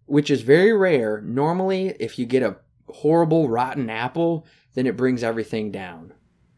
which 0.05 0.29
is 0.29 0.41
very 0.41 0.73
rare, 0.73 1.21
normally 1.21 1.95
if 1.99 2.17
you 2.17 2.25
get 2.25 2.43
a 2.43 2.57
horrible 2.89 3.49
rotten 3.49 3.89
apple, 3.89 4.45
then 4.73 4.87
it 4.87 4.97
brings 4.97 5.23
everything 5.23 5.71
down. 5.71 6.13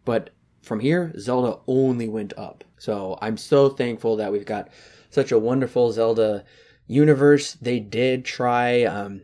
But 0.06 0.32
from 0.62 0.80
here, 0.80 1.13
Zelda 1.17 1.60
only 1.67 2.08
went 2.08 2.34
up. 2.38 2.63
So 2.78 3.17
I'm 3.21 3.38
so 3.38 3.69
thankful 3.69 4.17
that 4.17 4.32
we've 4.32 4.45
got 4.45 4.69
such 5.12 5.32
a 5.32 5.38
wonderful 5.38 5.91
Zelda 5.91 6.43
universe. 6.88 7.54
They 7.54 7.80
did 7.80 8.26
try, 8.26 8.84
um, 8.84 9.21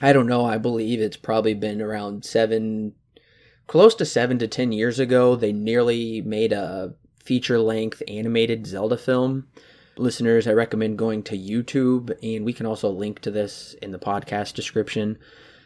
I 0.00 0.12
don't 0.12 0.28
know, 0.28 0.44
I 0.44 0.58
believe 0.58 1.00
it's 1.00 1.16
probably 1.16 1.54
been 1.54 1.82
around 1.82 2.24
seven, 2.24 2.94
close 3.66 3.96
to 3.96 4.04
seven 4.04 4.38
to 4.38 4.46
ten 4.46 4.70
years 4.70 5.00
ago. 5.00 5.34
They 5.34 5.52
nearly 5.52 6.22
made 6.22 6.52
a 6.52 6.94
feature 7.24 7.58
length 7.58 8.02
animated 8.06 8.66
Zelda 8.66 8.96
film. 8.96 9.48
Listeners, 9.98 10.46
I 10.46 10.52
recommend 10.52 10.98
going 10.98 11.22
to 11.24 11.38
YouTube, 11.38 12.16
and 12.22 12.44
we 12.44 12.52
can 12.52 12.66
also 12.66 12.90
link 12.90 13.20
to 13.20 13.30
this 13.30 13.74
in 13.80 13.90
the 13.90 13.98
podcast 13.98 14.54
description 14.54 15.18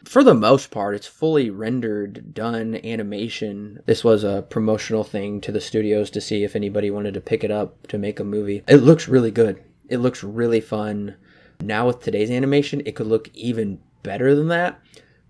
for 0.04 0.22
the 0.24 0.34
most 0.34 0.70
part, 0.70 0.94
it's 0.94 1.06
fully 1.06 1.50
rendered, 1.50 2.34
done 2.34 2.80
animation. 2.84 3.80
This 3.86 4.02
was 4.02 4.24
a 4.24 4.44
promotional 4.48 5.04
thing 5.04 5.40
to 5.42 5.52
the 5.52 5.60
studios 5.60 6.10
to 6.10 6.20
see 6.20 6.44
if 6.44 6.56
anybody 6.56 6.90
wanted 6.90 7.14
to 7.14 7.20
pick 7.20 7.44
it 7.44 7.50
up 7.50 7.86
to 7.88 7.98
make 7.98 8.20
a 8.20 8.24
movie. 8.24 8.62
It 8.68 8.78
looks 8.78 9.08
really 9.08 9.30
good. 9.30 9.62
It 9.88 9.98
looks 9.98 10.22
really 10.22 10.60
fun. 10.60 11.16
Now, 11.60 11.86
with 11.86 12.00
today's 12.02 12.30
animation, 12.30 12.82
it 12.86 12.94
could 12.96 13.06
look 13.06 13.28
even 13.34 13.80
better 14.02 14.34
than 14.34 14.48
that, 14.48 14.80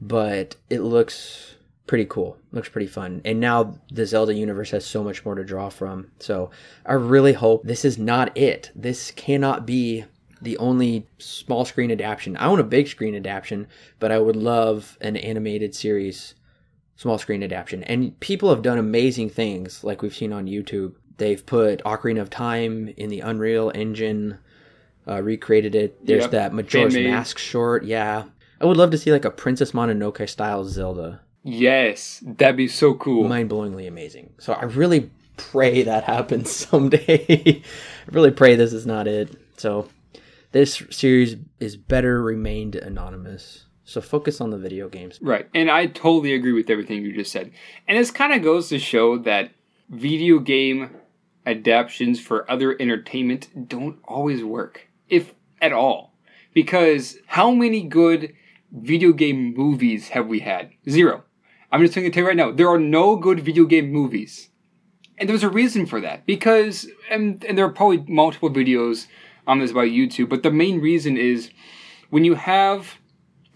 but 0.01 0.57
it 0.69 0.81
looks 0.81 1.57
pretty 1.87 2.05
cool. 2.05 2.37
Looks 2.53 2.69
pretty 2.69 2.87
fun. 2.87 3.21
And 3.25 3.41
now 3.41 3.81
the 3.91 4.07
Zelda 4.07 4.33
universe 4.33 4.71
has 4.71 4.87
so 4.87 5.03
much 5.03 5.25
more 5.25 5.35
to 5.35 5.43
draw 5.43 5.69
from. 5.71 6.13
So 6.21 6.51
I 6.87 6.93
really 6.93 7.33
hope 7.33 7.65
this 7.65 7.85
is 7.85 7.99
not 7.99 8.37
it. 8.39 8.71
This 8.77 9.11
cannot 9.11 9.67
be 9.67 10.05
the 10.43 10.57
only 10.59 11.07
small 11.19 11.65
screen 11.65 11.91
adaptation. 11.91 12.37
I 12.37 12.49
want 12.49 12.61
a 12.61 12.65
big 12.65 12.89
screen 12.89 13.15
adaptation, 13.15 13.67
but 13.99 14.13
I 14.13 14.19
would 14.19 14.37
love 14.37 14.97
an 15.01 15.17
animated 15.17 15.75
series 15.75 16.35
small 16.97 17.17
screen 17.17 17.43
adaptation. 17.43 17.83
And 17.85 18.19
people 18.21 18.51
have 18.51 18.61
done 18.61 18.77
amazing 18.77 19.31
things 19.31 19.83
like 19.83 20.03
we've 20.03 20.15
seen 20.15 20.35
on 20.35 20.47
YouTube. 20.47 20.95
They've 21.17 21.45
put 21.45 21.83
Ocarina 21.85 22.21
of 22.21 22.29
Time 22.29 22.93
in 22.97 23.09
the 23.09 23.21
Unreal 23.21 23.73
Engine, 23.75 24.39
uh, 25.09 25.23
recreated 25.23 25.75
it. 25.75 26.05
There's 26.05 26.25
yep. 26.25 26.31
that 26.33 26.53
Majora's 26.53 26.95
Mask 26.95 27.39
short. 27.39 27.85
Yeah. 27.85 28.25
I 28.61 28.67
would 28.67 28.77
love 28.77 28.91
to 28.91 28.99
see 28.99 29.13
like 29.13 29.25
a 29.25 29.31
Princess 29.31 29.73
Mononoke 29.73 30.29
style 30.29 30.65
Zelda. 30.65 31.21
Yes, 31.43 32.23
that'd 32.23 32.57
be 32.57 32.69
so 32.69 32.93
cool. 32.93 33.27
Mind 33.27 33.49
blowingly 33.49 33.89
amazing. 33.89 34.35
So 34.39 34.53
I 34.53 34.65
really 34.65 35.11
pray 35.39 35.83
that 35.85 36.05
happens 36.15 36.51
someday. 36.51 37.63
I 37.63 38.11
really 38.11 38.31
pray 38.31 38.57
this 38.57 38.75
is 38.75 38.85
not 38.85 39.09
it. 39.09 39.35
So 39.57 39.89
this 40.53 40.83
series 40.91 41.37
is 41.59 41.77
better 41.77 42.23
remained 42.23 42.77
anonymous. 42.77 43.67
So 43.85 44.01
focus 44.01 44.41
on 44.41 44.51
the 44.51 44.59
video 44.59 44.89
games. 44.89 45.19
Right. 45.21 45.49
And 45.55 45.71
I 45.71 45.87
totally 45.87 46.35
agree 46.35 46.53
with 46.53 46.71
everything 46.71 47.03
you 47.03 47.13
just 47.13 47.33
said. 47.33 47.53
And 47.89 47.99
this 47.99 48.11
kind 48.11 48.33
of 48.33 48.43
goes 48.43 48.69
to 48.69 48.79
show 48.79 49.19
that 49.19 49.51
video 49.89 50.39
game 50.39 50.91
adaptations 51.47 52.21
for 52.21 52.49
other 52.51 52.77
entertainment 52.81 53.69
don't 53.69 53.99
always 54.05 54.45
work, 54.45 54.89
if 55.09 55.35
at 55.61 55.73
all. 55.73 56.15
Because 56.55 57.19
how 57.27 57.51
many 57.51 57.83
good 57.83 58.33
video 58.73 59.13
game 59.13 59.55
movies 59.55 60.09
have 60.09 60.27
we 60.27 60.41
had? 60.41 60.71
Zero. 60.89 61.25
I'm 61.73 61.81
just 61.83 61.95
going 61.95 62.05
to 62.05 62.13
tell 62.13 62.23
you 62.23 62.29
right 62.29 62.37
now, 62.37 62.53
there 62.53 62.69
are 62.69 62.79
no 62.79 63.17
good 63.17 63.41
video 63.41 63.65
game 63.65 63.91
movies. 63.91 64.49
And 65.19 65.29
there's 65.29 65.45
a 65.45 65.49
reason 65.49 65.87
for 65.87 66.01
that. 66.01 66.27
Because, 66.27 66.87
and, 67.11 67.45
and 67.45 67.57
there 67.57 67.65
are 67.65 67.73
probably 67.73 68.05
multiple 68.09 68.51
videos 68.51 69.07
on 69.51 69.59
this 69.59 69.73
about 69.73 69.89
YouTube, 69.89 70.29
but 70.29 70.45
the 70.45 70.51
main 70.51 70.81
reason 70.81 71.17
is 71.17 71.51
when 72.09 72.25
you 72.25 72.37
have 72.37 72.99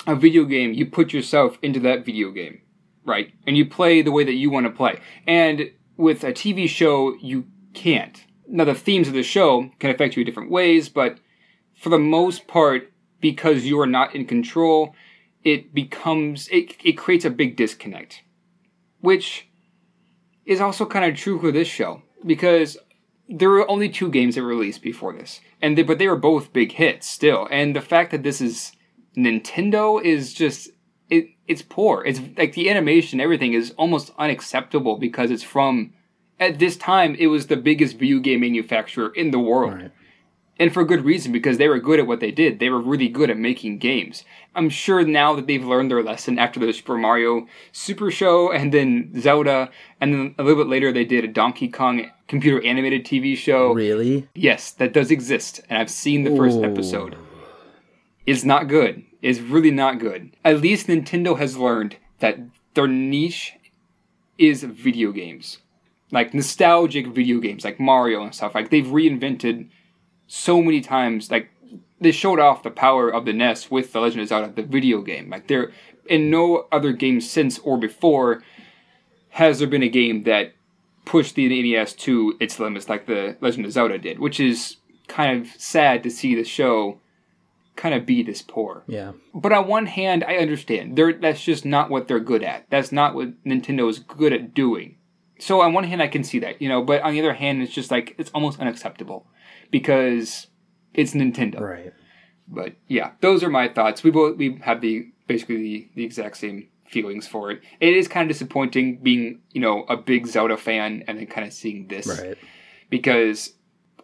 a 0.07 0.16
video 0.16 0.44
game, 0.44 0.72
you 0.72 0.87
put 0.87 1.12
yourself 1.12 1.57
into 1.62 1.78
that 1.80 2.04
video 2.04 2.30
game, 2.33 2.61
right? 3.04 3.33
And 3.46 3.57
you 3.57 3.64
play 3.64 4.02
the 4.02 4.12
way 4.12 4.24
that 4.24 4.35
you 4.35 4.50
want 4.50 4.66
to 4.66 4.72
play. 4.72 4.98
And 5.26 5.70
with 5.96 6.24
a 6.24 6.33
TV 6.33 6.68
show, 6.68 7.14
you 7.20 7.46
can't. 7.74 8.24
Now, 8.48 8.64
the 8.64 8.74
themes 8.74 9.07
of 9.07 9.14
the 9.14 9.22
show 9.22 9.70
can 9.78 9.90
affect 9.90 10.16
you 10.16 10.22
in 10.22 10.26
different 10.26 10.50
ways, 10.50 10.88
but 10.88 11.18
for 11.74 11.90
the 11.90 11.98
most 11.98 12.48
part, 12.48 12.92
because 13.20 13.64
you 13.64 13.80
are 13.80 13.87
not 13.87 14.14
in 14.14 14.26
control, 14.26 14.94
it 15.44 15.72
becomes, 15.72 16.48
it, 16.48 16.74
it 16.85 16.98
creates 16.98 17.24
a 17.24 17.30
big 17.30 17.57
disconnect. 17.57 18.22
Which 19.00 19.48
is 20.44 20.61
also 20.61 20.87
kind 20.87 21.04
of 21.04 21.16
true 21.16 21.38
for 21.38 21.52
this 21.52 21.68
show. 21.68 22.02
Because 22.26 22.76
there 23.29 23.51
were 23.51 23.69
only 23.71 23.89
two 23.89 24.11
games 24.11 24.35
that 24.35 24.43
were 24.43 24.49
released 24.49 24.83
before 24.83 25.13
this, 25.13 25.41
and 25.63 25.79
they, 25.79 25.83
but 25.83 25.99
they 25.99 26.09
were 26.09 26.17
both 26.17 26.53
big 26.53 26.73
hits 26.73 27.09
still. 27.09 27.49
And 27.51 27.75
the 27.75 27.81
fact 27.81 28.11
that 28.11 28.23
this 28.23 28.41
is 28.41 28.73
Nintendo 29.17 30.03
is 30.03 30.33
just 30.35 30.71
it. 31.09 31.29
It's 31.47 31.63
poor. 31.63 32.05
It's 32.05 32.21
like 32.37 32.55
the 32.55 32.71
animation, 32.71 33.21
everything 33.21 33.53
is 33.53 33.73
almost 33.73 34.13
unacceptable 34.19 34.97
because 34.97 35.31
it's 35.31 35.43
from. 35.43 35.93
At 36.41 36.59
this 36.59 36.77
time, 36.77 37.15
it 37.17 37.29
was 37.29 37.47
the 37.47 37.57
biggest 37.57 37.97
video 37.97 38.19
game 38.19 38.41
manufacturer 38.41 39.11
in 39.15 39.31
the 39.31 39.39
world. 39.39 39.75
Right 39.75 39.93
and 40.59 40.73
for 40.73 40.85
good 40.85 41.05
reason 41.05 41.33
because 41.33 41.59
they 41.59 41.69
were 41.69 41.79
good 41.79 41.99
at 41.99 42.07
what 42.07 42.21
they 42.21 42.31
did. 42.31 42.59
They 42.59 42.71
were 42.71 42.81
really 42.81 43.09
good 43.09 43.31
at 43.31 43.37
making 43.37 43.79
games. 43.79 44.25
I'm 44.55 44.69
sure 44.69 45.05
now 45.05 45.35
that 45.35 45.47
they've 45.47 45.64
learned 45.64 45.90
their 45.90 46.03
lesson 46.03 46.38
after 46.38 46.61
the 46.61 46.73
Super 46.73 46.97
Mario 46.97 47.47
Super 47.73 48.11
Show 48.11 48.53
and 48.53 48.73
then 48.73 49.12
Zelda, 49.21 49.71
and 50.01 50.14
then 50.14 50.35
a 50.38 50.43
little 50.43 50.62
bit 50.62 50.71
later 50.71 50.93
they 50.93 51.05
did 51.05 51.25
a 51.25 51.29
Donkey 51.29 51.69
Kong 51.69 52.11
computer 52.29 52.64
animated 52.64 53.05
TV 53.05 53.37
show. 53.37 53.73
Really? 53.73 54.29
Yes, 54.35 54.71
that 54.73 54.93
does 54.93 55.11
exist, 55.11 55.61
and 55.69 55.79
I've 55.79 55.90
seen 55.90 56.25
the 56.25 56.37
first 56.37 56.59
Ooh. 56.59 56.64
episode. 56.64 57.17
It's 58.27 58.45
not 58.45 58.69
good. 58.69 59.05
It's 59.21 59.40
really 59.40 59.71
not 59.71 59.99
good. 59.99 60.35
At 60.45 60.61
least 60.61 60.87
Nintendo 60.87 61.38
has 61.38 61.57
learned 61.57 61.97
that 62.21 62.38
their 62.75 62.87
niche 62.87 63.55
is 64.38 64.62
video 64.62 65.12
games. 65.12 65.59
Like 66.11 66.33
nostalgic 66.33 67.09
video 67.09 67.40
games, 67.40 67.64
like 67.64 67.81
Mario 67.81 68.23
and 68.23 68.35
stuff. 68.35 68.55
Like 68.55 68.71
they've 68.71 68.87
reinvented 68.87 69.69
so 70.35 70.61
many 70.61 70.81
times. 70.81 71.31
Like 71.31 71.51
they 72.01 72.12
showed 72.12 72.40
off 72.40 72.62
the 72.62 72.70
power 72.70 73.09
of 73.09 73.25
the 73.25 73.33
NES 73.33 73.70
with 73.70 73.92
the 73.92 74.01
Legend 74.01 74.23
of 74.23 74.29
Zelda, 74.29 74.53
the 74.53 74.62
video 74.62 75.01
game. 75.01 75.31
Like 75.31 75.47
there, 75.47 75.73
in 76.07 76.31
no 76.31 76.66
other 76.73 76.92
game 76.92 77.20
since 77.20 77.59
or 77.61 77.79
before 77.79 78.42
has 79.31 79.59
there 79.59 79.68
been 79.68 79.83
a 79.83 79.88
game 79.88 80.25
that 80.25 80.53
pushed 81.05 81.35
the 81.35 81.49
NES 81.49 81.92
to 81.92 82.37
its 82.40 82.59
limits 82.59 82.88
like 82.88 83.07
the 83.07 83.37
Legend 83.40 83.66
of 83.66 83.73
Zelda 83.73 83.99
did, 83.99 84.18
which 84.18 84.40
is 84.40 84.77
kind 85.07 85.40
of 85.40 85.49
sad 85.61 86.03
to 86.03 86.11
see 86.11 86.35
the 86.35 86.44
show 86.44 86.99
kind 87.77 87.94
of 87.94 88.07
be 88.07 88.23
this 88.23 88.42
poor. 88.42 88.85
Yeah. 88.87 89.12
But 89.35 89.53
on 89.53 89.66
one 89.66 89.87
hand, 89.87 90.25
I 90.25 90.37
understand. 90.37 90.97
They're, 90.97 91.12
that's 91.12 91.42
just 91.42 91.64
not 91.64 91.90
what 91.90 92.07
they're 92.07 92.20
good 92.20 92.42
at. 92.42 92.70
That's 92.70 92.92
not 92.92 93.14
what 93.14 93.42
Nintendo 93.44 93.88
is 93.90 93.99
good 93.99 94.33
at 94.33 94.55
doing. 94.55 94.97
So 95.40 95.61
on 95.61 95.73
one 95.73 95.85
hand, 95.85 96.01
I 96.01 96.07
can 96.07 96.23
see 96.23 96.38
that, 96.38 96.62
you 96.62 96.68
know, 96.68 96.83
but 96.83 97.03
on 97.03 97.12
the 97.12 97.20
other 97.20 97.35
hand, 97.35 97.61
it's 97.62 97.73
just 97.73 97.90
like 97.90 98.14
it's 98.18 98.31
almost 98.31 98.61
unacceptable 98.61 99.27
because 99.75 100.47
it's 100.95 101.15
Nintendo. 101.15 101.59
Right. 101.59 101.93
But 102.47 102.77
yeah, 102.87 103.11
those 103.23 103.43
are 103.43 103.51
my 103.51 103.67
thoughts. 103.67 104.05
We 104.05 104.13
both 104.13 104.37
we 104.37 104.61
have 104.63 104.81
the 104.81 105.11
basically 105.27 105.57
the, 105.57 105.89
the 105.97 106.05
exact 106.05 106.37
same 106.37 106.69
feelings 106.87 107.27
for 107.27 107.51
it. 107.51 107.61
It 107.81 107.93
is 107.93 108.07
kind 108.07 108.31
of 108.31 108.33
disappointing 108.33 108.99
being, 108.99 109.41
you 109.51 109.61
know, 109.61 109.83
a 109.89 109.97
big 109.97 110.29
Zelda 110.29 110.57
fan 110.57 111.03
and 111.09 111.19
then 111.19 111.27
kind 111.27 111.45
of 111.45 111.53
seeing 111.53 111.89
this. 111.89 112.07
Right. 112.07 112.39
Because 112.89 113.55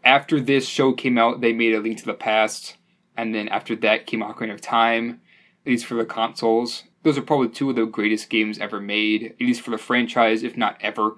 after 0.03 0.41
this 0.41 0.67
show 0.67 0.93
came 0.93 1.17
out, 1.17 1.41
they 1.41 1.53
made 1.53 1.73
a 1.73 1.79
Link 1.79 1.99
to 1.99 2.05
the 2.05 2.15
Past, 2.15 2.77
and 3.17 3.33
then 3.33 3.47
after 3.49 3.77
that 3.77 4.07
came 4.07 4.23
Ocarina 4.23 4.55
of 4.55 4.61
Time, 4.61 5.21
at 5.65 5.71
least 5.71 5.87
for 5.87 5.95
the 5.95 6.05
consoles. 6.05 6.83
Those 7.05 7.17
are 7.17 7.23
probably 7.23 7.51
two 7.51 7.71
of 7.71 7.77
the 7.77 7.87
greatest 7.87 8.29
games 8.29 8.59
ever 8.59 8.81
made, 8.81 9.37
at 9.39 9.47
least 9.47 9.61
for 9.61 9.71
the 9.71 9.79
franchise, 9.79 10.43
if 10.43 10.57
not 10.57 10.79
ever. 10.81 11.15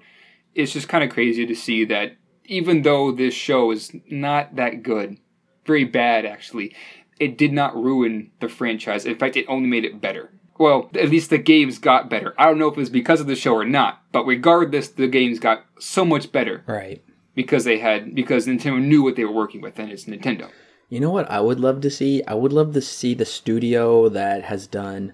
It's 0.53 0.73
just 0.73 0.87
kind 0.87 1.03
of 1.03 1.09
crazy 1.09 1.47
to 1.47 1.55
see 1.55 1.85
that 1.85 2.17
even 2.45 2.81
though 2.81 3.11
this 3.11 3.33
show 3.33 3.71
is 3.71 3.91
not 4.09 4.55
that 4.55 4.83
good, 4.83 5.17
very 5.65 5.83
bad 5.83 6.25
actually, 6.25 6.75
it 7.19 7.37
did 7.37 7.53
not 7.53 7.75
ruin 7.75 8.31
the 8.39 8.49
franchise. 8.49 9.05
In 9.05 9.17
fact, 9.17 9.37
it 9.37 9.45
only 9.47 9.67
made 9.67 9.85
it 9.85 10.01
better. 10.01 10.31
Well, 10.57 10.89
at 10.93 11.09
least 11.09 11.29
the 11.29 11.37
games 11.37 11.79
got 11.79 12.09
better. 12.09 12.33
I 12.37 12.45
don't 12.45 12.59
know 12.59 12.67
if 12.67 12.77
it 12.77 12.79
was 12.79 12.89
because 12.89 13.19
of 13.19 13.27
the 13.27 13.35
show 13.35 13.55
or 13.55 13.65
not, 13.65 14.01
but 14.11 14.25
regardless, 14.25 14.89
the 14.89 15.07
games 15.07 15.39
got 15.39 15.65
so 15.79 16.05
much 16.05 16.31
better. 16.31 16.63
Right. 16.67 17.03
Because 17.35 17.63
they 17.63 17.79
had 17.79 18.13
because 18.13 18.45
Nintendo 18.45 18.79
knew 18.79 19.01
what 19.01 19.15
they 19.15 19.25
were 19.25 19.31
working 19.31 19.61
with, 19.61 19.79
and 19.79 19.91
it's 19.91 20.05
Nintendo. 20.05 20.49
You 20.89 20.99
know 20.99 21.09
what 21.09 21.29
I 21.31 21.39
would 21.39 21.59
love 21.59 21.81
to 21.81 21.89
see? 21.89 22.21
I 22.27 22.35
would 22.35 22.53
love 22.53 22.73
to 22.73 22.81
see 22.81 23.15
the 23.15 23.25
studio 23.25 24.09
that 24.09 24.43
has 24.43 24.67
done 24.67 25.13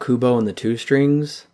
Kubo 0.00 0.36
and 0.36 0.48
the 0.48 0.52
Two 0.52 0.76
Strings 0.76 1.46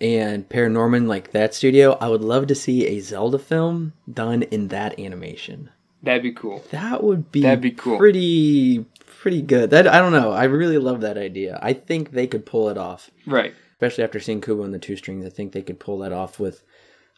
and 0.00 0.48
Paranorman, 0.48 1.06
like 1.06 1.32
that 1.32 1.54
studio, 1.54 1.96
I 2.00 2.08
would 2.08 2.22
love 2.22 2.46
to 2.48 2.54
see 2.54 2.86
a 2.86 3.00
Zelda 3.00 3.38
film 3.38 3.92
done 4.12 4.42
in 4.44 4.68
that 4.68 4.98
animation. 4.98 5.70
That'd 6.02 6.22
be 6.22 6.32
cool. 6.32 6.62
That 6.70 7.02
would 7.02 7.32
be 7.32 7.42
that'd 7.42 7.60
be 7.62 7.70
cool. 7.70 7.96
Pretty 7.98 8.84
pretty 9.20 9.40
good. 9.40 9.70
That 9.70 9.86
I 9.88 9.98
don't 10.00 10.12
know. 10.12 10.32
I 10.32 10.44
really 10.44 10.76
love 10.78 11.00
that 11.00 11.16
idea. 11.16 11.58
I 11.62 11.72
think 11.72 12.10
they 12.10 12.26
could 12.26 12.44
pull 12.44 12.68
it 12.68 12.76
off. 12.76 13.10
Right. 13.26 13.54
Especially 13.72 14.04
after 14.04 14.20
seeing 14.20 14.40
Kubo 14.40 14.62
and 14.64 14.74
the 14.74 14.78
Two 14.78 14.96
Strings, 14.96 15.24
I 15.24 15.30
think 15.30 15.52
they 15.52 15.62
could 15.62 15.80
pull 15.80 15.98
that 16.00 16.12
off 16.12 16.38
with 16.38 16.62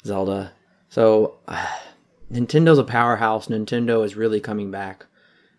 Zelda. 0.05 0.53
So, 0.89 1.37
uh, 1.49 1.67
Nintendo's 2.33 2.79
a 2.79 2.85
powerhouse. 2.85 3.49
Nintendo 3.49 4.05
is 4.05 4.17
really 4.17 4.41
coming 4.41 4.71
back 4.71 5.07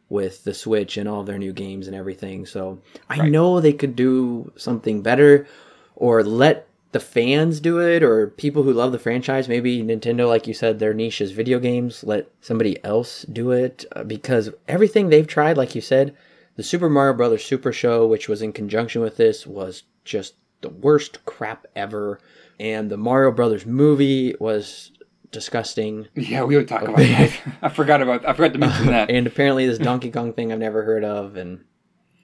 with 0.10 0.44
the 0.46 0.54
Switch 0.54 0.96
and 0.98 1.08
all 1.10 1.24
their 1.24 1.38
new 1.38 1.52
games 1.54 1.88
and 1.88 1.96
everything. 1.96 2.46
So, 2.46 2.80
I 3.10 3.20
Right. 3.20 3.32
know 3.32 3.60
they 3.60 3.74
could 3.74 3.96
do 3.96 4.52
something 4.56 5.02
better 5.02 5.48
or 5.96 6.24
let 6.24 6.67
the 6.92 7.00
fans 7.00 7.60
do 7.60 7.80
it 7.80 8.02
or 8.02 8.28
people 8.28 8.64
who 8.64 8.74
love 8.74 8.92
the 8.92 9.00
franchise. 9.00 9.48
Maybe 9.48 9.82
Nintendo, 9.84 10.28
like 10.28 10.48
you 10.48 10.54
said, 10.54 10.80
their 10.80 10.94
niche 10.94 11.22
is 11.22 11.32
video 11.32 11.60
games. 11.60 12.04
Let 12.04 12.30
somebody 12.42 12.84
else 12.84 13.24
do 13.24 13.52
it 13.52 13.86
uh, 13.96 14.04
because 14.04 14.50
everything 14.68 15.10
they've 15.10 15.28
tried, 15.28 15.58
like 15.58 15.76
you 15.76 15.82
said, 15.82 16.16
the 16.56 16.64
Super 16.64 16.90
Mario 16.90 17.14
Brothers 17.14 17.46
Super 17.46 17.72
Show, 17.72 18.08
which 18.08 18.28
was 18.28 18.42
in 18.42 18.54
conjunction 18.54 19.02
with 19.02 19.18
this, 19.18 19.46
was 19.46 19.84
just 20.06 20.36
the 20.62 20.70
worst 20.70 21.24
crap 21.26 21.68
ever. 21.76 22.20
And 22.60 22.90
the 22.90 22.98
Mario 22.98 23.32
Brothers 23.32 23.66
movie 23.66 24.36
was 24.40 24.92
disgusting. 25.32 26.08
Yeah, 26.16 26.44
we 26.44 26.56
would 26.56 26.68
talk 26.68 26.84
about 26.84 26.98
that. 26.98 27.40
I 27.62 27.70
forgot 27.70 28.02
about. 28.02 28.26
I 28.26 28.34
forgot 28.34 28.54
to 28.54 28.60
mention 28.60 28.86
that. 28.88 29.12
And 29.12 29.28
apparently, 29.28 29.68
this 29.68 29.78
Donkey 29.78 30.10
Kong 30.10 30.34
thing 30.34 30.52
I've 30.52 30.60
never 30.60 30.84
heard 30.84 31.04
of. 31.04 31.36
And 31.36 31.64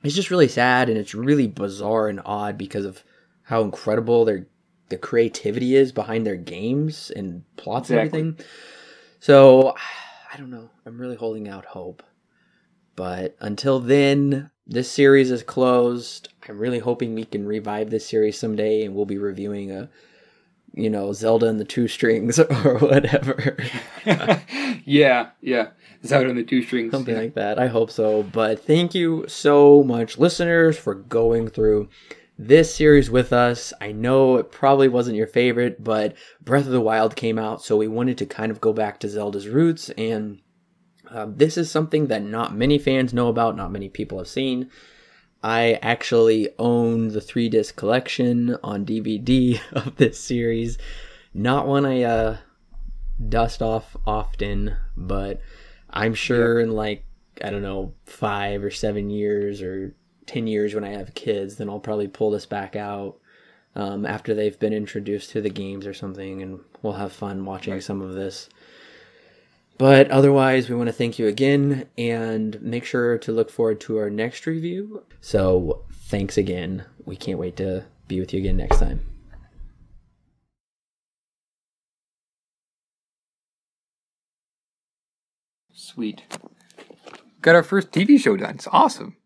it's 0.04 0.16
just 0.16 0.32
really 0.32 0.48
sad 0.48 0.90
and 0.90 0.98
it's 0.98 1.14
really 1.14 1.48
bizarre 1.48 2.08
and 2.08 2.22
odd 2.26 2.58
because 2.58 2.86
of 2.86 3.04
how 3.44 3.62
incredible 3.62 4.26
their 4.26 4.48
the 4.90 4.98
creativity 4.98 5.76
is 5.76 5.92
behind 5.92 6.26
their 6.26 6.36
games 6.36 7.12
and 7.16 7.44
plots 7.58 7.90
Exactly. 7.90 8.20
and 8.20 8.30
everything. 8.34 8.46
So 9.20 9.76
I 10.34 10.38
don't 10.38 10.50
know. 10.50 10.70
I'm 10.86 11.00
really 11.00 11.16
holding 11.16 11.48
out 11.48 11.66
hope. 11.66 12.04
But 12.96 13.36
until 13.40 13.80
then, 13.80 14.52
this 14.68 14.90
series 14.90 15.32
is 15.32 15.44
closed. 15.44 16.30
I'm 16.48 16.60
really 16.60 16.80
hoping 16.80 17.16
we 17.16 17.26
can 17.26 17.46
revive 17.46 17.90
this 17.90 18.08
series 18.08 18.38
someday 18.38 18.84
and 18.84 18.94
we'll 18.94 19.06
be 19.06 19.18
reviewing 19.18 19.72
a 19.72 19.90
you 20.76 20.90
know, 20.90 21.14
Zelda 21.14 21.48
and 21.48 21.60
the 21.60 21.66
two 21.66 21.88
strings 21.88 22.40
or 22.66 22.80
whatever. 22.80 23.58
yeah, 24.86 25.30
yeah. 25.42 25.68
Zelda 26.04 26.30
on 26.30 26.36
the 26.36 26.44
two 26.44 26.64
strings. 26.64 26.92
Something 26.92 27.16
like 27.16 27.36
that. 27.36 27.60
I 27.60 27.68
hope 27.68 27.92
so. 27.92 28.24
But 28.24 28.66
thank 28.66 28.96
you 28.96 29.26
so 29.28 29.84
much, 29.84 30.18
listeners, 30.18 30.78
for 30.78 30.96
going 30.96 31.48
through 31.48 31.90
this 32.38 32.74
series 32.74 33.10
with 33.10 33.32
us. 33.32 33.74
I 33.80 33.92
know 33.92 34.38
it 34.38 34.52
probably 34.52 34.88
wasn't 34.88 35.18
your 35.18 35.28
favorite, 35.28 35.84
but 35.84 36.16
Breath 36.42 36.66
of 36.66 36.72
the 36.72 36.82
Wild 36.82 37.16
came 37.16 37.38
out, 37.38 37.64
so 37.64 37.78
we 37.78 37.88
wanted 37.88 38.18
to 38.20 38.26
kind 38.26 38.52
of 38.52 38.62
go 38.62 38.74
back 38.74 39.00
to 39.00 39.10
Zelda's 39.10 39.48
roots. 39.48 39.90
And 39.92 40.40
uh, 41.10 41.28
this 41.30 41.58
is 41.58 41.70
something 41.70 42.08
that 42.08 42.24
not 42.24 42.56
many 42.56 42.80
fans 42.80 43.14
know 43.14 43.28
about, 43.28 43.56
not 43.56 43.72
many 43.72 43.90
people 43.90 44.18
have 44.18 44.28
seen. 44.28 44.70
I 45.44 45.74
actually 45.82 46.50
own 46.58 47.10
the 47.10 47.22
three 47.22 47.50
disc 47.50 47.76
collection 47.76 48.58
on 48.64 48.86
DVD 48.86 49.60
of 49.74 49.98
this 49.98 50.20
series. 50.20 50.78
Not 51.34 51.68
one 51.68 51.86
I 51.86 52.04
uh, 52.04 52.38
dust 53.30 53.62
off 53.62 53.96
often, 54.08 54.76
but 54.96 55.42
I'm 55.90 56.14
sure 56.14 56.60
in 56.60 56.72
like, 56.72 57.06
I 57.44 57.50
don't 57.50 57.62
know, 57.62 57.94
five 58.06 58.64
or 58.64 58.72
seven 58.72 59.10
years 59.10 59.62
or 59.62 59.96
10 60.26 60.48
years 60.48 60.74
when 60.74 60.84
I 60.84 60.90
have 60.90 61.14
kids, 61.14 61.58
then 61.58 61.70
I'll 61.70 61.80
probably 61.80 62.08
pull 62.08 62.32
this 62.32 62.46
back 62.46 62.76
out 62.76 63.18
um, 63.76 64.06
after 64.06 64.34
they've 64.34 64.58
been 64.60 64.74
introduced 64.74 65.32
to 65.32 65.42
the 65.42 65.50
games 65.50 65.86
or 65.86 65.94
something, 65.94 66.42
and 66.42 66.60
we'll 66.82 66.94
have 66.94 67.12
fun 67.12 67.46
watching 67.46 67.82
some 67.82 68.02
of 68.02 68.14
this. 68.14 68.50
But 69.78 70.12
otherwise, 70.12 70.70
we 70.70 70.76
want 70.76 70.88
to 70.88 70.94
thank 70.94 71.18
you 71.18 71.28
again 71.28 71.88
and 71.98 72.62
make 72.62 72.86
sure 72.86 73.18
to 73.18 73.32
look 73.32 73.50
forward 73.50 73.82
to 73.82 73.98
our 73.98 74.10
next 74.10 74.46
review. 74.46 75.04
So, 75.20 75.84
thanks 75.92 76.38
again. 76.38 76.86
We 77.06 77.16
can't 77.16 77.40
wait 77.40 77.58
to 77.58 77.86
be 78.08 78.20
with 78.20 78.34
you 78.34 78.40
again 78.40 78.58
next 78.58 78.80
time. 78.80 79.02
Sweet. 85.74 86.22
Got 87.42 87.56
our 87.56 87.64
first 87.64 87.92
TV 87.92 88.20
show 88.20 88.38
done. 88.38 88.56
It's 88.56 88.68
awesome. 88.72 89.18